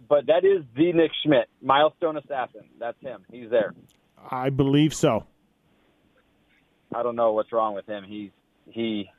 But 0.10 0.28
that 0.28 0.44
is 0.46 0.64
the 0.76 0.94
Nick 0.94 1.12
Schmidt, 1.24 1.48
milestone 1.62 2.18
assassin. 2.18 2.62
That's 2.80 3.00
him. 3.02 3.24
He's 3.32 3.50
there. 3.50 3.74
I 4.32 4.50
believe 4.50 4.94
so. 4.94 5.26
I 6.94 7.04
don't 7.04 7.16
know 7.16 7.34
what's 7.34 7.52
wrong 7.52 7.76
with 7.76 7.86
him. 7.88 8.04
He's 8.04 8.32
he 8.70 9.10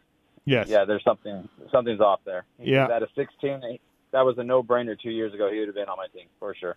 Yes. 0.44 0.68
yeah. 0.68 0.84
There's 0.84 1.02
something 1.04 1.48
something's 1.72 2.00
off 2.00 2.20
there. 2.24 2.44
He 2.58 2.72
Yeah. 2.72 2.86
was 2.88 2.92
At 2.96 3.02
a 3.02 3.08
16, 3.14 3.78
that 4.12 4.24
was 4.24 4.38
a 4.38 4.44
no 4.44 4.62
brainer 4.62 4.98
two 4.98 5.10
years 5.10 5.34
ago. 5.34 5.50
He 5.52 5.58
would 5.58 5.68
have 5.68 5.74
been 5.74 5.88
on 5.88 5.96
my 5.96 6.06
team 6.14 6.26
for 6.38 6.54
sure. 6.54 6.76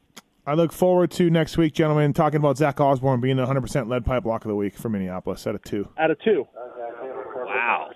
I 0.50 0.54
look 0.54 0.72
forward 0.72 1.12
to 1.12 1.30
next 1.30 1.58
week, 1.58 1.74
gentlemen, 1.76 2.12
talking 2.12 2.38
about 2.38 2.58
Zach 2.58 2.82
Osborne 2.82 3.22
being 3.22 3.38
the 3.38 3.45
100% 3.45 3.88
lead 3.88 4.04
pipe 4.04 4.26
lock 4.26 4.45
of 4.45 4.50
the 4.50 4.56
week 4.56 4.76
for 4.76 4.89
Minneapolis 4.89 5.45
at 5.45 5.54
a 5.54 5.60
two. 5.60 5.88
Out 5.95 6.10
of 6.10 6.20
two. 6.22 6.47
Wow, 7.36 7.91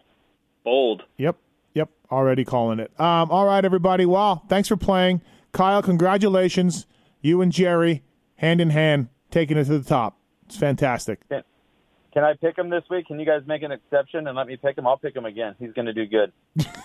bold. 0.64 1.02
Yep. 1.18 1.36
Yep. 1.74 1.90
Already 2.12 2.46
calling 2.46 2.78
it. 2.78 2.92
Um, 3.00 3.32
all 3.32 3.48
right, 3.48 3.66
everybody. 3.66 4.06
Wow. 4.06 4.44
Thanks 4.50 4.68
for 4.70 4.78
playing. 4.78 5.22
Kyle, 5.52 5.82
congratulations. 5.82 6.86
You 7.22 7.42
and 7.42 7.52
Jerry, 7.52 8.04
hand 8.36 8.62
in 8.62 8.70
hand, 8.70 9.10
taking 9.32 9.58
it 9.58 9.64
to 9.64 9.80
the 9.80 9.90
top. 9.90 10.20
It's 10.46 10.56
fantastic. 10.56 11.28
Can 11.30 12.24
I 12.24 12.34
pick 12.40 12.56
him 12.56 12.70
this 12.70 12.84
week? 12.88 13.08
Can 13.08 13.20
you 13.20 13.26
guys 13.26 13.42
make 13.48 13.64
an 13.64 13.72
exception 13.72 14.28
and 14.28 14.38
let 14.38 14.46
me 14.46 14.58
pick 14.58 14.78
him? 14.78 14.86
I'll 14.86 14.98
pick 14.98 15.16
him 15.16 15.26
again. 15.26 15.56
He's 15.58 15.74
going 15.74 15.88
to 15.88 15.94
do 15.94 16.06
good. 16.06 16.32
Nope. 16.56 16.68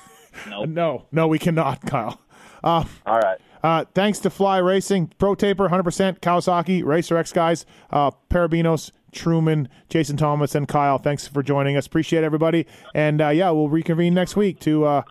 No, 0.69 1.07
no, 1.11 1.27
we 1.27 1.39
cannot, 1.39 1.85
Kyle. 1.85 2.21
Uh, 2.63 2.85
All 3.05 3.19
right. 3.19 3.39
Uh, 3.63 3.85
thanks 3.95 4.19
to 4.21 4.31
Fly 4.31 4.59
Racing, 4.59 5.13
Pro 5.19 5.35
Taper, 5.35 5.69
100%, 5.69 6.21
Kawasaki, 6.21 6.85
Racer 6.85 7.17
X 7.17 7.33
guys, 7.33 7.67
uh, 7.91 8.11
Perebijnos, 8.31 8.93
Truman, 9.13 9.69
Jason 9.89 10.17
Thomas, 10.17 10.55
and 10.55 10.69
Kyle. 10.69 10.99
Thanks 10.99 11.27
for 11.27 11.43
joining 11.43 11.77
us. 11.77 11.87
Appreciate 11.87 12.23
everybody. 12.25 12.67
And 12.95 13.21
uh, 13.21 13.29
yeah, 13.31 13.51
we'll 13.51 13.69
reconvene 13.69 14.15
next 14.15 14.37
week 14.37 14.61
to 14.61 14.85
uh, 14.85 15.03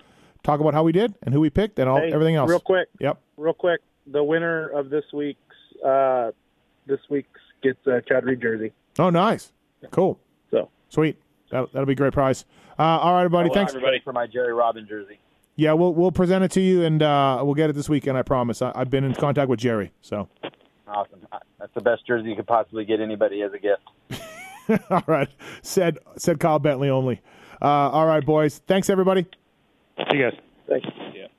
talk 0.43 0.59
about 0.59 0.73
how 0.73 0.83
we 0.83 0.91
did 0.91 1.15
and 1.23 1.33
who 1.33 1.39
we 1.41 1.49
picked 1.49 1.79
and 1.79 1.89
all 1.89 1.97
Hey, 1.99 2.11
everything 2.13 2.35
else. 2.35 2.49
Real 2.49 2.59
quick, 2.59 2.87
Yep. 2.99 3.19
real 3.37 3.53
quick. 3.53 3.81
The 4.05 4.23
winner 4.23 4.67
of 4.69 4.89
this 4.89 5.03
week's 5.13 5.39
uh, 5.85 6.31
this 6.85 6.99
week's 7.09 7.27
gets 7.61 7.85
a 7.87 8.01
Chad 8.07 8.23
Reed 8.23 8.41
jersey. 8.41 8.71
Oh, 8.99 9.09
nice. 9.09 9.51
Cool. 9.91 10.19
So 10.51 10.69
Sweet. 10.89 11.17
That, 11.51 11.71
that'll 11.73 11.85
be 11.85 11.93
a 11.93 11.95
great 11.95 12.13
prize. 12.13 12.45
Uh, 12.79 12.83
all 12.83 13.13
right, 13.13 13.19
everybody. 13.19 13.49
Thanks. 13.53 13.73
everybody. 13.73 13.99
For 14.03 14.13
my 14.13 14.27
Jerry 14.27 14.53
Robin 14.53 14.85
jersey. 14.87 15.19
Yeah, 15.57 15.73
we'll 15.73 15.93
we'll 15.93 16.11
present 16.11 16.43
it 16.43 16.51
to 16.51 16.61
you, 16.61 16.83
and 16.83 17.01
uh, 17.01 17.41
we'll 17.43 17.55
get 17.55 17.69
it 17.69 17.73
this 17.73 17.89
weekend. 17.89 18.17
I 18.17 18.21
promise. 18.21 18.61
I, 18.61 18.71
I've 18.75 18.89
been 18.89 19.03
in 19.03 19.13
contact 19.15 19.49
with 19.49 19.59
Jerry, 19.59 19.91
so 20.01 20.29
Awesome. 20.87 21.27
That's 21.59 21.73
the 21.73 21.81
best 21.81 22.05
jersey 22.07 22.29
you 22.29 22.35
could 22.35 22.47
possibly 22.47 22.85
get 22.85 23.01
anybody 23.01 23.41
as 23.41 23.51
a 23.51 23.59
gift. 23.59 24.81
all 24.89 25.03
right. 25.05 25.29
Said 25.61 25.97
said 26.15 26.39
Kyle 26.39 26.59
Bentley 26.59 26.89
only. 26.89 27.21
Uh, 27.61 27.65
all 27.65 28.05
right, 28.05 28.25
boys. 28.25 28.61
Thanks, 28.67 28.89
everybody. 28.89 29.25
See 29.97 30.17
you 30.17 30.29
guys. 30.29 30.39
thanks. 30.69 30.87